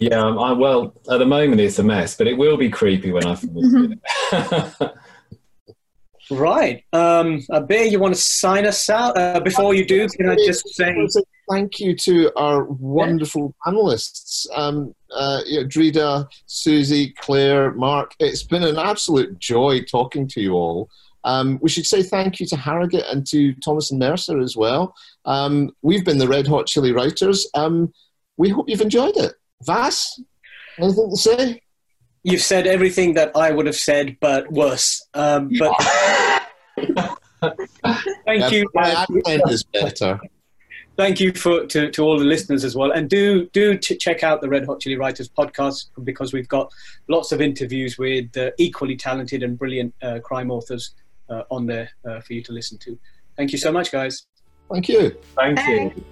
Yeah, 0.00 0.20
um, 0.22 0.38
I, 0.38 0.52
well, 0.52 0.94
at 1.10 1.18
the 1.18 1.26
moment 1.26 1.60
it's 1.60 1.78
a 1.80 1.82
mess, 1.82 2.16
but 2.16 2.28
it 2.28 2.34
will 2.38 2.56
be 2.56 2.70
creepy 2.70 3.10
when 3.10 3.26
I 3.26 3.34
finish 3.34 3.98
it. 4.32 4.92
Right. 6.30 6.84
Um, 6.92 7.44
uh, 7.50 7.60
Bear, 7.60 7.84
you 7.84 7.98
want 7.98 8.14
to 8.14 8.20
sign 8.20 8.66
us 8.66 8.88
out? 8.88 9.16
Uh, 9.18 9.40
before 9.40 9.74
you 9.74 9.84
do, 9.84 10.08
can 10.08 10.28
I 10.28 10.36
just 10.36 10.68
say 10.70 10.94
Thank 11.50 11.80
you 11.80 11.94
to 11.96 12.30
our 12.36 12.64
wonderful 12.64 13.54
panelists, 13.66 14.46
um, 14.54 14.94
uh, 15.14 15.40
you 15.44 15.60
know, 15.60 15.66
Dreda, 15.66 16.28
Susi, 16.46 17.10
Claire, 17.18 17.72
Mark. 17.72 18.14
It's 18.20 18.44
been 18.44 18.62
an 18.62 18.78
absolute 18.78 19.38
joy 19.38 19.82
talking 19.82 20.28
to 20.28 20.40
you 20.40 20.52
all. 20.52 20.88
Um, 21.24 21.58
we 21.60 21.68
should 21.68 21.86
say 21.86 22.02
thank 22.02 22.40
you 22.40 22.46
to 22.46 22.56
Harrogate 22.56 23.04
and 23.10 23.26
to 23.28 23.54
Thomas 23.54 23.90
and 23.90 24.00
Mercer 24.00 24.40
as 24.40 24.56
well. 24.56 24.94
Um, 25.24 25.70
we've 25.82 26.04
been 26.04 26.18
the 26.18 26.28
Red 26.28 26.46
Hot 26.46 26.66
Chilli 26.66 26.94
Writers. 26.94 27.48
Um, 27.54 27.92
we 28.36 28.48
hope 28.48 28.68
you've 28.68 28.80
enjoyed 28.80 29.16
it. 29.16 29.34
Vass, 29.62 30.20
anything 30.78 31.10
to 31.10 31.16
say? 31.16 31.61
You've 32.24 32.42
said 32.42 32.66
everything 32.66 33.14
that 33.14 33.32
I 33.36 33.50
would 33.50 33.66
have 33.66 33.76
said, 33.76 34.16
but 34.20 34.50
worse. 34.52 35.06
Um, 35.14 35.50
but 35.58 35.72
thank 38.24 38.40
Yeah, 38.40 38.48
you. 38.48 38.68
My 38.74 38.90
accent 38.90 39.42
is 39.50 39.64
better. 39.64 40.20
thank 40.96 41.18
you 41.20 41.32
for 41.32 41.66
to, 41.66 41.90
to 41.90 42.02
all 42.02 42.18
the 42.18 42.24
listeners 42.24 42.64
as 42.64 42.76
well 42.76 42.92
and 42.92 43.08
do 43.08 43.46
do 43.48 43.76
ch- 43.78 43.98
check 43.98 44.22
out 44.22 44.40
the 44.42 44.48
red 44.48 44.64
hot 44.66 44.78
chilli 44.80 44.98
writers 44.98 45.28
podcast 45.28 45.86
because 46.04 46.32
we've 46.34 46.48
got 46.48 46.70
lots 47.08 47.32
of 47.32 47.40
interviews 47.40 47.96
with 47.98 48.36
uh, 48.36 48.50
equally 48.58 48.94
talented 48.96 49.42
and 49.42 49.58
brilliant 49.58 49.92
uh, 50.02 50.18
crime 50.20 50.50
authors 50.50 50.94
uh, 51.30 51.42
on 51.50 51.66
there 51.66 51.88
uh, 52.06 52.20
for 52.20 52.34
you 52.34 52.42
to 52.42 52.52
listen 52.52 52.76
to 52.78 52.96
thank 53.38 53.52
you 53.52 53.58
so 53.58 53.72
much 53.72 53.90
guys 53.90 54.26
Thank 54.70 54.88
you. 54.88 55.10
Thank 55.36 55.58
you. 55.68 56.04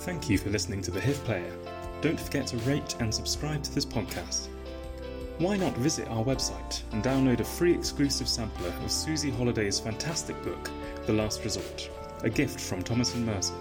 Thank 0.00 0.30
you 0.30 0.38
for 0.38 0.48
listening 0.50 0.80
to 0.82 0.92
The 0.92 1.00
HIF 1.00 1.24
Player. 1.24 1.52
Don't 2.00 2.20
forget 2.20 2.46
to 2.48 2.56
rate 2.58 2.94
and 3.00 3.12
subscribe 3.12 3.64
to 3.64 3.74
this 3.74 3.84
podcast. 3.84 4.46
Why 5.38 5.56
not 5.56 5.76
visit 5.76 6.08
our 6.08 6.24
website 6.24 6.82
and 6.90 7.02
download 7.02 7.38
a 7.38 7.44
free 7.44 7.72
exclusive 7.72 8.26
sampler 8.26 8.70
of 8.84 8.90
Susi 8.90 9.30
Holliday's 9.30 9.78
fantastic 9.78 10.42
book, 10.42 10.68
The 11.06 11.12
Last 11.12 11.44
Resort, 11.44 11.88
a 12.24 12.30
gift 12.30 12.58
from 12.58 12.82
Thomas 12.82 13.14
and 13.14 13.24
Mercer. 13.24 13.54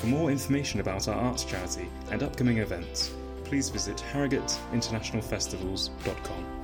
For 0.00 0.06
more 0.06 0.30
information 0.30 0.80
about 0.80 1.06
our 1.06 1.16
arts 1.16 1.44
charity 1.44 1.90
and 2.10 2.22
upcoming 2.22 2.56
events, 2.58 3.12
please 3.44 3.68
visit 3.68 4.02
harrogateinternationalfestivals.com. 4.10 6.59